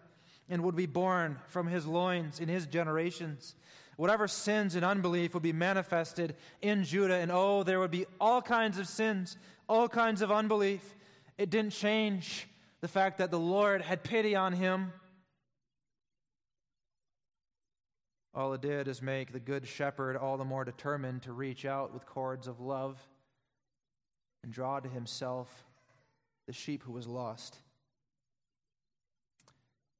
and 0.49 0.63
would 0.63 0.75
be 0.75 0.85
born 0.85 1.39
from 1.47 1.67
his 1.67 1.85
loins 1.85 2.39
in 2.39 2.49
his 2.49 2.65
generations. 2.65 3.55
Whatever 3.95 4.27
sins 4.27 4.75
and 4.75 4.83
unbelief 4.83 5.33
would 5.33 5.43
be 5.43 5.53
manifested 5.53 6.35
in 6.61 6.83
Judah, 6.83 7.15
and 7.15 7.31
oh, 7.31 7.63
there 7.63 7.79
would 7.79 7.91
be 7.91 8.05
all 8.19 8.41
kinds 8.41 8.77
of 8.77 8.87
sins, 8.87 9.37
all 9.69 9.87
kinds 9.87 10.21
of 10.21 10.31
unbelief. 10.31 10.95
It 11.37 11.49
didn't 11.49 11.71
change 11.71 12.47
the 12.81 12.87
fact 12.87 13.17
that 13.17 13.31
the 13.31 13.39
Lord 13.39 13.81
had 13.81 14.03
pity 14.03 14.35
on 14.35 14.53
him. 14.53 14.91
All 18.35 18.53
it 18.53 18.61
did 18.61 18.87
is 18.87 19.01
make 19.01 19.31
the 19.31 19.39
good 19.39 19.67
shepherd 19.67 20.17
all 20.17 20.37
the 20.37 20.45
more 20.45 20.65
determined 20.65 21.23
to 21.23 21.33
reach 21.33 21.65
out 21.65 21.93
with 21.93 22.05
cords 22.05 22.47
of 22.47 22.59
love 22.59 22.99
and 24.43 24.51
draw 24.51 24.79
to 24.79 24.89
himself 24.89 25.63
the 26.47 26.53
sheep 26.53 26.83
who 26.83 26.91
was 26.91 27.07
lost. 27.07 27.57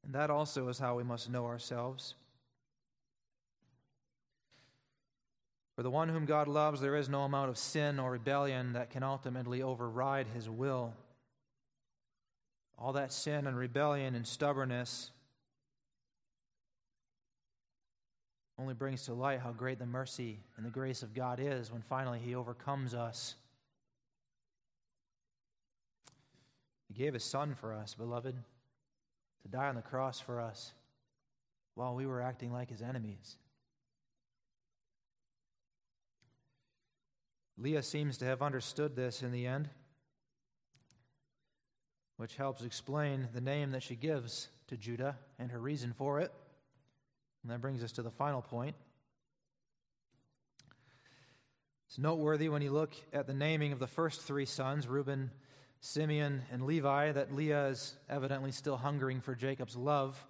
And 0.04 0.14
that 0.16 0.30
also 0.30 0.68
is 0.68 0.80
how 0.80 0.96
we 0.96 1.04
must 1.04 1.30
know 1.30 1.46
ourselves. 1.46 2.16
For 5.76 5.84
the 5.84 5.90
one 5.90 6.10
whom 6.10 6.26
God 6.26 6.48
loves, 6.48 6.82
there 6.82 6.96
is 6.96 7.10
no 7.10 7.22
amount 7.22 7.50
of 7.50 7.58
sin 7.58 8.00
or 8.00 8.12
rebellion 8.12 8.74
that 8.74 8.90
can 8.90 9.02
ultimately 9.04 9.62
override 9.62 10.28
his 10.28 10.50
will. 10.50 10.94
All 12.78 12.94
that 12.94 13.14
sin 13.14 13.48
and 13.48 13.58
rebellion 13.58 14.16
and 14.16 14.28
stubbornness 14.28 15.12
only 18.60 18.74
brings 18.74 19.06
to 19.06 19.14
light 19.14 19.40
how 19.40 19.52
great 19.52 19.80
the 19.80 19.86
mercy 19.86 20.40
and 20.58 20.66
the 20.66 20.70
grace 20.70 21.02
of 21.04 21.14
God 21.14 21.40
is 21.40 21.72
when 21.72 21.82
finally 21.82 22.20
he 22.20 22.36
overcomes 22.36 22.94
us 22.94 23.36
He 26.94 27.04
gave 27.04 27.14
his 27.14 27.24
son 27.24 27.56
for 27.56 27.74
us, 27.74 27.96
beloved, 27.96 28.36
to 29.42 29.48
die 29.48 29.68
on 29.68 29.76
the 29.76 29.82
cross 29.82 30.20
for 30.20 30.40
us 30.40 30.74
while 31.74 31.96
we 31.96 32.06
were 32.06 32.22
acting 32.22 32.54
like 32.54 32.70
his 32.70 32.84
enemies. 32.84 33.38
Leah 37.58 37.82
seems 37.82 38.18
to 38.18 38.26
have 38.26 38.44
understood 38.44 38.96
this 38.96 39.24
in 39.24 39.32
the 39.32 39.48
end, 39.48 39.70
which 42.18 42.36
helps 42.36 42.64
explain 42.64 43.28
the 43.34 43.41
name 43.41 43.72
that 43.72 43.84
she 43.84 43.95
gives 43.95 44.49
to 44.68 44.78
Judah 44.78 45.18
and 45.39 45.51
her 45.51 45.59
reason 45.59 45.93
for 45.93 46.20
it. 46.20 46.32
And 47.41 47.51
that 47.51 47.61
brings 47.61 47.84
us 47.84 47.91
to 47.93 48.01
the 48.01 48.11
final 48.11 48.41
point. 48.41 48.76
It's 51.88 51.99
noteworthy 51.99 52.49
when 52.49 52.61
you 52.61 52.72
look 52.72 52.95
at 53.11 53.28
the 53.28 53.34
naming 53.34 53.72
of 53.72 53.80
the 53.80 53.88
first 53.88 54.22
three 54.22 54.45
sons 54.45 54.88
Reuben, 54.88 55.30
Simeon 55.80 56.41
and 56.51 56.66
Levi 56.66 57.11
that 57.11 57.36
Leah 57.36 57.68
is 57.68 57.95
evidently 58.09 58.51
still 58.51 58.78
hungering 58.78 59.20
for 59.22 59.36
Jacob's 59.36 59.76
love. 59.76 60.26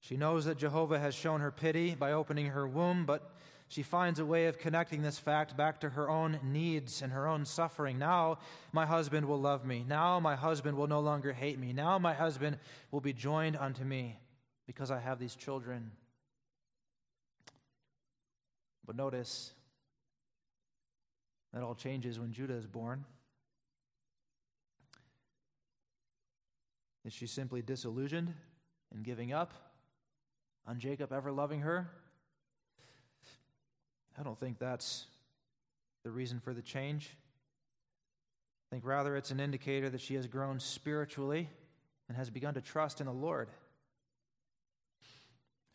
She 0.00 0.16
knows 0.16 0.46
that 0.46 0.56
Jehovah 0.56 0.98
has 0.98 1.14
shown 1.14 1.42
her 1.42 1.50
pity 1.50 1.94
by 1.94 2.12
opening 2.12 2.46
her 2.46 2.66
womb, 2.66 3.04
but 3.04 3.34
she 3.70 3.84
finds 3.84 4.18
a 4.18 4.26
way 4.26 4.46
of 4.46 4.58
connecting 4.58 5.00
this 5.00 5.16
fact 5.16 5.56
back 5.56 5.78
to 5.80 5.90
her 5.90 6.10
own 6.10 6.40
needs 6.42 7.02
and 7.02 7.12
her 7.12 7.28
own 7.28 7.44
suffering. 7.44 8.00
Now 8.00 8.40
my 8.72 8.84
husband 8.84 9.28
will 9.28 9.40
love 9.40 9.64
me. 9.64 9.84
Now 9.86 10.18
my 10.18 10.34
husband 10.34 10.76
will 10.76 10.88
no 10.88 10.98
longer 10.98 11.32
hate 11.32 11.56
me. 11.56 11.72
Now 11.72 11.96
my 11.96 12.12
husband 12.12 12.58
will 12.90 13.00
be 13.00 13.12
joined 13.12 13.56
unto 13.56 13.84
me 13.84 14.18
because 14.66 14.90
I 14.90 14.98
have 14.98 15.20
these 15.20 15.36
children. 15.36 15.92
But 18.84 18.96
notice 18.96 19.52
that 21.54 21.62
all 21.62 21.76
changes 21.76 22.18
when 22.18 22.32
Judah 22.32 22.54
is 22.54 22.66
born. 22.66 23.04
Is 27.04 27.12
she 27.12 27.28
simply 27.28 27.62
disillusioned 27.62 28.34
and 28.92 29.04
giving 29.04 29.32
up 29.32 29.54
on 30.66 30.80
Jacob 30.80 31.12
ever 31.12 31.30
loving 31.30 31.60
her? 31.60 31.88
I 34.20 34.22
don't 34.22 34.38
think 34.38 34.58
that's 34.58 35.06
the 36.04 36.10
reason 36.10 36.40
for 36.40 36.52
the 36.52 36.60
change. 36.60 37.16
I 38.68 38.74
think 38.74 38.84
rather 38.84 39.16
it's 39.16 39.30
an 39.30 39.40
indicator 39.40 39.88
that 39.88 40.02
she 40.02 40.14
has 40.14 40.26
grown 40.26 40.60
spiritually 40.60 41.48
and 42.06 42.18
has 42.18 42.28
begun 42.28 42.52
to 42.54 42.60
trust 42.60 43.00
in 43.00 43.06
the 43.06 43.12
Lord. 43.12 43.48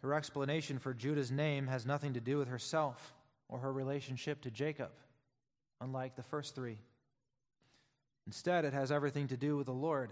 Her 0.04 0.14
explanation 0.14 0.78
for 0.78 0.93
Judah's 0.93 1.32
name 1.32 1.66
has 1.66 1.88
nothing 1.88 2.14
to 2.14 2.20
do 2.20 2.38
with 2.38 2.48
herself 2.48 3.16
or 3.50 3.58
her 3.58 3.74
relationship 3.74 4.41
to 4.41 4.52
Jacob, 4.52 4.91
unlike 5.82 6.16
the 6.16 6.22
first 6.22 6.54
three. 6.54 6.78
Instead, 8.28 8.64
it 8.64 8.74
has 8.74 8.91
everything 8.91 9.28
to 9.30 9.38
do 9.38 9.58
with 9.58 9.66
the 9.66 9.74
Lord. 9.74 10.12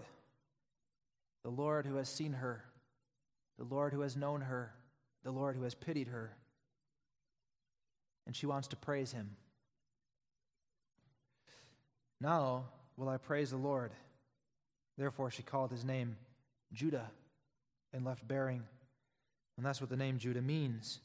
The 1.44 1.50
Lord 1.50 1.86
who 1.86 1.96
has 1.96 2.08
seen 2.08 2.32
her, 2.32 2.64
the 3.58 3.64
Lord 3.64 3.92
who 3.92 4.00
has 4.00 4.16
known 4.16 4.40
her, 4.40 4.74
the 5.22 5.30
Lord 5.30 5.54
who 5.54 5.62
has 5.62 5.74
pitied 5.76 6.08
her. 6.08 6.32
And 8.26 8.34
she 8.34 8.46
wants 8.46 8.68
to 8.68 8.76
praise 8.76 9.12
him. 9.12 9.36
Now 12.20 12.64
will 12.96 13.08
I 13.08 13.16
praise 13.18 13.50
the 13.50 13.56
Lord. 13.56 13.92
Therefore, 14.96 15.30
she 15.30 15.42
called 15.42 15.70
his 15.70 15.84
name 15.84 16.16
Judah 16.72 17.10
and 17.92 18.04
left 18.04 18.26
bearing. 18.26 18.62
And 19.56 19.66
that's 19.66 19.80
what 19.80 19.90
the 19.90 19.96
name 19.96 20.18
Judah 20.18 20.42
means. 20.42 21.00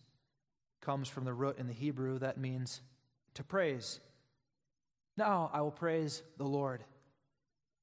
Comes 0.82 1.09
from 1.09 1.26
the 1.26 1.34
root 1.34 1.57
in 1.57 1.67
the 1.67 1.74
Hebrew 1.74 2.20
that 2.20 2.38
means 2.38 2.82
to 3.34 3.43
praise. 3.43 3.99
Now 5.17 5.49
I 5.53 5.61
will 5.61 5.72
praise 5.72 6.24
the 6.38 6.45
Lord. 6.45 6.84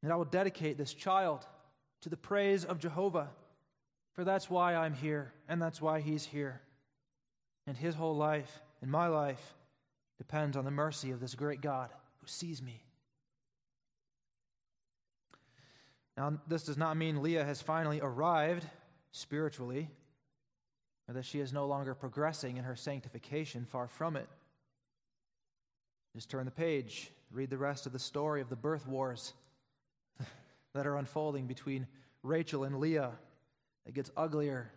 And 0.03 0.13
I 0.13 0.17
will 0.17 0.25
dedicate 0.25 0.79
this 0.79 0.95
child 0.95 1.47
to 2.03 2.09
the 2.09 2.17
praise 2.17 2.65
of 2.65 2.79
Jehovah, 2.79 3.29
for 4.15 4.25
that's 4.25 4.49
why 4.49 4.75
I'm 4.75 4.95
here, 4.95 5.33
and 5.49 5.61
that's 5.61 5.81
why 5.81 6.01
he's 6.01 6.25
here. 6.25 6.61
And 7.67 7.77
his 7.77 7.95
whole 7.95 8.17
life 8.17 8.61
and 8.87 8.93
my 8.93 9.09
life 9.09 9.57
depends 10.17 10.57
on 10.57 10.65
the 10.65 10.71
mercy 10.71 11.11
of 11.11 11.19
this 11.19 11.35
great 11.35 11.61
God 11.61 11.91
who 12.21 12.27
sees 12.29 12.63
me. 12.63 12.85
Now, 16.17 16.39
this 16.47 16.63
does 16.63 16.77
not 16.77 16.97
mean 16.97 17.21
Leah 17.21 17.45
has 17.45 17.61
finally 17.61 17.99
arrived 18.01 18.65
spiritually, 19.11 19.91
or 21.09 21.15
that 21.15 21.25
she 21.25 21.41
is 21.41 21.53
no 21.53 21.67
longer 21.67 21.97
progressing 21.97 22.59
in 22.59 22.63
her 22.63 22.77
sanctification. 22.77 23.65
Far 23.65 23.89
from 23.89 24.15
it. 24.15 24.29
Just 26.15 26.31
turn 26.31 26.45
the 26.45 26.53
page, 26.53 27.11
read 27.33 27.51
the 27.51 27.59
rest 27.59 27.87
of 27.87 27.93
the 27.93 27.99
story 27.99 28.41
of 28.41 28.49
the 28.49 28.55
birth 28.55 28.87
wars 28.87 29.33
that 30.75 30.87
are 30.87 30.97
unfolding 30.97 31.49
between 31.49 31.89
Rachel 32.23 32.63
and 32.63 32.79
Leah. 32.79 33.11
It 33.85 33.95
gets 33.95 34.13
uglier, 34.17 34.71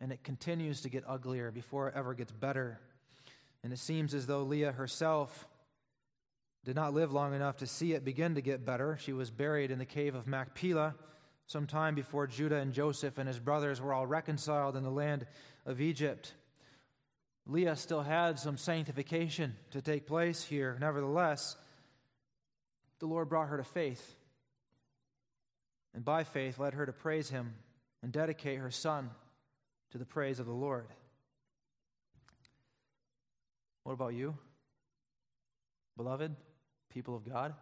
and 0.00 0.12
it 0.12 0.22
continues 0.22 0.82
to 0.82 0.88
get 0.88 1.04
uglier 1.06 1.50
before 1.50 1.88
it 1.88 1.94
ever 1.96 2.14
gets 2.14 2.32
better. 2.32 2.80
And 3.62 3.72
it 3.72 3.78
seems 3.78 4.14
as 4.14 4.26
though 4.26 4.42
Leah 4.42 4.72
herself 4.72 5.46
did 6.64 6.76
not 6.76 6.94
live 6.94 7.12
long 7.12 7.34
enough 7.34 7.58
to 7.58 7.66
see 7.66 7.92
it 7.92 8.04
begin 8.04 8.34
to 8.34 8.40
get 8.40 8.64
better. 8.64 8.98
She 9.00 9.12
was 9.12 9.30
buried 9.30 9.70
in 9.70 9.78
the 9.78 9.84
cave 9.84 10.14
of 10.14 10.26
Machpelah 10.26 10.94
some 11.46 11.66
time 11.66 11.94
before 11.94 12.26
Judah 12.26 12.56
and 12.56 12.72
Joseph 12.72 13.18
and 13.18 13.28
his 13.28 13.38
brothers 13.38 13.80
were 13.80 13.92
all 13.92 14.06
reconciled 14.06 14.76
in 14.76 14.82
the 14.82 14.90
land 14.90 15.26
of 15.66 15.80
Egypt. 15.80 16.32
Leah 17.46 17.76
still 17.76 18.02
had 18.02 18.38
some 18.38 18.56
sanctification 18.56 19.54
to 19.70 19.82
take 19.82 20.06
place 20.06 20.42
here. 20.42 20.78
Nevertheless, 20.80 21.56
the 22.98 23.06
Lord 23.06 23.28
brought 23.28 23.48
her 23.48 23.58
to 23.58 23.64
faith, 23.64 24.16
and 25.94 26.04
by 26.04 26.24
faith 26.24 26.58
led 26.58 26.72
her 26.72 26.86
to 26.86 26.92
praise 26.92 27.28
him 27.28 27.54
and 28.02 28.10
dedicate 28.10 28.58
her 28.58 28.70
son 28.70 29.10
to 29.94 29.98
the 29.98 30.04
praise 30.04 30.38
of 30.38 30.46
the 30.46 30.52
Lord. 30.52 30.86
What 33.84 33.94
about 33.94 34.12
you? 34.12 34.36
Beloved? 35.96 36.36
people 36.94 37.16
of 37.16 37.28
God? 37.28 37.52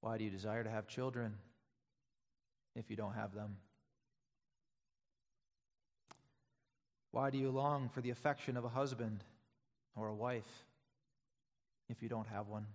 Why 0.00 0.16
do 0.16 0.24
you 0.24 0.30
desire 0.30 0.62
to 0.62 0.70
have 0.70 0.86
children 0.86 1.34
if 2.76 2.88
you 2.88 2.96
don't 2.96 3.14
have 3.14 3.34
them? 3.34 3.56
Why 7.10 7.30
do 7.30 7.38
you 7.38 7.50
long 7.50 7.90
for 7.92 8.00
the 8.00 8.10
affection 8.10 8.56
of 8.56 8.64
a 8.64 8.68
husband 8.68 9.24
or 9.96 10.06
a 10.06 10.14
wife 10.14 10.64
if 11.88 12.00
you 12.00 12.08
don't 12.08 12.28
have 12.28 12.46
one? 12.46 12.66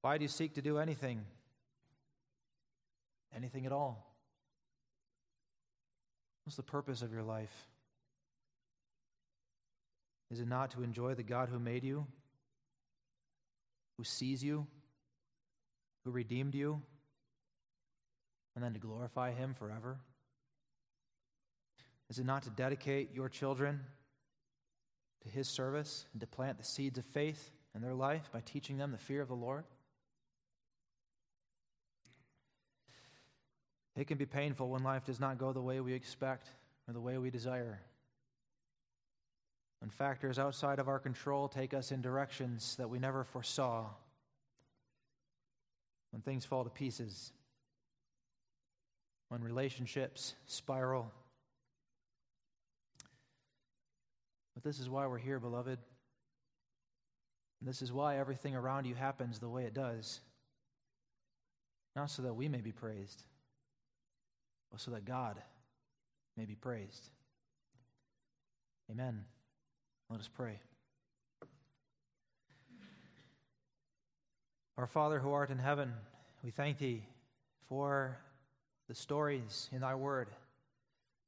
Why 0.00 0.16
do 0.16 0.24
you 0.24 0.28
seek 0.28 0.54
to 0.54 0.62
do 0.62 0.78
anything? 0.78 1.20
Anything 3.34 3.66
at 3.66 3.72
all? 3.72 4.12
What's 6.44 6.56
the 6.56 6.62
purpose 6.62 7.02
of 7.02 7.12
your 7.12 7.22
life? 7.22 7.68
Is 10.30 10.40
it 10.40 10.48
not 10.48 10.70
to 10.72 10.82
enjoy 10.82 11.14
the 11.14 11.22
God 11.22 11.48
who 11.48 11.58
made 11.58 11.84
you, 11.84 12.06
who 13.96 14.04
sees 14.04 14.42
you, 14.42 14.66
who 16.04 16.10
redeemed 16.10 16.54
you, 16.54 16.80
and 18.54 18.64
then 18.64 18.72
to 18.72 18.78
glorify 18.78 19.32
him 19.32 19.54
forever? 19.54 19.98
Is 22.10 22.18
it 22.18 22.26
not 22.26 22.42
to 22.42 22.50
dedicate 22.50 23.14
your 23.14 23.28
children 23.28 23.80
to 25.22 25.28
his 25.28 25.48
service 25.48 26.06
and 26.12 26.20
to 26.20 26.26
plant 26.26 26.58
the 26.58 26.64
seeds 26.64 26.98
of 26.98 27.04
faith 27.04 27.50
in 27.74 27.80
their 27.80 27.94
life 27.94 28.30
by 28.32 28.40
teaching 28.40 28.76
them 28.76 28.90
the 28.90 28.98
fear 28.98 29.22
of 29.22 29.28
the 29.28 29.34
Lord? 29.34 29.64
It 33.96 34.06
can 34.06 34.16
be 34.18 34.26
painful 34.26 34.68
when 34.68 34.82
life 34.82 35.04
does 35.04 35.20
not 35.20 35.38
go 35.38 35.52
the 35.52 35.60
way 35.60 35.80
we 35.80 35.92
expect 35.92 36.48
or 36.88 36.94
the 36.94 37.00
way 37.00 37.18
we 37.18 37.30
desire. 37.30 37.80
When 39.80 39.90
factors 39.90 40.38
outside 40.38 40.78
of 40.78 40.88
our 40.88 40.98
control 40.98 41.48
take 41.48 41.74
us 41.74 41.92
in 41.92 42.00
directions 42.00 42.76
that 42.76 42.88
we 42.88 42.98
never 42.98 43.24
foresaw. 43.24 43.86
When 46.10 46.22
things 46.22 46.44
fall 46.44 46.64
to 46.64 46.70
pieces. 46.70 47.32
When 49.28 49.42
relationships 49.42 50.34
spiral. 50.46 51.10
But 54.54 54.62
this 54.62 54.78
is 54.78 54.88
why 54.88 55.06
we're 55.06 55.18
here, 55.18 55.40
beloved. 55.40 55.78
And 57.60 57.68
this 57.68 57.82
is 57.82 57.92
why 57.92 58.18
everything 58.18 58.54
around 58.54 58.86
you 58.86 58.94
happens 58.94 59.38
the 59.38 59.48
way 59.48 59.64
it 59.64 59.74
does. 59.74 60.20
Not 61.94 62.10
so 62.10 62.22
that 62.22 62.34
we 62.34 62.48
may 62.48 62.60
be 62.60 62.72
praised, 62.72 63.22
so 64.76 64.90
that 64.92 65.04
God 65.04 65.40
may 66.36 66.44
be 66.44 66.54
praised. 66.54 67.10
Amen. 68.90 69.24
Let 70.10 70.20
us 70.20 70.28
pray. 70.28 70.58
Our 74.76 74.86
Father 74.86 75.18
who 75.18 75.32
art 75.32 75.50
in 75.50 75.58
heaven, 75.58 75.92
we 76.42 76.50
thank 76.50 76.78
thee 76.78 77.02
for 77.68 78.18
the 78.88 78.94
stories 78.94 79.68
in 79.72 79.80
thy 79.80 79.94
word, 79.94 80.28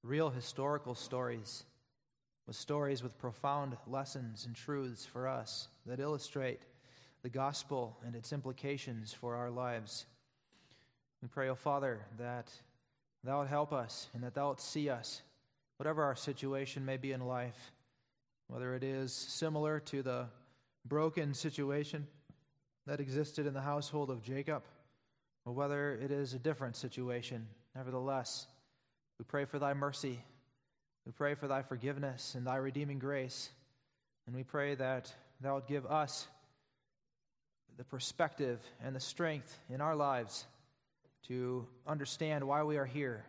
real 0.02 0.30
historical 0.30 0.94
stories, 0.94 1.64
with 2.46 2.56
stories 2.56 3.02
with 3.02 3.18
profound 3.18 3.76
lessons 3.86 4.44
and 4.46 4.54
truths 4.54 5.06
for 5.06 5.28
us 5.28 5.68
that 5.86 6.00
illustrate 6.00 6.60
the 7.22 7.30
gospel 7.30 7.96
and 8.04 8.14
its 8.14 8.32
implications 8.32 9.12
for 9.12 9.34
our 9.34 9.50
lives. 9.50 10.04
We 11.22 11.28
pray, 11.28 11.48
O 11.48 11.52
oh 11.52 11.54
Father, 11.54 12.00
that 12.18 12.50
thou 13.24 13.40
would 13.40 13.48
help 13.48 13.72
us 13.72 14.08
and 14.14 14.22
that 14.22 14.34
thou 14.34 14.48
would 14.48 14.60
see 14.60 14.88
us, 14.88 15.22
whatever 15.78 16.02
our 16.02 16.16
situation 16.16 16.84
may 16.84 16.96
be 16.96 17.12
in 17.12 17.26
life 17.26 17.72
whether 18.48 18.74
it 18.74 18.84
is 18.84 19.12
similar 19.12 19.80
to 19.80 20.02
the 20.02 20.26
broken 20.84 21.34
situation 21.34 22.06
that 22.86 23.00
existed 23.00 23.46
in 23.46 23.54
the 23.54 23.60
household 23.60 24.10
of 24.10 24.22
Jacob, 24.22 24.62
or 25.46 25.52
whether 25.52 25.94
it 25.94 26.10
is 26.10 26.34
a 26.34 26.38
different 26.38 26.76
situation. 26.76 27.46
Nevertheless, 27.74 28.46
we 29.18 29.24
pray 29.24 29.44
for 29.44 29.58
thy 29.58 29.72
mercy. 29.74 30.20
We 31.06 31.12
pray 31.12 31.34
for 31.34 31.48
thy 31.48 31.62
forgiveness 31.62 32.34
and 32.34 32.46
thy 32.46 32.56
redeeming 32.56 32.98
grace. 32.98 33.50
And 34.26 34.36
we 34.36 34.42
pray 34.42 34.74
that 34.74 35.12
thou 35.40 35.54
would 35.54 35.66
give 35.66 35.86
us 35.86 36.26
the 37.76 37.84
perspective 37.84 38.60
and 38.82 38.94
the 38.94 39.00
strength 39.00 39.58
in 39.68 39.80
our 39.80 39.96
lives 39.96 40.44
to 41.28 41.66
understand 41.86 42.44
why 42.44 42.62
we 42.62 42.76
are 42.76 42.84
here 42.84 43.24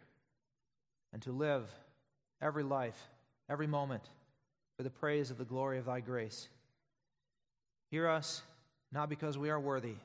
and 1.13 1.21
to 1.23 1.31
live 1.31 1.69
every 2.41 2.63
life, 2.63 2.99
every 3.49 3.67
moment 3.67 4.03
for 4.77 4.83
the 4.83 4.89
praise 4.89 5.31
of 5.31 5.37
the 5.37 5.45
glory 5.45 5.77
of 5.77 5.85
thy 5.85 6.01
grace. 6.01 6.49
Hear 7.91 8.07
us, 8.09 8.41
not 8.91 9.09
because 9.09 9.37
we 9.37 9.49
are 9.49 9.59
worthy, 9.59 9.95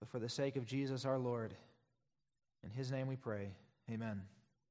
but 0.00 0.08
for 0.08 0.18
the 0.18 0.28
sake 0.28 0.56
of 0.56 0.66
Jesus 0.66 1.04
our 1.04 1.18
Lord. 1.18 1.54
In 2.64 2.70
his 2.70 2.90
name 2.90 3.06
we 3.06 3.16
pray. 3.16 3.48
Amen. 3.90 4.22